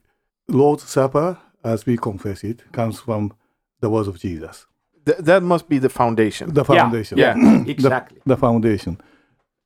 Lord's 0.49 0.89
Supper, 0.89 1.39
as 1.63 1.85
we 1.85 1.97
confess 1.97 2.43
it, 2.43 2.73
comes 2.73 3.01
from 3.01 3.33
the 3.81 3.91
words 3.91 4.09
of 4.09 4.19
Jesus. 4.19 4.67
Th- 5.07 5.19
that 5.19 5.43
must 5.43 5.69
be 5.69 5.79
the 5.79 5.89
foundation. 5.89 6.53
The 6.53 6.65
foundation. 6.65 7.19
Yeah, 7.19 7.37
yeah 7.39 7.65
exactly. 7.67 8.21
The, 8.25 8.35
the 8.35 8.37
foundation. 8.37 9.01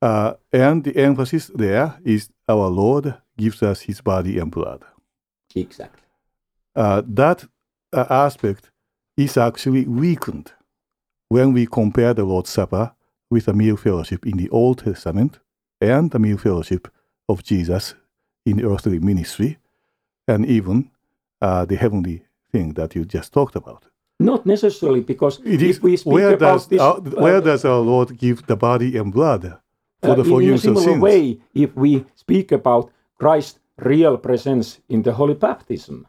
Uh, 0.00 0.34
and 0.52 0.84
the 0.84 0.96
emphasis 0.96 1.50
there 1.54 1.98
is 2.04 2.30
our 2.48 2.68
Lord 2.68 3.14
gives 3.36 3.62
us 3.62 3.82
his 3.82 4.00
body 4.00 4.38
and 4.38 4.50
blood. 4.50 4.84
Exactly. 5.54 6.02
Uh, 6.76 7.02
that 7.06 7.44
uh, 7.92 8.04
aspect 8.08 8.70
is 9.16 9.36
actually 9.36 9.84
weakened 9.86 10.52
when 11.28 11.52
we 11.52 11.66
compare 11.66 12.14
the 12.14 12.24
Lord's 12.24 12.50
Supper 12.50 12.92
with 13.30 13.46
the 13.46 13.52
meal 13.52 13.76
fellowship 13.76 14.26
in 14.26 14.36
the 14.36 14.48
Old 14.50 14.78
Testament 14.78 15.40
and 15.80 16.10
the 16.10 16.18
meal 16.18 16.38
fellowship 16.38 16.88
of 17.28 17.42
Jesus 17.42 17.94
in 18.46 18.56
the 18.56 18.68
earthly 18.68 18.98
ministry, 18.98 19.58
and 20.26 20.46
even 20.46 20.90
uh, 21.42 21.64
the 21.64 21.76
heavenly 21.76 22.22
thing 22.50 22.72
that 22.74 22.94
you 22.94 23.04
just 23.04 23.32
talked 23.32 23.56
about. 23.56 23.84
Not 24.20 24.46
necessarily, 24.46 25.00
because 25.00 25.40
It 25.44 25.62
is 25.62 25.76
if 25.76 25.82
we 25.82 25.96
speak 25.96 26.12
where 26.12 26.34
about 26.34 26.54
does 26.54 26.66
this, 26.66 26.80
our, 26.80 26.96
uh, 26.96 27.00
where 27.00 27.40
does 27.40 27.64
our 27.64 27.78
Lord 27.78 28.18
give 28.18 28.46
the 28.46 28.56
body 28.56 28.96
and 28.96 29.12
blood 29.12 29.58
for 30.02 30.10
uh, 30.10 30.14
the 30.14 30.22
in- 30.22 30.26
in, 30.26 30.32
a 30.32 30.34
forgiveness 30.34 30.64
of 30.64 30.78
similar 30.78 31.00
way, 31.00 31.38
if 31.54 31.74
we 31.76 32.04
speak 32.14 32.50
about 32.52 32.90
Christ's 33.18 33.60
real 33.78 34.16
presence 34.16 34.80
in 34.88 35.02
the 35.02 35.12
holy 35.12 35.34
baptism, 35.34 36.06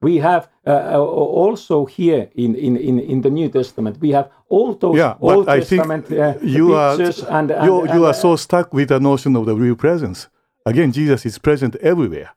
we 0.00 0.18
have 0.18 0.48
uh, 0.66 0.70
uh, 0.70 0.98
also 0.98 1.84
here 1.84 2.28
in, 2.34 2.54
in, 2.54 2.76
in, 2.76 2.98
in 3.00 3.20
the 3.22 3.30
New 3.30 3.48
Testament, 3.48 3.98
we 4.00 4.10
have 4.10 4.30
all 4.48 4.74
those 4.74 4.96
Yeah, 4.96 5.16
Old 5.20 5.48
I 5.48 5.60
Testament 5.60 6.10
uh, 6.12 6.34
you 6.42 6.74
are 6.74 6.96
pictures 6.96 7.22
and, 7.24 7.50
and, 7.50 7.64
you, 7.64 7.80
and, 7.82 7.94
you 7.94 8.04
uh, 8.04 8.10
are 8.10 8.14
so 8.14 8.36
stuck 8.36 8.72
with 8.72 8.88
the 8.88 9.00
notion 9.00 9.36
of 9.36 9.46
the 9.46 9.54
real 9.54 9.74
presence. 9.74 10.28
Again, 10.66 10.92
Jesus 10.92 11.26
is 11.26 11.38
present 11.38 11.76
everywhere. 11.76 12.30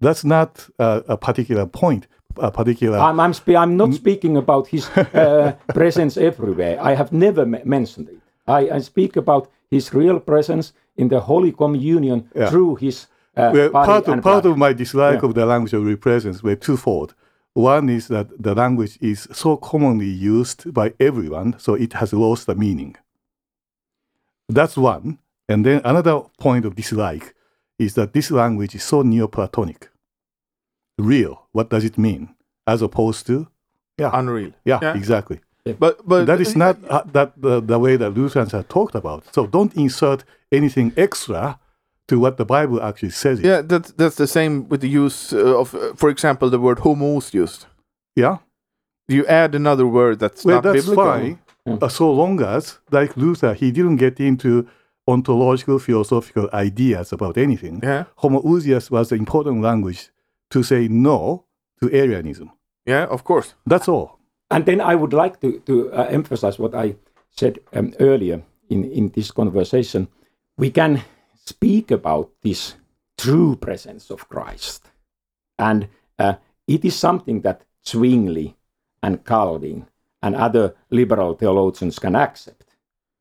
That's 0.00 0.24
not 0.24 0.68
uh, 0.78 1.02
a 1.08 1.16
particular 1.16 1.66
point, 1.66 2.06
a 2.38 2.50
particular. 2.50 2.98
I'm, 2.98 3.18
I'm, 3.20 3.32
spe- 3.34 3.56
I'm 3.56 3.76
not 3.76 3.94
speaking 3.94 4.36
about 4.36 4.68
his 4.68 4.88
uh, 4.90 5.54
presence 5.74 6.16
everywhere. 6.16 6.78
I 6.80 6.94
have 6.94 7.12
never 7.12 7.42
m- 7.42 7.60
mentioned 7.64 8.08
it. 8.08 8.18
I, 8.46 8.70
I 8.76 8.80
speak 8.80 9.16
about 9.16 9.50
his 9.70 9.92
real 9.94 10.20
presence 10.20 10.72
in 10.96 11.08
the 11.08 11.20
Holy 11.20 11.52
Communion 11.52 12.28
Yeah. 12.34 12.50
through 12.50 12.76
his 12.76 13.06
uh, 13.36 13.50
well, 13.52 13.70
body 13.70 13.86
part 13.86 14.06
of, 14.06 14.12
and 14.12 14.22
part 14.22 14.42
blood. 14.42 14.52
of 14.52 14.58
my 14.58 14.72
dislike 14.72 15.20
Yeah. 15.22 15.28
of 15.28 15.34
the 15.34 15.44
language 15.46 15.72
of 15.74 15.82
real 15.84 15.96
presence 15.96 16.42
were 16.42 16.56
twofold. 16.56 17.14
One 17.54 17.88
is 17.88 18.08
that 18.08 18.28
the 18.42 18.54
language 18.54 18.98
is 19.00 19.26
so 19.32 19.56
commonly 19.56 20.06
used 20.08 20.72
by 20.74 20.92
everyone, 21.00 21.54
so 21.58 21.74
it 21.74 21.94
has 21.94 22.12
lost 22.12 22.46
the 22.46 22.54
meaning. 22.54 22.96
That's 24.48 24.76
one. 24.76 25.18
And 25.48 25.64
then 25.64 25.80
another 25.84 26.20
point 26.38 26.64
of 26.64 26.74
dislike 26.74 27.34
is 27.78 27.94
that 27.94 28.12
this 28.12 28.30
language 28.30 28.74
is 28.74 28.82
so 28.84 29.02
Neoplatonic. 29.02 29.88
Real, 30.98 31.46
what 31.52 31.70
does 31.70 31.84
it 31.84 31.98
mean? 31.98 32.34
As 32.66 32.82
opposed 32.82 33.26
to, 33.26 33.46
yeah, 33.98 34.10
Unreal. 34.12 34.52
yeah, 34.64 34.78
yeah. 34.82 34.94
exactly. 34.96 35.40
But 35.78 36.06
but 36.06 36.26
that 36.26 36.40
is 36.40 36.54
not 36.56 36.76
uh, 36.88 37.02
that 37.12 37.32
the, 37.40 37.60
the 37.60 37.78
way 37.78 37.96
that 37.96 38.10
Lutherans 38.10 38.52
have 38.52 38.68
talked 38.68 38.94
about. 38.94 39.24
So 39.34 39.46
don't 39.46 39.74
insert 39.74 40.24
anything 40.52 40.92
extra 40.96 41.58
to 42.06 42.20
what 42.20 42.36
the 42.36 42.44
Bible 42.44 42.80
actually 42.80 43.10
says. 43.10 43.40
Yeah, 43.40 43.62
that's 43.62 43.90
that's 43.92 44.14
the 44.16 44.28
same 44.28 44.68
with 44.68 44.80
the 44.80 44.88
use 44.88 45.32
uh, 45.32 45.58
of, 45.60 45.74
uh, 45.74 45.92
for 45.96 46.08
example, 46.08 46.50
the 46.50 46.60
word 46.60 46.78
homoousios. 46.78 47.66
yeah? 48.14 48.38
You 49.08 49.26
add 49.26 49.54
another 49.54 49.86
word 49.86 50.18
that's 50.20 50.44
Well, 50.44 50.56
not 50.56 50.64
that's 50.64 50.86
biblical. 50.86 51.04
fine, 51.04 51.38
uh, 51.66 51.88
so 51.88 52.12
long 52.12 52.40
as, 52.42 52.78
like 52.90 53.16
Luther, 53.16 53.54
he 53.54 53.70
didn't 53.72 53.96
get 53.96 54.20
into 54.20 54.68
ontological 55.08 55.78
philosophical 55.78 56.48
ideas 56.52 57.12
about 57.12 57.36
anything. 57.36 57.80
Yeah, 57.82 58.04
Homoousios 58.22 58.90
was 58.90 59.08
the 59.08 59.16
important 59.16 59.62
language 59.62 60.10
to 60.50 60.62
say 60.62 60.88
no 60.88 61.44
to 61.80 61.90
Arianism. 61.92 62.50
yeah, 62.86 63.04
of 63.04 63.24
course. 63.24 63.54
That's 63.66 63.88
all. 63.88 64.18
And 64.50 64.64
then 64.64 64.80
I 64.80 64.94
would 64.94 65.12
like 65.12 65.40
to, 65.40 65.58
to 65.66 65.92
uh, 65.92 66.06
emphasize 66.10 66.58
what 66.58 66.74
I 66.74 66.96
said 67.30 67.58
um, 67.72 67.92
earlier 68.00 68.42
in, 68.68 68.84
in 68.84 69.08
this 69.10 69.30
conversation. 69.30 70.08
We 70.56 70.70
can 70.70 71.02
speak 71.44 71.90
about 71.90 72.30
this 72.42 72.74
true 73.18 73.56
presence 73.56 74.10
of 74.10 74.28
Christ. 74.28 74.90
And 75.58 75.88
uh, 76.18 76.34
it 76.66 76.84
is 76.84 76.96
something 76.96 77.40
that 77.42 77.62
Zwingli 77.86 78.56
and 79.02 79.24
Calvin 79.24 79.86
and 80.22 80.34
other 80.34 80.74
liberal 80.90 81.34
theologians 81.34 81.98
can 81.98 82.16
accept 82.16 82.64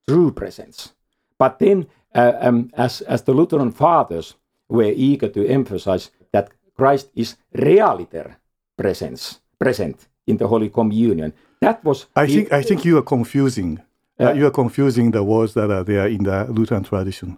true 0.07 0.32
presence. 0.32 0.93
But 1.38 1.59
then, 1.59 1.88
uh, 2.13 2.34
um, 2.39 2.71
as, 2.76 3.01
as 3.01 3.23
the 3.23 3.34
Lutheran 3.34 3.71
fathers 3.71 4.36
were 4.69 4.93
eager 4.95 5.28
to 5.30 5.47
emphasize 5.47 6.09
that 6.09 6.14
Christ 6.78 7.09
is 7.15 7.38
realiter 7.53 8.36
presence, 8.78 9.39
present 9.59 10.07
in 10.28 10.38
the 10.38 10.47
Holy 10.47 10.69
Communion, 10.69 11.34
that 11.61 11.84
was 11.84 12.07
I 12.15 12.28
think 12.28 12.51
I 12.51 12.61
think 12.63 12.86
you 12.86 12.97
are 12.97 13.03
confusing. 13.03 13.80
Uh, 14.19 14.23
Yeah. 14.26 14.34
you 14.34 14.45
are 14.47 14.51
confusing 14.51 15.11
the 15.11 15.23
words 15.23 15.53
that 15.53 15.69
are 15.71 15.84
there 15.84 16.07
in 16.07 16.23
the 16.23 16.45
Lutheran 16.49 16.84
tradition, 16.84 17.38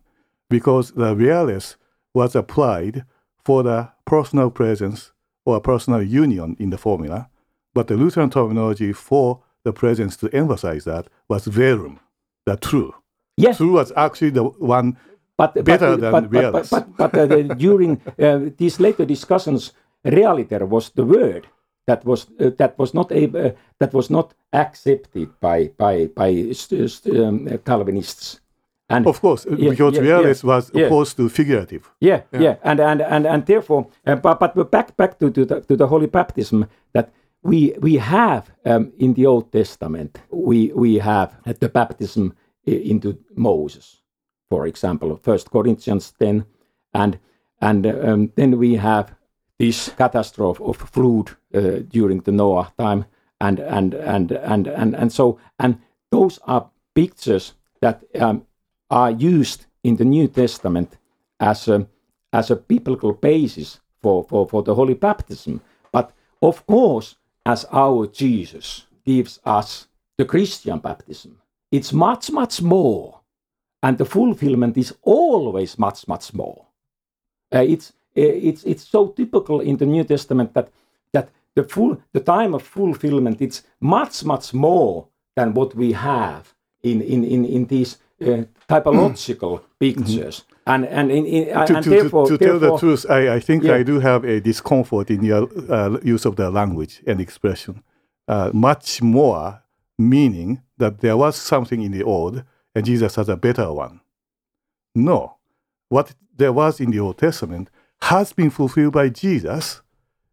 because 0.50 0.92
the 0.94 1.16
realis 1.16 1.76
was 2.14 2.36
applied 2.36 3.04
for 3.46 3.64
the 3.64 3.90
personal 4.06 4.50
presence 4.52 5.12
or 5.46 5.60
personal 5.62 6.02
union 6.04 6.56
in 6.60 6.70
the 6.70 6.78
formula, 6.78 7.30
but 7.74 7.88
the 7.88 7.96
Lutheran 7.96 8.30
terminology 8.30 8.94
for 8.94 9.40
the 9.64 9.74
presence 9.74 10.16
to 10.18 10.28
emphasize 10.34 10.84
that 10.84 11.08
was 11.30 11.48
verum, 11.48 12.00
the 12.46 12.56
true. 12.58 12.94
yes, 13.38 13.58
True 13.58 13.74
was 13.74 13.92
actually 13.96 14.32
the 14.32 14.44
one. 14.44 14.98
But 15.38 15.54
better 15.64 15.98
but, 15.98 16.02
than 16.02 16.12
but, 16.12 16.32
but, 16.32 16.70
but, 16.70 16.98
but, 16.98 17.12
but 17.12 17.32
uh, 17.32 17.54
during 17.56 18.02
uh, 18.20 18.50
these 18.58 18.80
later 18.80 19.06
discussions, 19.06 19.74
realiter 20.04 20.68
was 20.68 20.90
the 20.90 21.06
word 21.06 21.48
that 21.88 22.04
was 22.06 22.28
uh, 22.40 22.50
that 22.58 22.78
was 22.78 22.94
not 22.94 23.12
able, 23.12 23.46
uh, 23.46 23.52
that 23.80 23.94
was 23.94 24.10
not 24.10 24.34
accepted 24.52 25.30
by 25.40 25.72
by 25.78 26.08
by 26.08 26.54
um, 27.16 27.60
Calvinists. 27.66 28.42
And 28.90 29.06
Of 29.06 29.20
course, 29.20 29.46
Yeah, 29.50 29.70
because 29.70 29.96
yeah, 29.96 30.04
realis 30.04 30.44
yeah, 30.44 30.56
was 30.56 30.70
opposed 30.70 31.18
to 31.18 31.30
figurative. 31.30 31.92
Yeah, 32.00 32.22
yeah, 32.32 32.56
and 32.64 32.80
and 32.80 33.02
and 33.02 33.26
and 33.26 33.46
therefore, 33.46 33.88
uh, 34.06 34.16
but 34.16 34.40
but 34.40 34.72
back 34.72 34.96
back 34.96 35.20
to 35.20 35.30
to 35.30 35.46
the, 35.46 35.62
to 35.62 35.76
the 35.76 35.88
holy 35.88 36.08
baptism 36.08 36.66
that 36.94 37.12
we 37.44 37.74
we 37.82 37.98
have 37.98 38.44
um, 38.66 38.94
in 38.98 39.14
the 39.14 39.26
Old 39.26 39.52
Testament 39.52 40.20
we 40.32 40.72
we 40.74 41.00
have 41.00 41.36
the 41.60 41.70
baptism 41.70 42.34
into 42.66 43.18
Moses, 43.36 44.02
for 44.50 44.68
example, 44.68 45.18
First 45.18 45.52
Corinthians 45.52 46.14
ten, 46.20 46.46
and 46.94 47.20
and 47.62 47.86
um, 47.86 48.32
then 48.36 48.58
we 48.58 48.76
have 48.76 49.16
this 49.60 49.90
catastrophe 49.98 50.64
of 50.64 50.78
flood 50.78 51.32
uh, 51.54 51.80
during 51.90 52.22
the 52.22 52.32
Noah 52.32 52.72
time, 52.78 53.06
and 53.40 53.60
and 53.60 53.94
and 53.94 54.32
and 54.32 54.68
and 54.68 54.96
and 54.96 55.12
so 55.12 55.40
and 55.60 55.80
those 56.12 56.40
are 56.44 56.70
pictures 56.94 57.54
that 57.82 58.04
um, 58.20 58.46
are 58.90 59.12
used 59.12 59.66
in 59.84 59.98
the 59.98 60.06
New 60.06 60.28
Testament 60.28 60.98
as 61.40 61.68
a 61.68 61.88
as 62.34 62.52
a 62.52 62.56
biblical 62.56 63.14
basis 63.14 63.80
for, 64.02 64.24
for, 64.24 64.48
for 64.48 64.64
the 64.64 64.76
holy 64.76 64.94
baptism. 64.94 65.62
But 65.92 66.12
of 66.42 66.66
course, 66.66 67.16
as 67.46 67.66
our 67.72 68.08
Jesus 68.08 68.86
gives 69.06 69.40
us 69.46 69.88
the 70.18 70.26
Christian 70.26 70.80
baptism, 70.80 71.38
it's 71.72 71.94
much, 71.94 72.32
much 72.32 72.62
more. 72.62 73.17
And 73.84 73.98
the 73.98 74.06
fulfillment 74.06 74.78
is 74.78 74.94
always 75.04 75.78
much, 75.78 76.08
much 76.08 76.34
more. 76.34 76.66
Uh, 77.54 77.60
it's, 77.60 77.94
uh, 78.18 78.22
it's, 78.22 78.64
it's 78.64 78.88
so 78.88 79.10
typical 79.10 79.62
in 79.62 79.78
the 79.78 79.86
New 79.86 80.04
Testament 80.04 80.54
that, 80.54 80.70
that 81.14 81.30
the, 81.56 81.64
full, 81.64 82.02
the 82.12 82.20
time 82.20 82.54
of 82.54 82.64
fulfillment 82.64 83.42
it's 83.42 83.64
much, 83.80 84.24
much 84.26 84.54
more 84.54 85.08
than 85.36 85.54
what 85.54 85.76
we 85.76 85.94
have 85.94 86.54
in, 86.82 87.02
in, 87.02 87.24
in, 87.24 87.46
in 87.46 87.66
these 87.66 87.98
uh, 88.22 88.44
typological 88.68 89.62
pictures. 89.80 90.44
And, 90.66 90.86
and, 90.86 91.12
in, 91.12 91.26
in, 91.26 91.46
to, 91.46 91.76
and 91.76 91.84
to, 91.84 91.90
therefore, 91.90 92.28
to, 92.28 92.38
to 92.38 92.46
tell 92.46 92.60
the 92.60 92.78
truth, 92.78 93.06
I, 93.10 93.36
I 93.36 93.40
think 93.40 93.64
Yeah. 93.64 93.76
I 93.76 93.84
do 93.84 94.00
have 94.00 94.26
a 94.26 94.42
discomfort 94.42 95.10
in 95.10 95.24
your 95.24 95.48
uh, 95.72 95.98
use 96.04 96.26
of 96.26 96.36
the 96.36 96.50
language 96.50 97.02
and 97.08 97.22
expression. 97.22 97.84
Uh, 98.28 98.52
much 98.54 99.02
more 99.02 99.62
meaning 99.98 100.62
that 100.78 101.00
there 101.00 101.16
was 101.16 101.36
something 101.36 101.82
in 101.82 101.92
the 101.92 102.04
old 102.04 102.44
and 102.78 102.86
Jesus 102.86 103.16
has 103.16 103.28
a 103.30 103.36
better 103.36 103.72
one. 103.74 104.00
No. 104.94 105.38
What 105.90 106.14
there 106.36 106.54
was 106.54 106.80
in 106.80 106.92
the 106.92 107.00
Old 107.00 107.18
Testament 107.18 107.70
has 108.02 108.34
been 108.34 108.52
fulfilled 108.52 108.94
by 108.94 109.10
Jesus, 109.10 109.82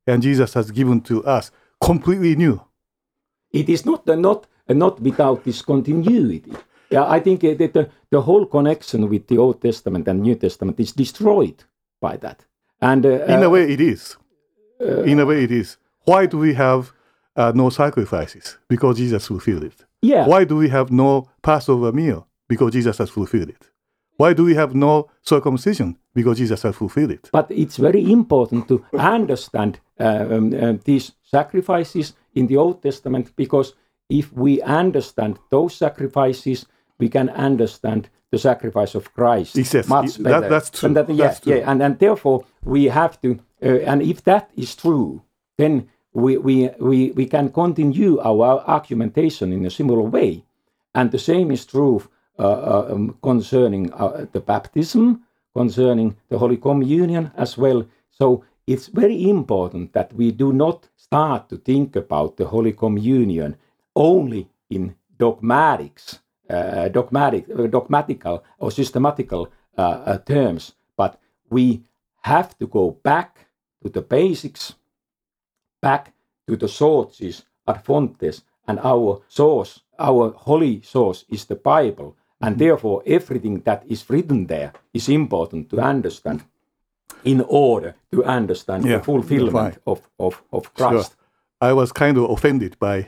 and 0.07 0.23
Jesus 0.23 0.53
has 0.55 0.71
given 0.71 1.01
to 1.03 1.25
us 1.25 1.51
completely 1.81 2.35
new. 2.37 2.61
it 3.61 3.69
is 3.69 3.85
not 3.87 4.09
uh, 4.09 4.17
not 4.17 4.47
uh, 4.69 4.75
not 4.75 5.01
without 5.01 5.39
this 5.45 5.63
continuity. 5.63 6.53
Yeah, 6.91 7.07
I 7.17 7.21
think 7.21 7.43
uh, 7.45 7.55
that 7.61 7.73
the, 7.73 7.89
the 8.11 8.21
whole 8.21 8.47
connection 8.47 9.09
with 9.09 9.27
the 9.27 9.39
Old 9.39 9.61
Testament 9.61 10.09
and 10.09 10.21
New 10.21 10.35
Testament 10.35 10.79
is 10.81 10.93
destroyed 10.93 11.65
by 12.01 12.17
that. 12.19 12.45
And 12.81 13.07
uh, 13.07 13.25
In 13.35 13.41
uh, 13.43 13.47
a 13.47 13.51
way, 13.51 13.65
it 13.73 13.81
is. 13.81 14.17
in 15.13 15.19
a 15.21 15.25
way, 15.27 15.45
it 15.45 15.51
is. 15.51 15.79
Why 16.05 16.27
do 16.27 16.37
we 16.39 16.55
have 16.55 16.93
uh, 17.37 17.53
no 17.55 17.71
sacrifices? 17.71 18.59
Because 18.69 18.99
Jesus 18.99 19.27
fulfilled 19.27 19.65
it. 19.65 19.85
yeah, 20.03 20.27
Why 20.27 20.45
do 20.45 20.57
we 20.57 20.69
have 20.69 20.91
no 20.91 21.29
Passover 21.43 21.93
meal? 21.93 22.27
Because 22.55 22.73
Jesus 22.79 22.99
has 22.99 23.11
fulfilled 23.11 23.49
it. 23.57 23.63
Why 24.17 24.33
do 24.39 24.45
we 24.45 24.55
have 24.55 24.73
no 24.77 24.93
circumcision? 25.23 25.89
Because 26.15 26.39
Jesus 26.39 26.63
has 26.63 26.77
fulfilled 26.77 27.11
it. 27.11 27.25
but 27.33 27.47
it's 27.51 27.79
very 27.89 28.03
important 28.13 28.69
to 28.69 28.77
understand 29.19 29.73
uh, 30.01 30.27
um, 30.35 30.53
uh, 30.55 30.75
these 30.85 31.13
sacrifices 31.23 32.07
in 32.35 32.47
the 32.47 32.57
Old 32.57 32.77
Testament 32.83 33.27
because 33.37 33.75
if 34.21 34.27
we 34.45 34.53
understand 34.83 35.33
those 35.51 35.75
sacrifices, 35.85 36.67
we 37.01 37.09
can 37.09 37.29
understand 37.49 38.09
the 38.31 38.39
sacrifice 38.39 38.95
of 38.99 39.05
Christ 39.19 39.57
Yes, 39.57 39.89
much 39.89 40.15
that- 40.17 40.23
better. 40.23 40.49
that's 40.55 40.71
true, 40.71 40.87
And 40.87 40.97
that, 40.97 41.09
yeah, 41.09 41.27
that's 41.27 41.41
true. 41.41 41.55
yeah, 41.57 41.71
and, 41.71 41.83
and 41.83 41.99
therefore 41.99 42.39
we 42.75 42.81
have 43.01 43.15
to, 43.23 43.29
uh, 43.63 43.91
and 43.91 44.03
if 44.03 44.19
that 44.25 44.45
is 44.57 44.77
true, 44.77 45.23
then 45.59 45.89
we, 46.13 46.33
we, 46.47 46.55
we, 46.91 46.99
we 47.19 47.27
can 47.27 47.47
continue 47.51 48.13
our 48.31 48.63
argumentation 48.77 49.53
in 49.53 49.67
a 49.67 49.71
similar 49.71 50.03
way 50.19 50.31
And 50.95 51.11
the 51.11 51.19
same 51.19 51.49
is 51.57 51.67
true 51.67 51.99
um, 52.39 53.17
concerning 53.23 53.93
uh, 53.93 54.27
the 54.33 54.41
baptism, 54.41 55.23
concerning 55.55 56.17
the 56.29 56.39
Holy 56.39 56.57
Communion 56.57 57.31
as 57.37 57.57
well. 57.57 57.87
So 58.11 58.45
it's 58.67 58.89
very 58.89 59.29
important 59.29 59.93
that 59.93 60.13
we 60.13 60.31
do 60.31 60.53
not 60.53 60.89
start 60.97 61.49
to 61.51 61.57
think 61.57 61.97
about 61.97 62.37
the 62.37 62.47
Holy 62.47 62.73
Communion 62.73 63.57
only 63.95 64.49
in 64.71 64.95
dogmatics, 65.19 66.21
uh, 66.51 66.89
dogmatic, 66.89 67.47
uh, 67.51 67.67
dogmatical 67.67 68.43
or 68.59 68.71
systematical 68.71 69.49
uh, 69.77 69.83
uh, 69.83 70.19
terms, 70.19 70.73
but 70.97 71.21
we 71.51 71.83
have 72.23 72.57
to 72.59 72.67
go 72.67 72.91
back 73.03 73.47
to 73.83 73.89
the 73.89 74.03
basics, 74.03 74.75
back 75.81 76.13
to 76.49 76.57
the 76.57 76.69
sources, 76.69 77.45
ad 77.69 77.85
fontes, 77.85 78.43
and 78.67 78.79
our 78.81 79.21
source, 79.29 79.81
our 79.99 80.31
holy 80.31 80.81
source 80.83 81.25
is 81.29 81.45
the 81.45 81.55
Bible. 81.55 82.17
And 82.47 82.59
therefore, 82.59 83.03
everything 83.07 83.61
that 83.65 83.83
is 83.89 84.09
written 84.11 84.47
there 84.47 84.73
is 84.93 85.09
important 85.09 85.71
to 85.71 85.77
understand 85.81 86.45
in 87.25 87.41
order 87.49 87.95
to 88.13 88.25
understand 88.25 88.85
Yeah, 88.85 88.99
the 88.99 89.05
fulfillment 89.05 89.75
fine. 89.75 89.79
of, 89.87 90.01
of, 90.19 90.43
of 90.53 90.63
Sure. 90.77 90.89
Christ. 90.91 91.17
I 91.61 91.73
was 91.73 91.93
kind 91.93 92.17
of 92.19 92.31
offended 92.31 92.77
by 92.79 93.07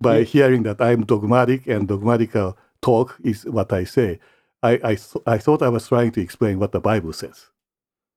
by 0.00 0.22
hearing 0.22 0.62
that 0.64 0.80
I'm 0.80 1.04
dogmatic 1.04 1.66
and 1.66 1.88
dogmatical 1.88 2.56
talk 2.80 3.16
is 3.24 3.44
what 3.44 3.72
I 3.72 3.84
say. 3.84 4.20
I, 4.62 4.72
I, 4.84 4.94
th- 4.94 5.22
I 5.26 5.38
thought 5.38 5.60
I 5.62 5.68
was 5.68 5.88
trying 5.88 6.12
to 6.12 6.20
explain 6.20 6.58
what 6.60 6.70
the 6.72 6.80
Bible 6.80 7.12
says. 7.12 7.46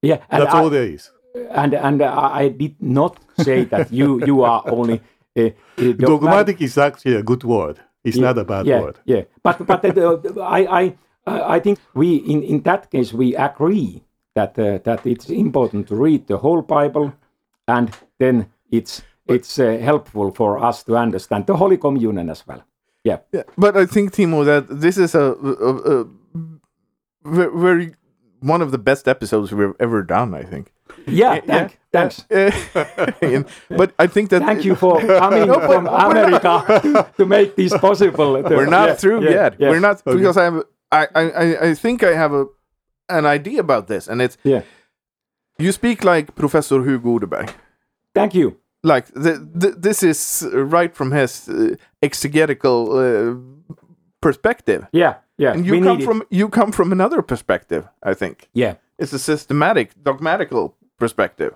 Yeah, 0.04 0.20
and 0.30 0.42
That's 0.44 0.54
I, 0.54 0.60
all 0.60 0.70
there 0.70 0.84
is. 0.96 1.12
and 1.52 1.74
and 1.74 2.02
I 2.02 2.44
I 2.44 2.50
did 2.50 2.76
not 2.80 3.14
say 3.38 3.66
that 3.66 3.92
you 3.92 4.08
you 4.26 4.44
are 4.44 4.62
only 4.78 4.98
uh, 5.38 5.42
uh, 5.78 5.92
Dogmatic 5.98 6.62
is 6.62 6.78
actually 6.78 7.16
a 7.16 7.24
good 7.24 7.44
word. 7.44 7.78
It's 8.04 8.18
Yeah, 8.18 8.26
not 8.28 8.38
a 8.38 8.44
bad 8.44 8.66
yeah, 8.66 8.82
word. 8.82 9.00
Yeah, 9.06 9.24
but 9.44 9.66
but 9.66 9.86
uh, 9.98 10.18
I 10.42 10.62
I 10.78 11.56
I 11.56 11.60
think 11.60 11.80
we 11.94 12.16
in 12.16 12.44
in 12.44 12.62
that 12.64 12.90
case 12.90 13.14
we 13.14 13.36
agree 13.36 14.02
that 14.34 14.58
uh, 14.58 14.80
that 14.84 15.06
it's 15.06 15.30
important 15.30 15.88
to 15.88 15.96
read 15.96 16.28
the 16.28 16.38
whole 16.38 16.62
Bible, 16.62 17.14
and 17.68 17.90
then 18.18 18.46
it's 18.72 19.04
it's 19.28 19.60
uh, 19.60 19.78
helpful 19.78 20.32
for 20.32 20.58
us 20.70 20.84
to 20.84 20.98
understand 20.98 21.46
the 21.46 21.56
Holy 21.56 21.78
Communion 21.78 22.30
as 22.30 22.48
well. 22.48 22.64
Yeah, 23.04 23.20
Yeah, 23.32 23.44
but 23.58 23.76
I 23.76 23.86
think 23.88 24.14
Timo 24.14 24.46
that 24.46 24.68
this 24.82 24.98
is 24.98 25.16
a, 25.16 25.34
a, 25.44 26.02
a 26.02 26.06
very 27.26 27.96
one 28.40 28.62
of 28.62 28.72
the 28.72 28.78
best 28.78 29.08
episodes 29.08 29.52
we've 29.52 29.74
ever 29.80 30.04
done. 30.04 30.34
I 30.34 30.44
think. 30.44 30.72
yeah. 31.08 31.40
Yeah, 31.48 31.70
thanks. 31.94 32.26
And- 33.22 33.46
but 33.70 33.94
I 34.00 34.08
think 34.08 34.30
that 34.30 34.42
Thank 34.42 34.66
you 34.66 34.76
for 34.76 35.00
coming 35.02 35.48
from 35.70 35.88
America 35.88 36.64
to, 36.82 37.08
to 37.18 37.26
make 37.26 37.56
this 37.56 37.74
possible. 37.78 38.34
We're 38.44 38.66
not 38.66 38.88
Yeah, 38.90 38.96
through 38.96 39.24
yeah, 39.24 39.32
yet. 39.44 39.56
yeah. 39.60 39.70
We're 39.70 39.80
not 39.82 40.04
because 40.06 40.38
I 40.38 40.44
have 40.44 40.64
I, 40.92 41.08
I 41.16 41.22
I- 41.44 41.70
I 41.70 41.76
think 41.76 42.04
I 42.04 42.14
have 42.16 42.34
a 42.34 42.46
an 43.10 43.26
idea 43.26 43.60
about 43.60 43.88
this, 43.88 44.08
and 44.08 44.22
it's 44.22 44.38
Yeah. 44.44 44.62
you 45.60 45.72
speak 45.72 46.04
like 46.04 46.34
Professor 46.36 46.82
Hugo 46.84 47.10
Odeberg. 47.20 47.50
Thank 48.16 48.34
you. 48.34 48.56
Like 48.84 49.06
the, 49.14 49.34
the, 49.60 49.76
this 49.82 50.02
is 50.04 50.44
right 50.54 50.96
from 50.96 51.12
his 51.12 51.48
uh, 51.50 51.76
exegetical 52.02 52.98
uh, 52.98 53.36
perspective, 54.22 54.86
Yeah, 54.92 55.14
yeah. 55.38 55.54
and 55.54 55.62
we 55.70 55.78
you 55.78 55.84
come 55.84 55.98
need 55.98 56.04
it. 56.04 56.06
from 56.06 56.24
you 56.30 56.50
come 56.50 56.72
from 56.72 56.92
another 56.92 57.22
perspective. 57.22 57.84
I 58.04 58.14
think 58.16 58.50
yeah. 58.54 58.76
it's 58.98 59.14
a 59.14 59.20
systematic, 59.20 59.92
dogmatical 60.04 60.76
perspective. 61.00 61.54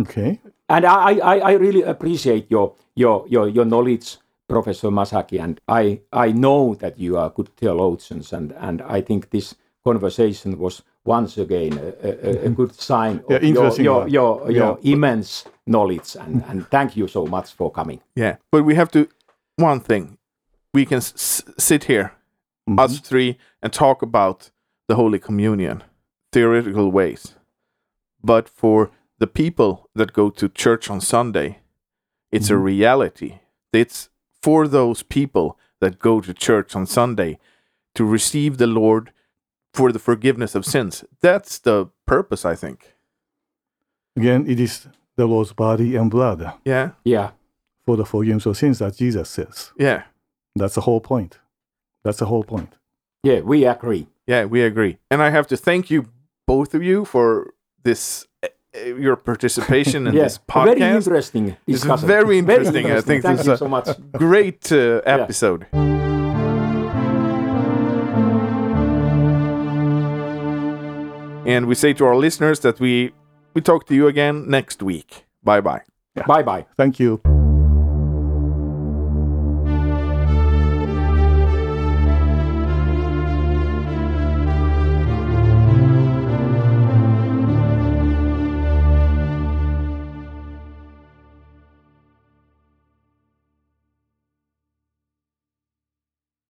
Okay. 0.00 0.40
And 0.68 0.84
I, 0.84 1.18
I, 1.18 1.38
I 1.38 1.52
really 1.52 1.82
appreciate 1.82 2.50
your, 2.50 2.74
your, 2.94 3.26
your, 3.28 3.48
your 3.48 3.64
knowledge, 3.64 4.18
Professor 4.48 4.88
Masaki, 4.88 5.40
and 5.40 5.60
I, 5.68 6.00
I 6.12 6.32
know 6.32 6.74
that 6.76 6.98
you 6.98 7.16
are 7.16 7.30
good 7.30 7.48
theologians, 7.56 8.32
and, 8.32 8.52
and 8.52 8.82
I 8.82 9.00
think 9.00 9.30
this 9.30 9.54
conversation 9.84 10.58
was 10.58 10.82
once 11.04 11.38
again 11.38 11.78
a, 11.78 12.08
a, 12.08 12.46
a 12.46 12.50
good 12.50 12.74
sign 12.74 13.22
Yeah, 13.28 13.36
of 13.36 13.42
your, 13.42 13.80
your, 13.80 14.08
your, 14.08 14.50
your 14.50 14.78
Yeah. 14.82 14.92
immense 14.92 15.44
knowledge, 15.66 16.16
and, 16.20 16.44
and 16.48 16.66
thank 16.70 16.96
you 16.96 17.08
so 17.08 17.26
much 17.26 17.52
for 17.52 17.70
coming. 17.70 18.00
Yeah, 18.16 18.36
but 18.52 18.64
we 18.64 18.74
have 18.74 18.90
to. 18.92 19.08
One 19.56 19.80
thing, 19.80 20.18
we 20.74 20.84
can 20.86 21.00
sit 21.00 21.84
here, 21.84 22.12
Mhm. 22.68 22.78
us 22.80 23.00
three, 23.00 23.38
and 23.62 23.72
talk 23.72 24.02
about 24.02 24.50
the 24.88 24.94
Holy 24.96 25.18
Communion, 25.18 25.82
theoretical 26.32 26.90
ways. 26.90 27.36
But 28.22 28.48
for 28.48 28.90
the 29.20 29.26
people 29.26 29.88
that 29.94 30.12
go 30.12 30.30
to 30.30 30.48
church 30.48 30.90
on 30.90 31.00
Sunday, 31.00 31.60
it's 32.32 32.50
a 32.50 32.54
Mhm. 32.54 32.64
reality. 32.64 33.38
It's 33.72 34.08
for 34.42 34.66
those 34.66 35.02
people 35.04 35.56
that 35.80 35.98
go 35.98 36.20
to 36.20 36.32
church 36.34 36.74
on 36.74 36.86
Sunday 36.86 37.38
to 37.94 38.04
receive 38.04 38.56
the 38.56 38.66
Lord 38.66 39.12
for 39.74 39.92
the 39.92 39.98
forgiveness 39.98 40.54
of 40.54 40.64
sins. 40.64 41.04
That's 41.20 41.58
the 41.58 41.86
purpose, 42.06 42.44
I 42.44 42.56
think. 42.56 42.94
Again, 44.16 44.46
it 44.48 44.58
is 44.58 44.88
the 45.16 45.26
Lord's 45.26 45.52
body 45.52 45.96
and 45.96 46.10
blood 46.10 46.52
Yeah, 46.64 46.90
Yeah, 47.04 47.30
for 47.84 47.96
the 47.96 48.04
forgiveness 48.04 48.46
of 48.46 48.56
sins 48.56 48.78
that 48.78 48.96
Jesus 48.96 49.28
says. 49.28 49.72
yeah, 49.78 50.04
That's 50.56 50.74
the 50.74 50.80
whole 50.82 51.00
point. 51.00 51.38
That's 52.02 52.18
the 52.18 52.26
whole 52.26 52.44
point. 52.44 52.76
yeah, 53.22 53.40
we 53.40 53.64
agree. 53.66 54.06
yeah. 54.26 54.46
We 54.46 54.62
agree, 54.62 54.98
and 55.10 55.22
I 55.22 55.30
have 55.30 55.46
to 55.48 55.56
thank 55.56 55.90
you, 55.90 56.06
both 56.46 56.74
of 56.74 56.82
you, 56.82 57.04
for 57.04 57.52
this. 57.82 58.26
Uh, 58.76 58.94
Your 58.94 59.16
participation 59.16 60.06
in 60.06 60.14
yeah, 60.16 60.24
this 60.24 60.38
a 60.54 60.64
very 60.64 60.80
interesting 60.82 61.56
It's 61.66 61.80
discussion. 61.80 62.08
very 62.08 62.38
interesting. 62.38 62.86
I 62.86 63.00
think 63.00 63.22
Thank 63.22 63.38
this 63.38 63.46
you 63.46 63.52
is 63.54 63.58
so 63.58 63.68
much. 63.68 63.88
Great 64.12 64.70
uh, 64.72 65.00
episode. 65.06 65.66
And 71.46 71.66
we 71.66 71.74
say 71.74 71.92
to 71.94 72.04
our 72.04 72.16
listeners 72.16 72.60
that 72.60 72.78
we 72.78 73.12
we 73.54 73.60
talk 73.60 73.86
to 73.86 73.94
you 73.94 74.06
again 74.06 74.48
next 74.48 74.82
week. 74.82 75.24
Bye 75.42 75.60
bye. 75.60 75.82
Bye 76.26 76.42
bye. 76.42 76.66
Thank 76.76 77.00
you. 77.00 77.20